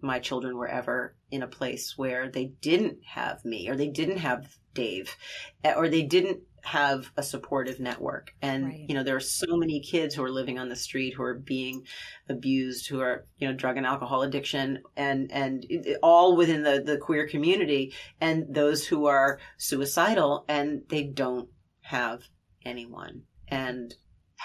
my 0.00 0.18
children 0.18 0.56
were 0.56 0.68
ever 0.68 1.16
in 1.30 1.42
a 1.42 1.48
place 1.48 1.96
where 1.96 2.28
they 2.28 2.46
didn't 2.46 2.98
have 3.04 3.44
me 3.44 3.68
or 3.68 3.76
they 3.76 3.88
didn't 3.88 4.18
have 4.18 4.56
Dave 4.74 5.16
eh, 5.62 5.74
or 5.74 5.88
they 5.88 6.02
didn't 6.02 6.40
have 6.62 7.10
a 7.16 7.22
supportive 7.22 7.80
network 7.80 8.32
and 8.40 8.66
right. 8.66 8.86
you 8.88 8.94
know 8.94 9.02
there 9.02 9.16
are 9.16 9.20
so 9.20 9.56
many 9.56 9.80
kids 9.80 10.14
who 10.14 10.22
are 10.22 10.30
living 10.30 10.58
on 10.58 10.68
the 10.68 10.76
street 10.76 11.12
who 11.14 11.22
are 11.22 11.34
being 11.34 11.84
abused 12.28 12.86
who 12.88 13.00
are 13.00 13.26
you 13.36 13.48
know 13.48 13.54
drug 13.54 13.76
and 13.76 13.84
alcohol 13.84 14.22
addiction 14.22 14.80
and 14.96 15.30
and 15.32 15.66
it, 15.68 15.98
all 16.02 16.36
within 16.36 16.62
the 16.62 16.80
the 16.80 16.98
queer 16.98 17.26
community 17.26 17.92
and 18.20 18.54
those 18.54 18.86
who 18.86 19.06
are 19.06 19.40
suicidal 19.58 20.44
and 20.48 20.82
they 20.88 21.02
don't 21.02 21.48
have 21.80 22.22
anyone 22.64 23.22
and 23.48 23.96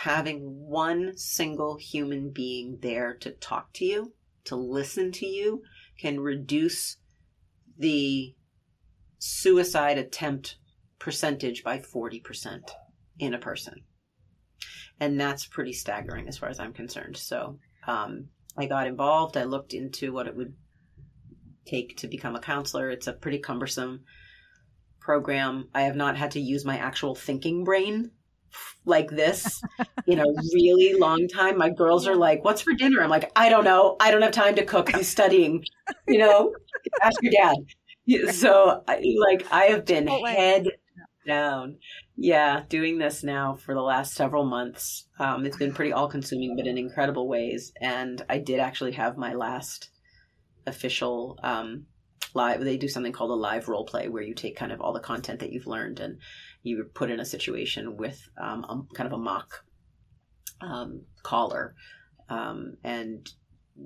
having 0.03 0.41
one 0.68 1.18
single 1.18 1.76
human 1.78 2.30
being 2.30 2.78
there 2.82 3.15
to 3.15 3.32
talk 3.32 3.74
to 3.74 3.84
you, 3.84 4.13
to 4.43 4.55
listen 4.55 5.11
to 5.11 5.26
you, 5.26 5.63
can 5.99 6.20
reduce 6.20 6.97
the 7.78 8.36
suicide 9.18 9.97
attempt 9.97 10.57
percentage 11.00 11.64
by 11.64 11.80
40% 11.80 12.62
in 13.20 13.34
a 13.34 13.39
person. 13.39 13.84
And 15.00 15.20
that's 15.20 15.45
pretty 15.45 15.74
staggering 15.74 16.28
as 16.28 16.38
far 16.38 16.50
as 16.50 16.60
I'm 16.60 16.74
concerned. 16.74 17.18
So 17.18 17.60
um, 17.88 18.30
I 18.58 18.66
got 18.66 18.88
involved. 18.88 19.38
I 19.38 19.43
looked 19.43 19.74
into 19.74 20.12
what 20.12 20.28
it 20.28 20.36
would 20.36 20.54
take 21.66 21.98
to 21.98 22.08
become 22.08 22.36
a 22.36 22.39
counselor. 22.39 22.89
It's 22.89 23.08
a 23.08 23.14
pretty 23.14 23.39
cumbersome 23.39 24.04
program. 25.00 25.70
I 25.74 25.84
have 25.84 25.95
not 25.95 26.18
had 26.18 26.32
to 26.32 26.39
use 26.39 26.66
my 26.66 26.78
actual 26.78 27.14
thinking 27.14 27.64
brain 27.64 28.12
like 28.86 29.10
this 29.10 29.62
in 30.08 30.20
a 30.20 30.26
really 30.54 31.00
long 31.00 31.28
time. 31.28 31.58
My 31.58 31.70
girls 31.70 32.08
are 32.08 32.16
like, 32.16 32.43
"What's 32.43 32.62
for 32.62 32.74
dinner?" 32.74 33.02
I'm 33.02 33.10
like, 33.10 33.32
"I 33.36 33.50
don't 33.50 33.64
know. 33.64 33.95
I 34.00 34.12
don't 34.12 34.22
have 34.22 34.32
time 34.32 34.56
to 34.56 34.66
cook. 34.66 34.93
I'm 34.95 35.04
studying." 35.04 35.64
You 36.08 36.20
know, 36.20 36.54
ask 37.02 37.22
your 37.22 37.32
dad. 37.32 37.56
So, 38.34 38.84
like, 38.88 39.45
I 39.52 39.66
have 39.66 39.86
been 39.86 40.08
head 40.08 40.68
down. 41.28 41.78
Yeah, 42.15 42.63
doing 42.67 42.97
this 42.97 43.23
now 43.23 43.55
for 43.55 43.75
the 43.75 43.82
last 43.82 44.15
several 44.15 44.45
months. 44.45 45.07
Um, 45.19 45.45
it's 45.45 45.57
been 45.57 45.73
pretty 45.73 45.93
all 45.93 46.07
consuming, 46.07 46.55
but 46.55 46.65
in 46.65 46.78
incredible 46.78 47.28
ways. 47.28 47.71
And 47.80 48.23
I 48.28 48.39
did 48.39 48.59
actually 48.59 48.93
have 48.93 49.17
my 49.17 49.34
last 49.34 49.89
official 50.65 51.38
um, 51.43 51.86
live. 52.34 52.61
They 52.61 52.78
do 52.78 52.88
something 52.88 53.11
called 53.11 53.32
a 53.32 53.36
live 53.36 53.67
role 53.67 53.86
play 53.86 54.09
where 54.09 54.23
you 54.23 54.34
take 54.34 54.55
kind 54.55 54.71
of 54.71 54.82
all 54.82 54.93
the 54.93 54.99
content 54.99 55.41
that 55.41 55.51
you've 55.51 55.67
learned 55.67 55.99
and 55.99 56.17
you 56.63 56.84
put 56.93 57.11
in 57.11 57.19
a 57.19 57.25
situation 57.25 57.97
with 57.97 58.19
um, 58.41 58.63
a, 58.63 58.95
kind 58.95 59.07
of 59.07 59.13
a 59.13 59.21
mock 59.21 59.63
um, 60.61 61.03
caller. 61.21 61.75
Um, 62.30 62.78
and 62.84 63.30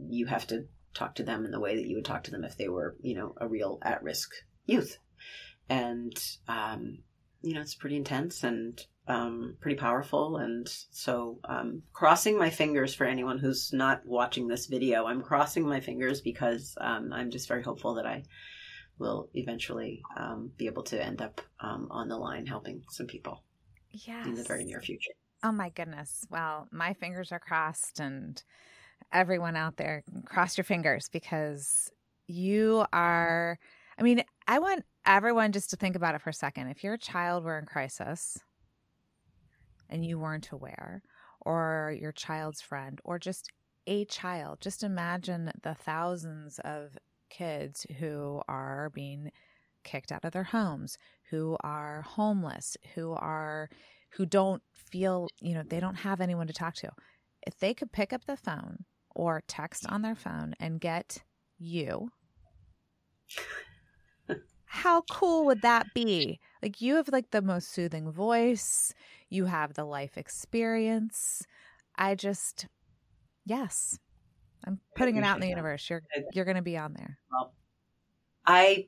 you 0.09 0.27
have 0.27 0.47
to 0.47 0.65
talk 0.93 1.15
to 1.15 1.23
them 1.23 1.45
in 1.45 1.51
the 1.51 1.59
way 1.59 1.75
that 1.75 1.87
you 1.87 1.95
would 1.95 2.05
talk 2.05 2.23
to 2.23 2.31
them 2.31 2.43
if 2.43 2.57
they 2.57 2.67
were, 2.67 2.95
you 3.01 3.15
know, 3.15 3.33
a 3.37 3.47
real 3.47 3.79
at 3.81 4.03
risk 4.03 4.29
youth. 4.65 4.97
And 5.69 6.13
um, 6.47 6.99
you 7.41 7.53
know, 7.53 7.61
it's 7.61 7.75
pretty 7.75 7.95
intense 7.95 8.43
and 8.43 8.83
um, 9.07 9.55
pretty 9.59 9.77
powerful. 9.77 10.37
And 10.37 10.67
so, 10.91 11.39
um, 11.45 11.83
crossing 11.93 12.37
my 12.37 12.49
fingers 12.49 12.93
for 12.93 13.05
anyone 13.05 13.39
who's 13.39 13.73
not 13.73 14.05
watching 14.05 14.47
this 14.47 14.67
video, 14.67 15.05
I'm 15.05 15.21
crossing 15.21 15.67
my 15.67 15.79
fingers 15.79 16.21
because 16.21 16.75
um, 16.79 17.11
I'm 17.11 17.31
just 17.31 17.47
very 17.47 17.63
hopeful 17.63 17.95
that 17.95 18.05
I 18.05 18.23
will 18.99 19.29
eventually 19.33 20.01
um, 20.15 20.51
be 20.57 20.67
able 20.67 20.83
to 20.83 21.03
end 21.03 21.21
up 21.21 21.41
um, 21.59 21.87
on 21.89 22.07
the 22.07 22.17
line 22.17 22.45
helping 22.45 22.83
some 22.89 23.07
people 23.07 23.43
yes. 23.89 24.25
in 24.25 24.35
the 24.35 24.43
very 24.43 24.63
near 24.63 24.81
future. 24.81 25.11
Oh 25.43 25.51
my 25.51 25.69
goodness. 25.69 26.25
Well, 26.29 26.67
my 26.71 26.93
fingers 26.93 27.31
are 27.31 27.39
crossed, 27.39 27.99
and 27.99 28.41
everyone 29.11 29.55
out 29.55 29.77
there, 29.77 30.03
cross 30.25 30.57
your 30.57 30.65
fingers 30.65 31.09
because 31.11 31.91
you 32.27 32.85
are. 32.93 33.57
I 34.01 34.03
mean, 34.03 34.23
I 34.47 34.57
want 34.57 34.83
everyone 35.05 35.51
just 35.51 35.69
to 35.69 35.75
think 35.75 35.95
about 35.95 36.15
it 36.15 36.23
for 36.23 36.31
a 36.31 36.33
second. 36.33 36.69
If 36.69 36.83
your 36.83 36.97
child 36.97 37.43
were 37.43 37.59
in 37.59 37.67
crisis 37.67 38.39
and 39.91 40.03
you 40.03 40.17
weren't 40.17 40.49
aware, 40.51 41.03
or 41.41 41.95
your 42.01 42.11
child's 42.11 42.61
friend, 42.61 42.99
or 43.03 43.19
just 43.19 43.51
a 43.85 44.05
child, 44.05 44.57
just 44.59 44.81
imagine 44.81 45.51
the 45.61 45.75
thousands 45.75 46.57
of 46.65 46.97
kids 47.29 47.85
who 47.99 48.41
are 48.47 48.89
being 48.89 49.29
kicked 49.83 50.11
out 50.11 50.25
of 50.25 50.31
their 50.31 50.45
homes, 50.45 50.97
who 51.29 51.55
are 51.63 52.01
homeless, 52.01 52.77
who 52.95 53.11
are 53.11 53.69
who 54.13 54.25
don't 54.25 54.63
feel, 54.73 55.27
you 55.39 55.53
know, 55.53 55.63
they 55.63 55.79
don't 55.79 55.97
have 55.97 56.21
anyone 56.21 56.47
to 56.47 56.53
talk 56.53 56.73
to. 56.73 56.89
If 57.45 57.59
they 57.59 57.75
could 57.75 57.91
pick 57.91 58.13
up 58.13 58.25
the 58.25 58.35
phone 58.35 58.85
or 59.11 59.43
text 59.47 59.85
on 59.87 60.01
their 60.01 60.15
phone 60.15 60.55
and 60.59 60.81
get 60.81 61.19
you 61.59 62.09
how 64.73 65.01
cool 65.11 65.45
would 65.45 65.63
that 65.63 65.87
be? 65.93 66.39
Like 66.63 66.79
you 66.79 66.95
have 66.95 67.09
like 67.09 67.31
the 67.31 67.41
most 67.41 67.73
soothing 67.73 68.09
voice, 68.09 68.93
you 69.29 69.45
have 69.45 69.73
the 69.73 69.83
life 69.83 70.17
experience. 70.17 71.45
I 71.97 72.15
just 72.15 72.67
yes. 73.45 73.99
I'm 74.65 74.79
putting 74.95 75.17
it 75.17 75.25
out 75.25 75.35
in 75.35 75.41
the 75.41 75.49
universe. 75.49 75.89
You're 75.89 76.03
you're 76.31 76.45
going 76.45 76.55
to 76.55 76.61
be 76.61 76.77
on 76.77 76.93
there. 76.93 77.17
Well, 77.29 77.53
I 78.45 78.87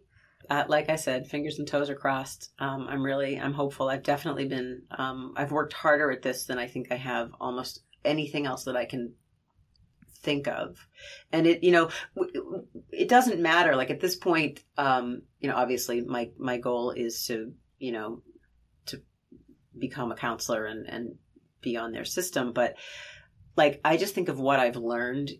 uh, 0.49 0.63
like 0.69 0.89
I 0.89 0.95
said, 0.95 1.27
fingers 1.27 1.59
and 1.59 1.67
toes 1.67 1.89
are 1.89 1.95
crossed. 1.95 2.53
Um, 2.59 2.87
I'm 2.89 3.03
really, 3.03 3.37
I'm 3.37 3.53
hopeful. 3.53 3.89
I've 3.89 4.03
definitely 4.03 4.45
been, 4.45 4.83
um, 4.91 5.33
I've 5.37 5.51
worked 5.51 5.73
harder 5.73 6.11
at 6.11 6.21
this 6.21 6.45
than 6.45 6.59
I 6.59 6.67
think 6.67 6.91
I 6.91 6.95
have 6.95 7.31
almost 7.39 7.83
anything 8.03 8.45
else 8.45 8.65
that 8.65 8.75
I 8.75 8.83
can 8.83 9.13
think 10.23 10.47
of. 10.47 10.77
And 11.31 11.45
it 11.45 11.63
you 11.63 11.71
know 11.71 11.89
it 12.91 13.09
doesn't 13.09 13.41
matter. 13.41 13.75
Like 13.75 13.91
at 13.91 13.99
this 13.99 14.15
point 14.15 14.63
um 14.77 15.21
you 15.39 15.49
know 15.49 15.55
obviously 15.55 16.01
my 16.01 16.29
my 16.37 16.57
goal 16.57 16.91
is 16.91 17.25
to 17.27 17.53
you 17.77 17.91
know 17.91 18.21
to 18.87 19.01
become 19.77 20.11
a 20.11 20.15
counselor 20.15 20.65
and 20.65 20.87
and 20.87 21.15
be 21.61 21.77
on 21.77 21.91
their 21.91 22.05
system. 22.05 22.53
But 22.53 22.75
like 23.55 23.79
i 23.85 23.97
just 23.97 24.15
think 24.15 24.29
of 24.29 24.39
what 24.39 24.59
i've 24.59 24.75
learned 24.75 25.31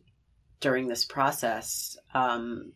during 0.59 0.87
this 0.87 1.05
process. 1.05 1.97
Um 2.13 2.73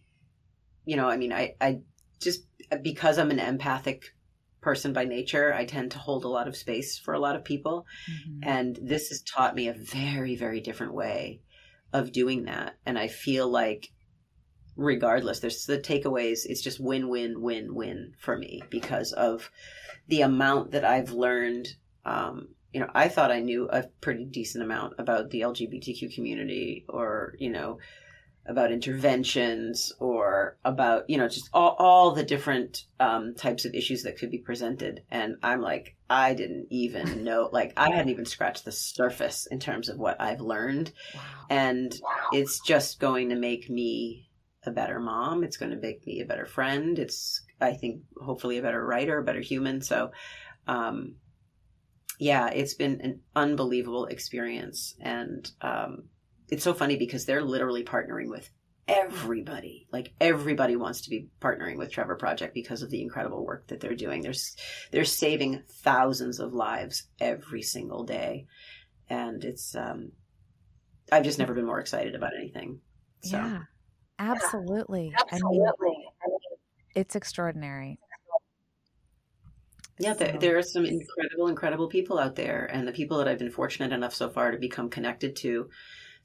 you 0.86 0.96
know 0.96 1.08
i 1.08 1.18
mean 1.18 1.34
i 1.34 1.56
i 1.62 1.80
just 2.20 2.44
because 2.82 3.18
i'm 3.18 3.32
an 3.32 3.40
empathic 3.40 4.16
person 4.62 4.94
by 4.94 5.06
nature 5.06 5.54
i 5.54 5.66
tend 5.66 5.92
to 5.92 6.00
hold 6.00 6.24
a 6.26 6.30
lot 6.30 6.48
of 6.48 6.56
space 6.56 6.98
for 6.98 7.14
a 7.14 7.20
lot 7.20 7.36
of 7.36 7.44
people. 7.44 7.86
Mm-hmm. 8.10 8.50
and 8.50 8.80
this 8.82 9.10
has 9.10 9.22
taught 9.22 9.56
me 9.56 9.68
a 9.68 9.74
very 9.74 10.36
very 10.36 10.62
different 10.62 10.94
way 10.94 11.42
of 11.94 12.12
doing 12.12 12.46
that. 12.46 12.78
And 12.86 12.98
I 12.98 13.08
feel 13.08 13.50
like 13.50 13.92
regardless, 14.76 15.40
there's 15.40 15.66
the 15.66 15.80
takeaways, 15.80 16.46
it's 16.46 16.62
just 16.62 16.80
win, 16.80 17.10
win, 17.10 17.42
win, 17.42 17.74
win 17.74 18.14
for 18.20 18.38
me 18.38 18.62
because 18.70 19.12
of 19.12 19.50
the 20.08 20.22
amount 20.22 20.72
that 20.72 20.86
I've 20.86 21.12
learned. 21.12 21.68
Um, 22.06 22.50
you 22.72 22.80
know, 22.80 22.90
I 22.94 23.08
thought 23.08 23.32
I 23.32 23.40
knew 23.40 23.68
a 23.70 23.84
pretty 24.02 24.26
decent 24.26 24.64
amount 24.64 24.94
about 25.00 25.32
the 25.32 25.42
LGBTQ 25.42 26.14
community 26.14 26.86
or, 26.88 27.34
you 27.40 27.50
know, 27.50 27.80
about 28.48 28.72
interventions 28.72 29.92
or 30.00 30.58
about 30.64 31.10
you 31.10 31.18
know 31.18 31.28
just 31.28 31.50
all, 31.54 31.76
all 31.78 32.12
the 32.12 32.24
different 32.24 32.86
um, 33.00 33.36
types 33.36 33.66
of 33.66 33.74
issues 33.74 34.04
that 34.04 34.18
could 34.18 34.32
be 34.32 34.38
presented. 34.38 35.04
And 35.12 35.36
i'm 35.44 35.62
like 35.62 35.96
i 36.10 36.34
didn't 36.34 36.68
even 36.70 37.24
know 37.26 37.50
like 37.52 37.74
i 37.78 37.90
hadn't 37.92 38.10
even 38.10 38.26
scratched 38.26 38.66
the 38.66 38.72
surface 38.72 39.48
in 39.48 39.60
terms 39.60 39.90
of 39.90 39.98
what 39.98 40.20
i've 40.22 40.42
learned. 40.42 40.92
Wow. 41.14 41.22
and 41.50 41.96
wow. 42.02 42.10
it's 42.32 42.62
just 42.62 43.00
going 43.00 43.30
to 43.30 43.36
make 43.36 43.70
me 43.70 44.30
a 44.66 44.72
better 44.72 45.00
mom. 45.00 45.44
It's 45.44 45.56
going 45.56 45.72
to 45.72 45.78
make 45.78 46.06
me 46.06 46.20
a 46.22 46.26
better 46.26 46.46
friend. 46.46 46.98
It's 46.98 47.44
i 47.60 47.74
think 47.74 48.02
hopefully 48.22 48.58
a 48.58 48.62
better 48.62 48.84
writer 48.86 49.18
a 49.20 49.24
better 49.24 49.42
human. 49.42 49.82
So 49.82 50.12
um, 50.68 51.16
yeah 52.20 52.48
it's 52.50 52.74
been 52.74 53.02
an 53.02 53.22
unbelievable 53.36 54.06
experience. 54.06 54.96
And 55.02 55.50
um, 55.62 56.06
it's 56.50 56.64
so 56.64 56.74
funny 56.74 56.98
because 56.98 57.26
they're 57.26 57.44
literally 57.44 57.84
partnering 57.84 58.30
with 58.30 58.50
everybody. 58.88 59.88
Like 59.92 60.14
everybody 60.20 60.76
wants 60.76 61.02
to 61.02 61.10
be 61.10 61.28
partnering 61.42 61.78
with 61.78 61.92
Trevor 61.92 62.16
Project 62.16 62.54
because 62.54 62.82
of 62.82 62.90
the 62.90 63.02
incredible 63.02 63.46
work 63.46 63.68
that 63.68 63.80
they're 63.80 63.96
doing. 63.96 64.22
They're 64.22 64.34
they're 64.92 65.06
saving 65.06 65.64
thousands 65.84 66.40
of 66.40 66.54
lives 66.54 67.04
every 67.20 67.62
single 67.62 68.04
day, 68.04 68.48
and 69.10 69.44
it's 69.44 69.76
um, 69.76 70.12
I've 71.12 71.24
just 71.24 71.40
never 71.40 71.54
been 71.54 71.66
more 71.66 71.80
excited 71.80 72.16
about 72.16 72.36
anything. 72.38 72.80
So. 73.22 73.38
Yeah, 73.38 73.60
absolutely. 74.20 75.14
Absolutely. 75.32 75.62
I 75.62 75.84
mean, 75.84 76.06
it's 76.96 77.16
extraordinary. 77.16 78.00
Yeah, 80.00 80.14
there, 80.14 80.38
there, 80.38 80.58
are 80.60 80.64
some 80.64 80.86
incredible, 80.86 81.48
incredible 81.48 81.88
people 81.88 82.20
out 82.20 82.36
there, 82.36 82.70
and 82.72 82.88
the 82.88 82.92
people 82.92 83.18
that 83.18 83.28
I've 83.28 83.40
been 83.40 83.50
fortunate 83.50 83.92
enough 83.92 84.14
so 84.14 84.30
far 84.30 84.52
to 84.52 84.58
become 84.60 84.92
connected 84.92 85.36
to 85.38 85.70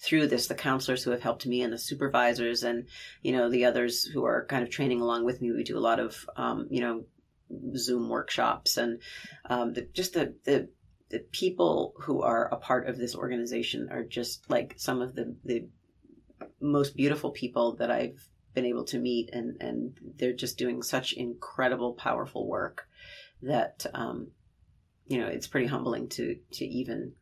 through 0.02 0.26
this 0.26 0.48
the 0.48 0.54
counselors 0.54 1.04
who 1.04 1.12
have 1.12 1.22
helped 1.22 1.46
me 1.46 1.62
and 1.62 1.72
the 1.72 1.78
supervisors 1.78 2.64
and 2.64 2.88
you 3.22 3.32
know 3.32 3.48
the 3.48 3.64
others 3.64 4.04
who 4.04 4.24
are 4.24 4.46
kind 4.46 4.62
of 4.62 4.70
training 4.70 5.00
along 5.00 5.24
with 5.24 5.40
me. 5.40 5.52
We 5.52 5.62
do 5.62 5.78
a 5.78 5.80
lot 5.80 6.00
of 6.00 6.28
um, 6.36 6.66
you 6.70 6.80
know 6.80 7.04
zoom 7.76 8.08
workshops 8.08 8.76
and 8.78 9.00
um, 9.48 9.74
the, 9.74 9.82
just 9.92 10.14
the, 10.14 10.34
the 10.44 10.68
the 11.10 11.20
people 11.30 11.94
who 12.00 12.22
are 12.22 12.46
a 12.46 12.56
part 12.56 12.88
of 12.88 12.96
this 12.96 13.14
organization 13.14 13.88
are 13.90 14.02
just 14.02 14.48
like 14.50 14.74
some 14.76 15.02
of 15.02 15.14
the 15.14 15.36
the 15.44 15.68
most 16.60 16.96
beautiful 16.96 17.30
people 17.30 17.76
that 17.76 17.90
I've 17.90 18.26
been 18.54 18.66
able 18.66 18.84
to 18.86 18.98
meet 18.98 19.30
and 19.32 19.60
and 19.60 19.96
they're 20.16 20.32
just 20.32 20.58
doing 20.58 20.82
such 20.82 21.12
incredible 21.12 21.94
powerful 21.94 22.48
work 22.48 22.88
that 23.42 23.86
um, 23.94 24.28
you 25.06 25.18
know 25.18 25.26
it's 25.26 25.46
pretty 25.46 25.66
humbling 25.66 26.08
to 26.10 26.36
to 26.52 26.64
even 26.64 27.12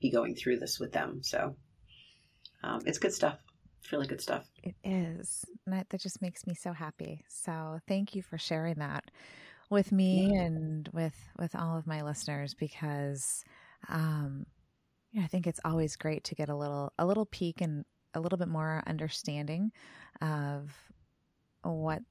be 0.00 0.10
going 0.10 0.34
through 0.34 0.58
this 0.58 0.78
with 0.78 0.92
them. 0.92 1.22
So 1.22 1.56
um, 2.62 2.80
it's 2.86 2.98
good 2.98 3.12
stuff. 3.12 3.38
It's 3.80 3.92
really 3.92 4.06
good 4.06 4.20
stuff. 4.20 4.44
It 4.62 4.74
is. 4.82 5.44
That, 5.66 5.88
that 5.90 6.00
just 6.00 6.20
makes 6.22 6.46
me 6.46 6.54
so 6.54 6.72
happy. 6.72 7.24
So 7.28 7.78
thank 7.86 8.14
you 8.14 8.22
for 8.22 8.38
sharing 8.38 8.76
that 8.76 9.04
with 9.70 9.92
me 9.92 10.30
yeah. 10.32 10.42
and 10.42 10.88
with 10.92 11.16
with 11.38 11.54
all 11.54 11.76
of 11.76 11.86
my 11.86 12.02
listeners 12.02 12.54
because 12.54 13.44
um, 13.88 14.46
you 15.12 15.20
know, 15.20 15.24
I 15.24 15.28
think 15.28 15.46
it's 15.46 15.60
always 15.64 15.96
great 15.96 16.24
to 16.24 16.34
get 16.34 16.48
a 16.48 16.56
little 16.56 16.92
a 16.98 17.06
little 17.06 17.26
peek 17.26 17.60
and 17.60 17.84
a 18.14 18.20
little 18.20 18.38
bit 18.38 18.48
more 18.48 18.82
understanding 18.86 19.72
of 20.20 20.72
what 21.62 22.02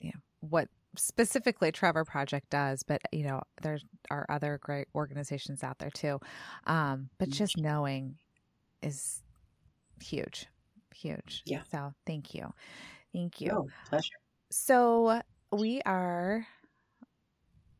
you 0.00 0.10
know 0.10 0.20
what 0.40 0.68
specifically 0.96 1.70
Trevor 1.72 2.04
Project 2.04 2.50
does, 2.50 2.82
but 2.82 3.00
you 3.12 3.24
know 3.24 3.42
there 3.62 3.78
are 4.10 4.26
other 4.28 4.58
great 4.62 4.88
organizations 4.94 5.62
out 5.62 5.78
there 5.78 5.90
too. 5.90 6.18
Um, 6.66 7.10
but 7.18 7.28
Mm-hmm. 7.28 7.38
just 7.38 7.56
knowing 7.58 8.16
is 8.82 9.22
huge, 10.00 10.46
huge. 10.94 11.42
Yeah. 11.46 11.62
So 11.70 11.92
thank 12.06 12.34
you, 12.34 12.52
thank 13.12 13.40
you. 13.40 13.50
Oh, 13.52 13.68
pleasure. 13.88 14.14
So 14.50 15.20
we 15.52 15.80
are 15.86 16.46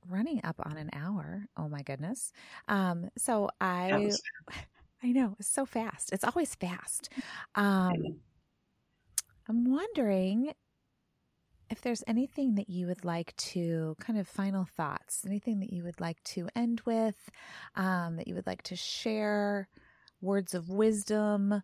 running 0.08 0.40
up 0.44 0.56
on 0.64 0.76
an 0.76 0.90
hour. 0.92 1.46
Oh 1.56 1.68
my 1.68 1.82
goodness. 1.82 2.32
Um, 2.68 3.10
so 3.16 3.50
I 3.60 4.10
I 5.02 5.12
know 5.12 5.36
it's 5.38 5.48
so 5.48 5.64
fast. 5.64 6.12
It's 6.12 6.24
always 6.24 6.54
fast. 6.54 7.08
Um, 7.54 8.20
I'm 9.48 9.70
wondering 9.70 10.52
if 11.70 11.80
there's 11.80 12.04
anything 12.06 12.56
that 12.56 12.68
you 12.68 12.86
would 12.88 13.04
like 13.04 13.34
to 13.36 13.96
kind 14.00 14.18
of 14.18 14.26
final 14.28 14.66
thoughts, 14.76 15.24
anything 15.24 15.60
that 15.60 15.72
you 15.72 15.84
would 15.84 16.00
like 16.00 16.22
to 16.24 16.48
end 16.54 16.82
with, 16.84 17.30
um, 17.76 18.16
that 18.16 18.26
you 18.26 18.34
would 18.34 18.46
like 18.46 18.62
to 18.62 18.76
share, 18.76 19.68
words 20.20 20.52
of 20.52 20.68
wisdom, 20.68 21.62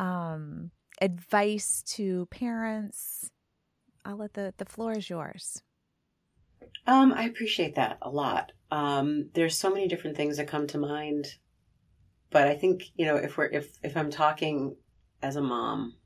um, 0.00 0.70
advice 1.00 1.82
to 1.82 2.26
parents. 2.26 3.30
I'll 4.04 4.16
let 4.16 4.32
the 4.32 4.54
the 4.56 4.64
floor 4.64 4.92
is 4.96 5.10
yours. 5.10 5.62
Um, 6.86 7.12
I 7.12 7.24
appreciate 7.24 7.74
that 7.74 7.98
a 8.02 8.10
lot. 8.10 8.52
Um, 8.70 9.28
there's 9.34 9.56
so 9.56 9.70
many 9.70 9.86
different 9.86 10.16
things 10.16 10.38
that 10.38 10.48
come 10.48 10.66
to 10.68 10.78
mind, 10.78 11.26
but 12.30 12.48
I 12.48 12.56
think 12.56 12.84
you 12.96 13.06
know 13.06 13.16
if 13.16 13.36
we're 13.36 13.46
if 13.46 13.78
if 13.84 13.96
I'm 13.96 14.10
talking 14.10 14.74
as 15.22 15.36
a 15.36 15.42
mom 15.42 15.96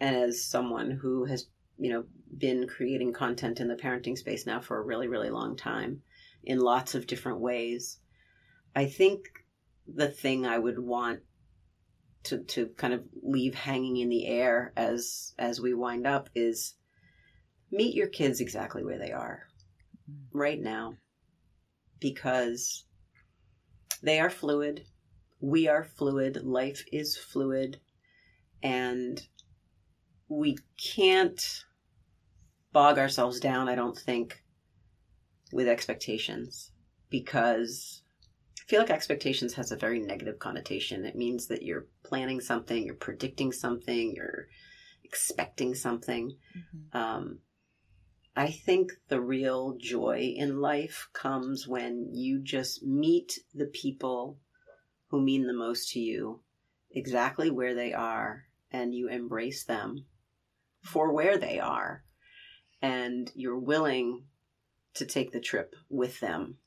and 0.00 0.16
as 0.16 0.42
someone 0.42 0.90
who 0.90 1.26
has 1.26 1.46
you 1.76 1.90
know 1.90 2.04
been 2.38 2.66
creating 2.66 3.12
content 3.12 3.60
in 3.60 3.68
the 3.68 3.76
parenting 3.76 4.16
space 4.16 4.46
now 4.46 4.60
for 4.60 4.78
a 4.78 4.84
really 4.84 5.08
really 5.08 5.30
long 5.30 5.56
time 5.56 6.00
in 6.42 6.58
lots 6.58 6.94
of 6.94 7.06
different 7.06 7.40
ways, 7.40 7.98
I 8.74 8.86
think 8.86 9.26
the 9.86 10.08
thing 10.08 10.46
I 10.46 10.58
would 10.58 10.78
want 10.78 11.20
to 12.26 12.38
to 12.38 12.66
kind 12.76 12.94
of 12.94 13.02
leave 13.22 13.54
hanging 13.54 13.96
in 13.98 14.08
the 14.08 14.26
air 14.26 14.72
as 14.76 15.34
as 15.38 15.60
we 15.60 15.74
wind 15.74 16.06
up 16.06 16.28
is 16.34 16.74
meet 17.70 17.94
your 17.94 18.08
kids 18.08 18.40
exactly 18.40 18.84
where 18.84 18.98
they 18.98 19.12
are 19.12 19.44
mm-hmm. 20.10 20.38
right 20.38 20.60
now 20.60 20.94
because 22.00 22.84
they 24.02 24.20
are 24.20 24.30
fluid. 24.30 24.86
We 25.40 25.68
are 25.68 25.84
fluid. 25.84 26.44
Life 26.44 26.84
is 26.92 27.16
fluid. 27.16 27.80
And 28.62 29.20
we 30.28 30.58
can't 30.76 31.64
bog 32.72 32.98
ourselves 32.98 33.40
down, 33.40 33.68
I 33.68 33.74
don't 33.74 33.96
think, 33.96 34.42
with 35.52 35.68
expectations 35.68 36.72
because 37.10 38.02
feel 38.66 38.80
like 38.80 38.90
expectations 38.90 39.54
has 39.54 39.70
a 39.70 39.76
very 39.76 40.00
negative 40.00 40.38
connotation. 40.38 41.04
It 41.04 41.16
means 41.16 41.46
that 41.48 41.62
you're 41.62 41.86
planning 42.04 42.40
something, 42.40 42.84
you're 42.84 42.94
predicting 42.94 43.52
something, 43.52 44.14
you're 44.14 44.48
expecting 45.04 45.74
something. 45.74 46.36
Um, 46.92 47.38
I 48.34 48.50
think 48.50 48.92
the 49.08 49.20
real 49.20 49.76
joy 49.78 50.34
in 50.36 50.60
life 50.60 51.08
comes 51.12 51.66
when 51.66 52.10
you 52.12 52.42
just 52.42 52.82
meet 52.82 53.38
the 53.54 53.66
people 53.66 54.38
who 55.08 55.22
mean 55.22 55.46
the 55.46 55.54
most 55.54 55.92
to 55.92 56.00
you 56.00 56.40
exactly 56.90 57.50
where 57.50 57.74
they 57.74 57.92
are 57.92 58.44
and 58.70 58.94
you 58.94 59.08
embrace 59.08 59.64
them 59.64 60.04
for 60.82 61.12
where 61.12 61.38
they 61.38 61.60
are 61.60 62.04
and 62.82 63.30
you're 63.34 63.58
willing 63.58 64.24
to 64.94 65.06
take 65.06 65.32
the 65.32 65.40
trip 65.40 65.74
with 65.88 66.20
them 66.20 66.58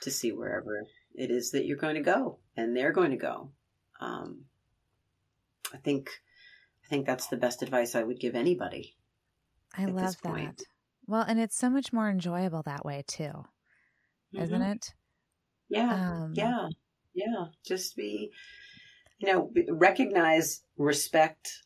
to 0.00 0.10
see 0.10 0.32
wherever 0.32 0.86
it 1.14 1.30
is 1.30 1.52
that 1.52 1.66
you're 1.66 1.76
going 1.76 1.96
to 1.96 2.02
go 2.02 2.38
and 2.56 2.76
they're 2.76 2.92
going 2.92 3.10
to 3.12 3.16
go. 3.16 3.52
Um, 4.00 4.46
I 5.72 5.78
think 5.78 6.10
I 6.84 6.88
think 6.88 7.06
that's 7.06 7.28
the 7.28 7.36
best 7.36 7.62
advice 7.62 7.94
I 7.94 8.02
would 8.02 8.20
give 8.20 8.34
anybody. 8.34 8.96
I 9.76 9.86
love 9.86 10.20
that. 10.22 10.62
Well, 11.06 11.22
and 11.22 11.40
it's 11.40 11.56
so 11.56 11.70
much 11.70 11.92
more 11.92 12.08
enjoyable 12.10 12.62
that 12.64 12.84
way 12.84 13.04
too, 13.06 13.44
isn't 14.34 14.62
Mhm. 14.62 14.76
it? 14.76 14.94
Yeah. 15.68 16.22
Um, 16.24 16.32
Yeah. 16.34 16.68
Yeah. 17.14 17.46
Just 17.64 17.96
be, 17.96 18.32
you 19.18 19.32
know, 19.32 19.52
recognize, 19.70 20.64
respect, 20.76 21.64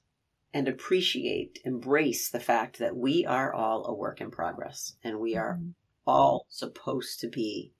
and 0.54 0.68
appreciate, 0.68 1.60
embrace 1.64 2.30
the 2.30 2.40
fact 2.40 2.78
that 2.80 2.96
we 2.96 3.26
are 3.26 3.52
all 3.54 3.86
a 3.86 3.94
work 3.94 4.20
in 4.20 4.30
progress 4.32 4.96
and 5.04 5.20
we 5.20 5.36
are 5.36 5.62
Mhm. 5.62 5.74
all 6.06 6.46
supposed 6.50 7.20
to 7.20 7.28
be 7.28 7.74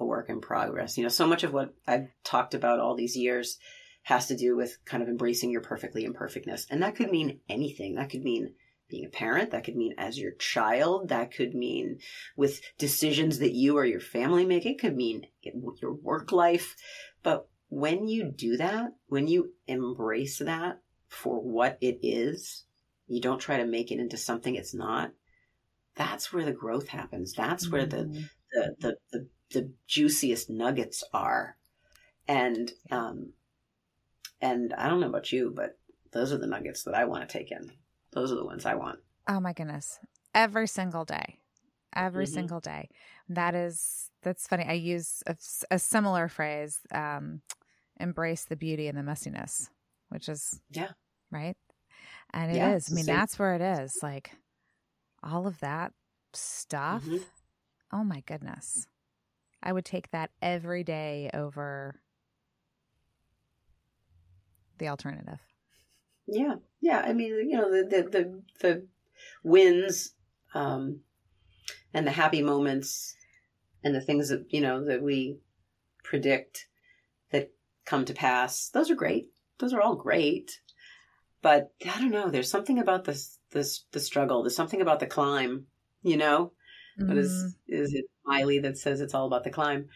a 0.00 0.04
work 0.04 0.28
in 0.28 0.40
progress. 0.40 0.96
You 0.96 1.02
know, 1.04 1.08
so 1.08 1.26
much 1.26 1.44
of 1.44 1.52
what 1.52 1.74
I've 1.86 2.08
talked 2.24 2.54
about 2.54 2.80
all 2.80 2.94
these 2.94 3.16
years 3.16 3.58
has 4.02 4.28
to 4.28 4.36
do 4.36 4.56
with 4.56 4.78
kind 4.84 5.02
of 5.02 5.08
embracing 5.08 5.50
your 5.50 5.60
perfectly 5.60 6.04
imperfectness. 6.04 6.66
And 6.70 6.82
that 6.82 6.96
could 6.96 7.10
mean 7.10 7.40
anything. 7.48 7.96
That 7.96 8.10
could 8.10 8.22
mean 8.22 8.54
being 8.88 9.04
a 9.04 9.10
parent. 9.10 9.50
That 9.50 9.64
could 9.64 9.76
mean 9.76 9.94
as 9.98 10.18
your 10.18 10.32
child. 10.32 11.10
That 11.10 11.32
could 11.32 11.54
mean 11.54 11.98
with 12.36 12.60
decisions 12.78 13.38
that 13.40 13.52
you 13.52 13.76
or 13.76 13.84
your 13.84 14.00
family 14.00 14.46
make. 14.46 14.64
It 14.64 14.78
could 14.78 14.96
mean 14.96 15.26
your 15.42 15.92
work 15.92 16.32
life. 16.32 16.74
But 17.22 17.48
when 17.68 18.08
you 18.08 18.30
do 18.30 18.56
that, 18.56 18.94
when 19.08 19.28
you 19.28 19.52
embrace 19.66 20.38
that 20.38 20.80
for 21.08 21.38
what 21.40 21.76
it 21.82 21.98
is, 22.02 22.64
you 23.08 23.20
don't 23.20 23.40
try 23.40 23.58
to 23.58 23.66
make 23.66 23.90
it 23.90 23.98
into 24.00 24.16
something 24.16 24.54
it's 24.54 24.74
not. 24.74 25.12
That's 25.96 26.32
where 26.32 26.44
the 26.44 26.52
growth 26.52 26.88
happens. 26.88 27.32
That's 27.34 27.70
where 27.70 27.84
the 27.84 28.04
Mhm. 28.04 28.30
the 28.52 28.76
the 28.80 28.96
the, 29.12 29.28
the 29.52 29.70
juiciest 29.86 30.50
nuggets 30.50 31.02
are 31.12 31.56
and 32.26 32.72
um 32.90 33.32
and 34.40 34.72
i 34.74 34.88
don't 34.88 35.00
know 35.00 35.08
about 35.08 35.32
you 35.32 35.52
but 35.54 35.78
those 36.12 36.32
are 36.32 36.38
the 36.38 36.46
nuggets 36.46 36.84
that 36.84 36.94
i 36.94 37.04
want 37.04 37.26
to 37.26 37.32
take 37.38 37.50
in 37.50 37.70
those 38.12 38.30
are 38.32 38.36
the 38.36 38.44
ones 38.44 38.64
i 38.66 38.74
want 38.74 38.98
Oh 39.30 39.40
my 39.40 39.52
goodness. 39.52 39.98
Every 40.34 40.66
single 40.66 41.04
day. 41.04 41.38
Every 41.94 42.24
Mhm. 42.24 42.28
single 42.32 42.60
day. 42.60 42.88
That 43.28 43.54
is 43.54 44.10
that's 44.22 44.46
funny. 44.48 44.64
I 44.64 44.72
use 44.72 45.22
a, 45.26 45.36
a 45.70 45.78
similar 45.78 46.28
phrase, 46.28 46.80
um, 46.92 47.42
embrace 48.00 48.46
the 48.46 48.56
beauty 48.56 48.88
and 48.88 48.96
the 48.96 49.02
messiness, 49.02 49.68
which 50.08 50.30
is 50.30 50.58
Yeah. 50.70 50.92
right? 51.30 51.58
And 52.32 52.50
it 52.50 52.54
is. 52.74 52.88
Yeah, 52.88 52.92
I 52.92 52.94
mean, 52.94 53.04
same. 53.04 53.16
that's 53.16 53.38
where 53.38 53.54
it 53.54 53.60
is. 53.60 54.02
Like 54.02 54.30
all 55.22 55.46
of 55.46 55.60
that 55.60 55.92
stuff. 56.32 57.04
Mhm. 57.04 57.20
Oh 57.92 58.04
my 58.04 58.20
goodness. 58.20 58.86
I 59.62 59.72
would 59.72 59.84
take 59.84 60.10
that 60.10 60.30
every 60.42 60.84
day 60.84 61.30
over 61.34 62.00
the 64.78 64.88
alternative. 64.88 65.40
yeah 66.26 66.56
yeah 66.80 67.00
i 67.00 67.12
mean 67.12 67.32
you 67.48 67.56
know 67.56 67.70
the 67.70 67.84
the 67.88 68.02
the, 68.10 68.42
the 68.60 68.86
wins 69.42 70.14
um 70.54 71.00
and 71.94 72.06
the 72.06 72.12
happy 72.12 72.42
moments 72.42 73.16
and 73.84 73.94
the 73.94 74.00
things 74.00 74.28
that 74.30 74.46
you 74.52 74.60
know 74.60 74.84
that 74.84 75.02
we 75.02 75.38
predict 76.04 76.68
that 77.30 77.52
come 77.86 78.04
to 78.04 78.14
pass 78.14 78.70
those 78.70 78.90
are 78.90 78.96
great. 78.96 79.30
Those 79.58 79.72
are 79.74 79.82
all 79.82 79.96
great. 79.96 80.60
But 81.42 81.74
i 81.86 81.98
don't 82.00 82.10
know 82.10 82.30
there's 82.30 82.50
something 82.50 82.78
about 82.78 83.04
this 83.04 83.38
this 83.50 83.86
the 83.92 84.00
struggle. 84.00 84.42
There's 84.42 84.56
something 84.56 84.80
about 84.82 85.00
the 85.00 85.06
climb 85.06 85.66
you 86.02 86.16
know? 86.16 86.52
What 87.06 87.18
Mm, 87.18 87.18
is 87.18 87.56
is 87.68 87.94
it 87.94 88.06
Miley 88.28 88.58
that 88.60 88.78
says 88.78 89.00
it's 89.00 89.14
all 89.14 89.26
about 89.26 89.44
the 89.44 89.50
climb? 89.50 89.88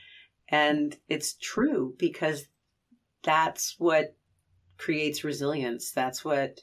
And 0.48 0.96
it's 1.08 1.34
true 1.34 1.94
because 1.98 2.46
that's 3.22 3.76
what 3.78 4.16
creates 4.78 5.24
resilience. 5.24 5.92
That's 5.92 6.24
what 6.24 6.60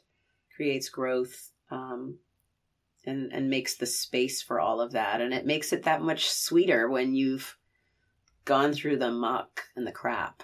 creates 0.56 0.90
growth, 0.90 1.52
um, 1.72 2.18
and 3.06 3.32
and 3.32 3.50
makes 3.50 3.78
the 3.78 3.86
space 3.86 4.42
for 4.42 4.60
all 4.60 4.82
of 4.82 4.92
that. 4.92 5.22
And 5.22 5.34
it 5.34 5.46
makes 5.46 5.72
it 5.72 5.84
that 5.84 6.02
much 6.02 6.30
sweeter 6.30 6.90
when 6.90 7.16
you've 7.16 7.58
gone 8.46 8.74
through 8.74 8.98
the 8.98 9.12
muck 9.12 9.64
and 9.76 9.88
the 9.88 9.92
crap, 9.92 10.44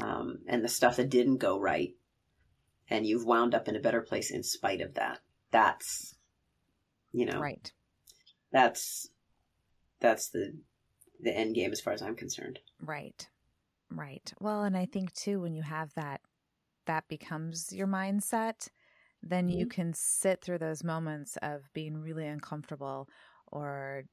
um, 0.00 0.38
and 0.46 0.64
the 0.64 0.68
stuff 0.68 0.96
that 0.96 1.10
didn't 1.10 1.38
go 1.38 1.58
right, 1.58 1.94
and 2.88 3.06
you've 3.06 3.26
wound 3.26 3.54
up 3.54 3.68
in 3.68 3.76
a 3.76 3.80
better 3.80 4.00
place 4.00 4.30
in 4.30 4.42
spite 4.42 4.80
of 4.80 4.94
that. 4.94 5.18
That's 5.50 6.14
you 7.12 7.26
know 7.26 7.40
right. 7.40 7.72
that's 8.52 9.08
that's 10.04 10.28
the 10.28 10.54
the 11.20 11.36
end 11.36 11.54
game 11.54 11.72
as 11.72 11.80
far 11.80 11.92
as 11.92 12.02
I'm 12.02 12.16
concerned. 12.16 12.58
Right. 12.80 13.26
Right. 13.90 14.32
Well, 14.40 14.62
and 14.62 14.76
I 14.76 14.86
think 14.86 15.12
too 15.14 15.40
when 15.40 15.54
you 15.54 15.62
have 15.62 15.94
that 15.94 16.20
that 16.86 17.08
becomes 17.08 17.72
your 17.72 17.86
mindset, 17.86 18.68
then 19.22 19.48
you 19.48 19.66
can 19.66 19.94
sit 19.94 20.42
through 20.42 20.58
those 20.58 20.84
moments 20.84 21.38
of 21.40 21.72
being 21.72 21.96
really 21.96 22.26
uncomfortable 22.26 23.08
or 23.46 24.04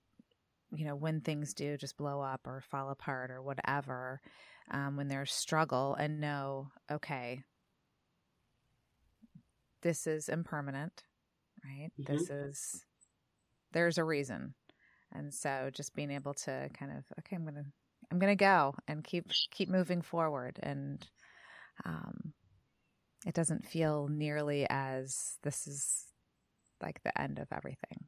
you 0.74 0.86
know, 0.86 0.96
when 0.96 1.22
things 1.22 1.54
do 1.54 1.78
just 1.78 1.98
blow 1.98 2.22
up 2.22 2.48
or 2.48 2.62
fall 2.62 2.89
apart 2.92 3.30
or 3.30 3.42
whatever, 3.42 4.22
um, 4.72 4.96
when 4.96 5.10
there's 5.10 5.34
struggle, 5.34 5.96
and 5.96 6.22
know, 6.22 6.68
okay, 6.89 7.44
this 9.82 10.08
is 10.08 10.30
impermanent, 10.30 11.04
right? 11.66 11.89
Mm-hmm. 12.00 12.14
This 12.14 12.30
is, 12.30 12.86
there's 13.74 13.98
a 13.98 14.04
reason. 14.04 14.54
And 15.14 15.34
so 15.34 15.70
just 15.74 15.93
being 15.93 16.12
able 16.12 16.34
to 16.34 16.70
kind 16.78 16.91
of, 16.91 17.03
okay, 17.20 17.36
I'm 17.36 17.43
going 17.43 17.55
to, 17.55 17.66
I'm 18.12 18.20
going 18.20 18.32
to 18.32 18.43
go 18.43 18.76
and 18.88 19.03
keep, 19.03 19.30
keep 19.51 19.70
moving 19.70 20.01
forward. 20.01 20.59
And, 20.64 21.07
um, 21.86 22.34
it 23.26 23.34
doesn't 23.34 23.66
feel 23.66 24.07
nearly 24.07 24.66
as 24.70 25.38
this 25.43 25.68
is 25.68 26.07
like 26.82 27.03
the 27.03 27.22
end 27.22 27.39
of 27.39 27.47
everything. 27.51 28.05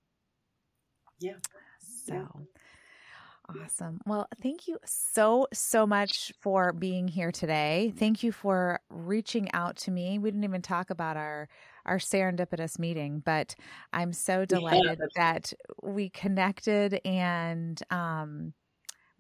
Yeah. 1.20 1.36
So 1.80 2.14
yeah. 2.14 3.64
awesome. 3.64 4.00
Well, 4.06 4.28
thank 4.42 4.68
you 4.68 4.80
so, 4.86 5.48
so 5.54 5.86
much 5.86 6.34
for 6.42 6.74
being 6.74 7.08
here 7.08 7.32
today. 7.32 7.94
Thank 7.98 8.24
you 8.24 8.32
for 8.32 8.80
reaching 8.90 9.52
out 9.54 9.78
to 9.78 9.92
me. 9.92 10.18
We 10.18 10.32
didn't 10.32 10.44
even 10.44 10.62
talk 10.62 10.90
about 10.90 11.16
our 11.18 11.48
our 11.86 11.98
serendipitous 11.98 12.80
meeting, 12.80 13.22
but 13.24 13.56
I'm 13.92 14.14
so 14.14 14.46
delighted 14.46 15.00
yeah, 15.00 15.06
that 15.16 15.54
we 15.82 16.10
connected 16.10 17.00
and 17.06 17.82
um 17.90 18.54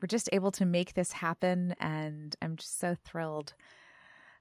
we're 0.01 0.07
just 0.07 0.30
able 0.34 0.51
to 0.51 0.66
make 0.66 0.93
this 0.93 1.14
happen 1.14 1.76
and 1.80 2.36
I'm 2.41 2.57
just 2.57 2.80
so 2.80 2.95
thrilled 3.05 3.53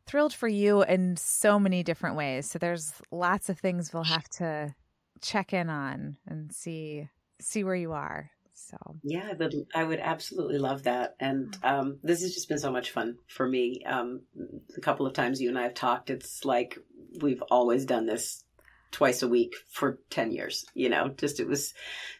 thrilled 0.07 0.33
for 0.33 0.49
you 0.49 0.83
in 0.83 1.17
so 1.17 1.59
many 1.59 1.83
different 1.83 2.17
ways. 2.17 2.51
So 2.51 2.59
there's 2.59 2.93
lots 3.11 3.49
of 3.49 3.59
things 3.59 3.93
we'll 3.93 4.03
have 4.05 4.29
to 4.31 4.75
check 5.21 5.53
in 5.53 5.71
on 5.71 6.17
and 6.27 6.53
see 6.53 7.09
see 7.41 7.65
where 7.65 7.75
you 7.75 7.93
are. 7.93 8.31
So 8.55 8.77
yeah, 9.03 9.29
I 9.31 9.35
would 9.35 9.55
I 9.75 9.85
would 9.85 10.01
absolutely 10.01 10.59
love 10.59 10.85
that. 10.85 11.15
And 11.21 11.57
um, 11.63 11.99
this 12.03 12.23
has 12.23 12.35
just 12.35 12.49
been 12.49 12.59
so 12.59 12.71
much 12.71 12.91
fun 12.91 13.17
for 13.29 13.47
me. 13.47 13.83
Um, 13.87 14.23
a 14.77 14.81
couple 14.81 15.07
of 15.07 15.13
times 15.13 15.41
you 15.41 15.49
and 15.49 15.59
I 15.59 15.63
have 15.63 15.75
talked, 15.75 16.11
it's 16.11 16.45
like 16.45 16.79
we've 17.21 17.43
always 17.51 17.85
done 17.85 18.07
this 18.07 18.45
twice 18.91 19.23
a 19.23 19.29
week 19.29 19.55
for 19.71 19.99
10 20.11 20.33
years 20.33 20.67
you 20.75 20.89
know 20.89 21.09
just 21.17 21.41
it 21.41 21.49
was 21.49 21.73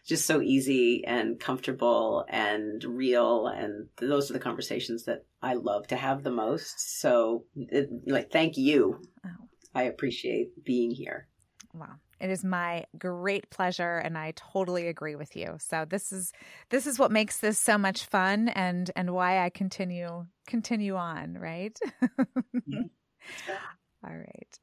just 0.05 0.25
so 0.25 0.41
easy 0.41 1.05
and 1.05 1.39
comfortable 1.39 2.25
and 2.27 2.83
real 2.83 3.47
and 3.47 3.87
those 3.97 4.29
are 4.29 4.33
the 4.33 4.39
conversations 4.39 5.03
that 5.03 5.23
i 5.41 5.53
love 5.53 5.87
to 5.87 5.95
have 5.95 6.23
the 6.23 6.31
most 6.31 6.99
so 6.99 7.45
it, 7.55 7.89
like 8.07 8.31
thank 8.31 8.57
you 8.57 8.99
oh. 9.25 9.29
i 9.75 9.83
appreciate 9.83 10.63
being 10.65 10.89
here 10.89 11.27
wow 11.73 11.95
it 12.23 12.29
is 12.29 12.43
my 12.45 12.85
great 12.97 13.49
pleasure 13.49 13.97
and 13.97 14.17
I 14.17 14.31
totally 14.37 14.87
agree 14.87 15.17
with 15.17 15.35
you. 15.35 15.57
So 15.59 15.83
this 15.83 16.13
is 16.13 16.31
this 16.69 16.87
is 16.87 16.97
what 16.97 17.11
makes 17.11 17.39
this 17.39 17.59
so 17.59 17.77
much 17.77 18.05
fun 18.05 18.47
and 18.47 18.89
and 18.95 19.13
why 19.13 19.43
I 19.43 19.49
continue 19.49 20.25
continue 20.47 20.95
on, 20.95 21.33
right? 21.33 21.77
mm-hmm. 22.01 22.83
All 24.05 24.15
right. 24.15 24.59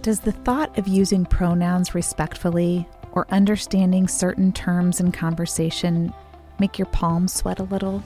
Does 0.00 0.18
the 0.18 0.32
thought 0.32 0.76
of 0.76 0.88
using 0.88 1.24
pronouns 1.24 1.94
respectfully 1.94 2.88
or 3.12 3.26
understanding 3.30 4.08
certain 4.08 4.52
terms 4.52 5.00
in 5.00 5.12
conversation 5.12 6.12
make 6.58 6.78
your 6.78 6.86
palms 6.86 7.32
sweat 7.32 7.60
a 7.60 7.64
little? 7.64 8.02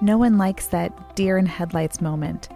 No 0.00 0.18
one 0.18 0.38
likes 0.38 0.66
that 0.68 1.16
deer 1.16 1.38
in 1.38 1.46
headlights 1.46 2.00
moment. 2.00 2.48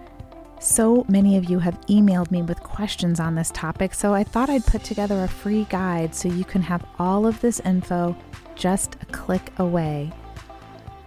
So 0.60 1.04
many 1.08 1.36
of 1.36 1.50
you 1.50 1.58
have 1.58 1.80
emailed 1.82 2.30
me 2.30 2.42
with 2.42 2.62
questions 2.62 3.20
on 3.20 3.34
this 3.34 3.50
topic, 3.50 3.92
so 3.92 4.14
I 4.14 4.24
thought 4.24 4.48
I'd 4.48 4.64
put 4.64 4.82
together 4.82 5.24
a 5.24 5.28
free 5.28 5.66
guide 5.68 6.14
so 6.14 6.28
you 6.28 6.44
can 6.44 6.62
have 6.62 6.86
all 6.98 7.26
of 7.26 7.40
this 7.40 7.60
info 7.60 8.16
just 8.54 8.96
a 9.02 9.06
click 9.06 9.52
away. 9.58 10.12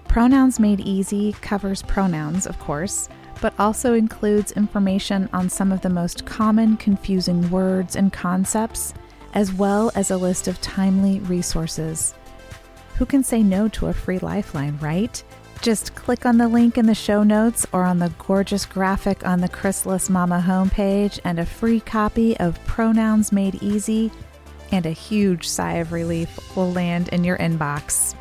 Pronouns 0.08 0.60
Made 0.60 0.80
Easy 0.82 1.34
covers 1.42 1.82
pronouns, 1.82 2.46
of 2.46 2.60
course 2.60 3.10
but 3.42 3.54
also 3.60 3.94
includes 3.94 4.52
information 4.54 5.30
on 5.34 5.50
some 5.50 5.72
of 5.72 5.82
the 5.82 5.90
most 5.90 6.26
common 6.26 6.78
confusing 6.78 7.50
words 7.50 7.96
and 7.96 8.12
concepts, 8.12 8.94
as 9.34 9.54
well 9.54 9.92
as 9.96 10.12
a 10.12 10.18
list 10.18 10.48
of 10.48 10.62
timely 10.62 11.20
resources. 11.22 12.14
Who 12.98 13.06
can 13.06 13.24
say 13.24 13.44
no 13.44 13.68
to 13.70 13.88
a 13.88 13.94
free 13.94 14.20
lifeline, 14.20 14.78
right? 14.80 15.24
Just 15.62 15.96
click 15.96 16.26
on 16.26 16.38
the 16.38 16.48
link 16.48 16.78
in 16.78 16.86
the 16.86 16.96
show 16.96 17.24
notes 17.24 17.66
or 17.72 17.84
on 17.84 18.00
the 18.00 18.14
gorgeous 18.20 18.66
graphic 18.66 19.26
on 19.26 19.42
the 19.42 19.50
Chrysalis 19.50 20.10
Mama 20.10 20.44
homepage, 20.46 21.20
and 21.24 21.40
a 21.40 21.46
free 21.46 21.80
copy 21.80 22.38
of 22.38 22.64
Pronouns 22.66 23.32
Made 23.32 23.62
Easy 23.62 24.12
and 24.72 24.86
a 24.86 24.92
huge 24.92 25.48
sigh 25.48 25.76
of 25.76 25.92
relief 25.92 26.56
will 26.56 26.72
land 26.72 27.10
in 27.10 27.24
your 27.24 27.38
inbox. 27.38 28.16